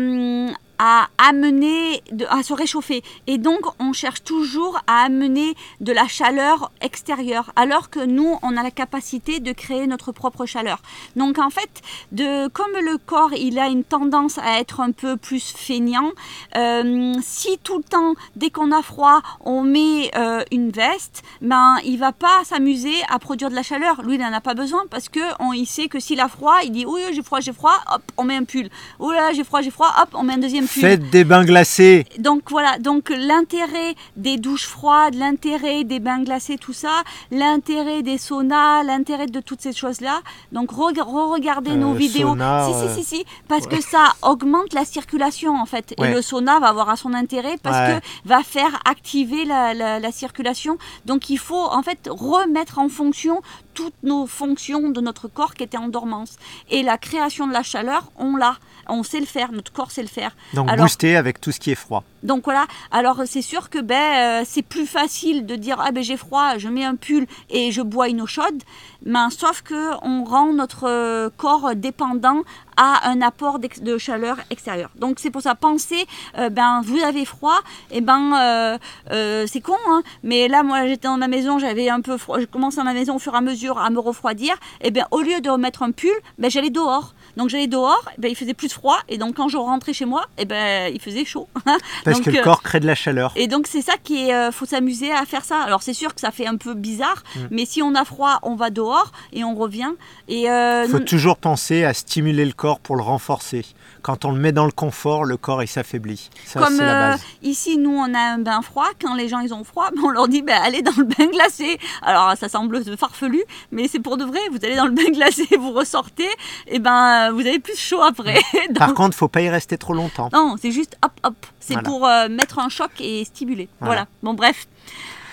à 0.78 1.08
amener, 1.18 2.02
à 2.28 2.42
se 2.42 2.52
réchauffer. 2.52 3.02
Et 3.26 3.38
donc, 3.38 3.60
on 3.78 3.92
cherche 3.92 4.22
toujours 4.22 4.80
à 4.86 5.04
amener 5.04 5.54
de 5.80 5.92
la 5.92 6.06
chaleur 6.06 6.70
extérieure, 6.80 7.52
alors 7.56 7.90
que 7.90 8.00
nous, 8.04 8.38
on 8.42 8.56
a 8.56 8.62
la 8.62 8.70
capacité 8.70 9.40
de 9.40 9.52
créer 9.52 9.86
notre 9.86 10.12
propre 10.12 10.46
chaleur. 10.46 10.80
Donc, 11.16 11.38
en 11.38 11.50
fait, 11.50 11.82
de, 12.12 12.48
comme 12.48 12.72
le 12.72 12.98
corps, 12.98 13.32
il 13.34 13.58
a 13.58 13.68
une 13.68 13.84
tendance 13.84 14.38
à 14.38 14.60
être 14.60 14.80
un 14.80 14.92
peu 14.92 15.16
plus 15.16 15.52
feignant, 15.52 16.12
euh, 16.56 17.14
si 17.22 17.58
tout 17.62 17.78
le 17.78 17.84
temps, 17.84 18.14
dès 18.36 18.50
qu'on 18.50 18.72
a 18.72 18.82
froid, 18.82 19.22
on 19.44 19.62
met 19.62 20.10
euh, 20.16 20.42
une 20.50 20.70
veste, 20.70 21.22
ben, 21.40 21.76
il 21.84 21.98
va 21.98 22.12
pas 22.12 22.44
s'amuser 22.44 22.94
à 23.08 23.18
produire 23.18 23.50
de 23.50 23.54
la 23.54 23.62
chaleur. 23.62 24.02
Lui, 24.02 24.14
il 24.14 24.20
n'en 24.20 24.32
a 24.32 24.40
pas 24.40 24.54
besoin 24.54 24.84
parce 24.90 25.08
que 25.08 25.20
on, 25.40 25.52
il 25.52 25.66
sait 25.66 25.88
que 25.88 26.00
s'il 26.00 26.20
a 26.20 26.28
froid, 26.28 26.58
il 26.64 26.72
dit 26.72 26.86
oui, 26.86 27.00
j'ai 27.12 27.22
froid, 27.22 27.40
j'ai 27.40 27.52
froid, 27.52 27.74
hop, 27.92 28.02
on 28.16 28.24
met 28.24 28.36
un 28.36 28.44
pull. 28.44 28.68
Oh 28.98 29.12
là, 29.12 29.32
j'ai 29.32 29.44
froid, 29.44 29.60
j'ai 29.60 29.70
froid, 29.70 29.92
hop, 30.00 30.10
on 30.14 30.22
met 30.22 30.34
un 30.34 30.38
deuxième 30.38 30.65
Faites 30.66 31.10
des 31.10 31.24
bains 31.24 31.44
glacés. 31.44 32.06
Donc 32.18 32.42
voilà, 32.50 32.78
donc 32.78 33.10
l'intérêt 33.10 33.94
des 34.16 34.36
douches 34.36 34.66
froides, 34.66 35.14
l'intérêt 35.14 35.84
des 35.84 36.00
bains 36.00 36.22
glacés, 36.22 36.56
tout 36.58 36.72
ça, 36.72 37.02
l'intérêt 37.30 38.02
des 38.02 38.18
saunas, 38.18 38.82
l'intérêt 38.82 39.26
de 39.26 39.40
toutes 39.40 39.60
ces 39.60 39.72
choses-là. 39.72 40.20
Donc 40.52 40.70
re-regardez 40.72 41.76
nos 41.76 41.92
Euh, 41.92 41.96
vidéos. 41.96 42.28
sauna, 42.30 42.66
si, 42.66 42.88
si, 42.94 42.94
si, 43.04 43.16
si, 43.16 43.24
parce 43.48 43.66
que 43.66 43.80
ça 43.80 44.14
augmente 44.22 44.72
la 44.74 44.84
circulation 44.84 45.54
en 45.60 45.66
fait. 45.66 45.94
Ouais. 45.98 46.10
Et 46.10 46.14
le 46.14 46.22
sauna 46.22 46.58
va 46.60 46.68
avoir 46.68 46.88
à 46.90 46.96
son 46.96 47.14
intérêt 47.14 47.56
parce 47.62 47.76
Ouais. 47.76 48.00
que 48.00 48.28
va 48.28 48.42
faire 48.42 48.80
activer 48.84 49.44
la, 49.44 49.74
la- 49.74 49.98
la 50.00 50.12
circulation. 50.12 50.78
Donc 51.04 51.30
il 51.30 51.38
faut 51.38 51.64
en 51.70 51.82
fait 51.82 52.08
remettre 52.10 52.78
en 52.78 52.88
fonction 52.88 53.40
toutes 53.74 53.94
nos 54.02 54.26
fonctions 54.26 54.88
de 54.90 55.00
notre 55.00 55.28
corps 55.28 55.54
qui 55.54 55.62
étaient 55.64 55.76
en 55.76 55.88
dormance. 55.88 56.36
Et 56.70 56.82
la 56.82 56.96
création 56.98 57.46
de 57.46 57.52
la 57.52 57.62
chaleur, 57.62 58.10
on 58.18 58.36
l'a. 58.36 58.56
On 58.88 59.02
sait 59.02 59.20
le 59.20 59.26
faire, 59.26 59.52
notre 59.52 59.72
corps 59.72 59.90
sait 59.90 60.02
le 60.02 60.08
faire. 60.08 60.34
Donc 60.54 60.68
Alors- 60.68 60.84
booster 60.86 61.16
avec 61.16 61.40
tout 61.40 61.52
ce 61.52 61.60
qui 61.60 61.70
est 61.70 61.76
froid. 61.76 62.04
Donc 62.22 62.44
voilà, 62.44 62.66
alors 62.90 63.22
c'est 63.26 63.42
sûr 63.42 63.70
que 63.70 63.78
ben, 63.78 64.40
euh, 64.40 64.44
c'est 64.46 64.62
plus 64.62 64.86
facile 64.86 65.46
de 65.46 65.54
dire 65.54 65.76
ah 65.80 65.92
ben 65.92 66.02
j'ai 66.02 66.16
froid, 66.16 66.58
je 66.58 66.68
mets 66.68 66.84
un 66.84 66.96
pull 66.96 67.26
et 67.50 67.70
je 67.70 67.82
bois 67.82 68.08
une 68.08 68.20
eau 68.20 68.26
chaude, 68.26 68.62
mais 69.04 69.30
sauf 69.30 69.62
que 69.62 69.92
on 70.02 70.24
rend 70.24 70.52
notre 70.52 70.88
euh, 70.88 71.30
corps 71.36 71.76
dépendant 71.76 72.42
à 72.76 73.08
un 73.08 73.22
apport 73.22 73.58
de 73.58 73.98
chaleur 73.98 74.36
extérieure. 74.50 74.90
Donc 74.96 75.18
c'est 75.18 75.30
pour 75.30 75.42
ça 75.42 75.54
pensez 75.54 76.06
euh, 76.36 76.50
ben 76.50 76.82
vous 76.84 76.98
avez 76.98 77.24
froid 77.24 77.58
et 77.90 78.00
ben 78.00 78.32
euh, 78.34 78.78
euh, 79.12 79.46
c'est 79.46 79.60
con 79.60 79.76
hein, 79.88 80.02
mais 80.22 80.48
là 80.48 80.62
moi 80.62 80.86
j'étais 80.86 81.08
dans 81.08 81.16
ma 81.16 81.28
maison, 81.28 81.58
j'avais 81.58 81.88
un 81.88 82.00
peu 82.00 82.16
froid, 82.18 82.38
je 82.40 82.44
commence 82.46 82.76
dans 82.76 82.84
ma 82.84 82.92
maison 82.92 83.16
au 83.16 83.18
fur 83.18 83.34
et 83.34 83.38
à 83.38 83.40
mesure 83.40 83.78
à 83.78 83.88
me 83.90 83.98
refroidir 83.98 84.56
et 84.80 84.90
ben 84.90 85.06
au 85.10 85.20
lieu 85.22 85.40
de 85.40 85.48
remettre 85.48 85.82
un 85.82 85.92
pull, 85.92 86.10
ben 86.38 86.50
j'allais 86.50 86.70
dehors. 86.70 87.14
Donc 87.36 87.48
j'allais 87.50 87.66
dehors, 87.66 88.02
eh 88.16 88.20
ben 88.20 88.30
il 88.30 88.34
faisait 88.36 88.54
plus 88.54 88.72
froid 88.72 88.98
et 89.08 89.18
donc 89.18 89.36
quand 89.36 89.48
je 89.48 89.56
rentrais 89.56 89.92
chez 89.92 90.04
moi, 90.06 90.24
et 90.38 90.44
ben 90.46 90.92
il 90.92 91.00
faisait 91.00 91.24
chaud. 91.24 91.48
Parce 92.04 92.16
Donc, 92.18 92.24
que 92.26 92.30
le 92.30 92.38
euh, 92.38 92.42
corps 92.42 92.62
crée 92.62 92.80
de 92.80 92.86
la 92.86 92.94
chaleur. 92.94 93.32
et 93.36 93.46
donc 93.46 93.66
c'est 93.66 93.82
ça 93.82 93.94
qui 94.02 94.28
est, 94.28 94.34
euh, 94.34 94.50
faut 94.52 94.66
s'amuser 94.66 95.12
à 95.12 95.24
faire 95.26 95.44
ça. 95.44 95.60
Alors 95.62 95.82
c'est 95.82 95.94
sûr 95.94 96.14
que 96.14 96.20
ça 96.20 96.30
fait 96.30 96.46
un 96.46 96.56
peu 96.56 96.74
bizarre, 96.74 97.22
Mm. 97.36 97.40
mais 97.50 97.64
si 97.66 97.82
on 97.82 97.94
a 97.94 98.04
froid, 98.04 98.38
on 98.42 98.54
va 98.56 98.70
dehors 98.70 99.12
et 99.32 99.44
on 99.44 99.54
revient. 99.54 99.90
Et 100.28 100.48
euh, 100.50 100.84
Il 100.86 100.90
faut 100.90 100.98
toujours 101.00 101.36
penser 101.36 101.84
à 101.84 101.92
stimuler 101.94 102.44
le 102.44 102.52
corps 102.52 102.78
pour 102.80 102.96
le 102.96 103.02
renforcer. 103.02 103.64
Quand 104.06 104.24
on 104.24 104.30
le 104.30 104.38
met 104.38 104.52
dans 104.52 104.66
le 104.66 104.70
confort, 104.70 105.24
le 105.24 105.36
corps 105.36 105.64
il 105.64 105.66
s'affaiblit. 105.66 106.30
Comme 106.54 106.78
euh, 106.80 107.16
ici 107.42 107.76
nous 107.76 107.90
on 107.90 108.14
a 108.14 108.20
un 108.20 108.38
bain 108.38 108.62
froid, 108.62 108.86
quand 109.02 109.16
les 109.16 109.28
gens 109.28 109.40
ils 109.40 109.52
ont 109.52 109.64
froid, 109.64 109.90
ben, 109.96 110.00
on 110.04 110.10
leur 110.10 110.28
dit 110.28 110.42
ben, 110.42 110.56
allez 110.62 110.80
dans 110.80 110.92
le 110.96 111.02
bain 111.02 111.26
glacé. 111.26 111.76
Alors 112.02 112.36
ça 112.36 112.48
semble 112.48 112.80
farfelu, 112.96 113.42
mais 113.72 113.88
c'est 113.88 113.98
pour 113.98 114.16
de 114.16 114.24
vrai. 114.24 114.38
Vous 114.52 114.58
allez 114.62 114.76
dans 114.76 114.86
le 114.86 114.92
bain 114.92 115.10
glacé, 115.10 115.44
vous 115.58 115.72
ressortez, 115.72 116.28
et 116.68 116.78
ben 116.78 117.32
vous 117.32 117.40
avez 117.40 117.58
plus 117.58 117.76
chaud 117.76 118.00
après. 118.00 118.34
Donc, 118.68 118.78
Par 118.78 118.94
contre, 118.94 119.16
faut 119.16 119.26
pas 119.26 119.40
y 119.40 119.50
rester 119.50 119.76
trop 119.76 119.92
longtemps. 119.92 120.28
non, 120.32 120.54
c'est 120.62 120.70
juste 120.70 120.96
hop 121.04 121.10
hop. 121.24 121.34
C'est 121.58 121.74
Voilà. 121.74 121.88
pour 121.88 122.06
euh, 122.06 122.28
mettre 122.28 122.60
un 122.60 122.68
choc 122.68 122.92
et 123.00 123.24
stimuler. 123.24 123.68
Voilà. 123.80 123.92
voilà. 123.94 124.06
Bon 124.22 124.34
bref. 124.34 124.68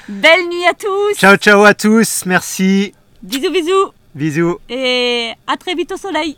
Belle 0.10 0.48
nuit 0.50 0.66
à 0.66 0.74
tous. 0.74 1.14
Ciao 1.20 1.36
ciao 1.38 1.64
à 1.64 1.76
tous, 1.76 2.26
merci. 2.26 2.92
Bisous 3.22 3.52
bisous. 3.52 3.92
Bisous. 4.16 4.58
Et 4.68 5.32
à 5.46 5.58
très 5.58 5.76
vite 5.76 5.92
au 5.92 5.98
soleil. 5.98 6.32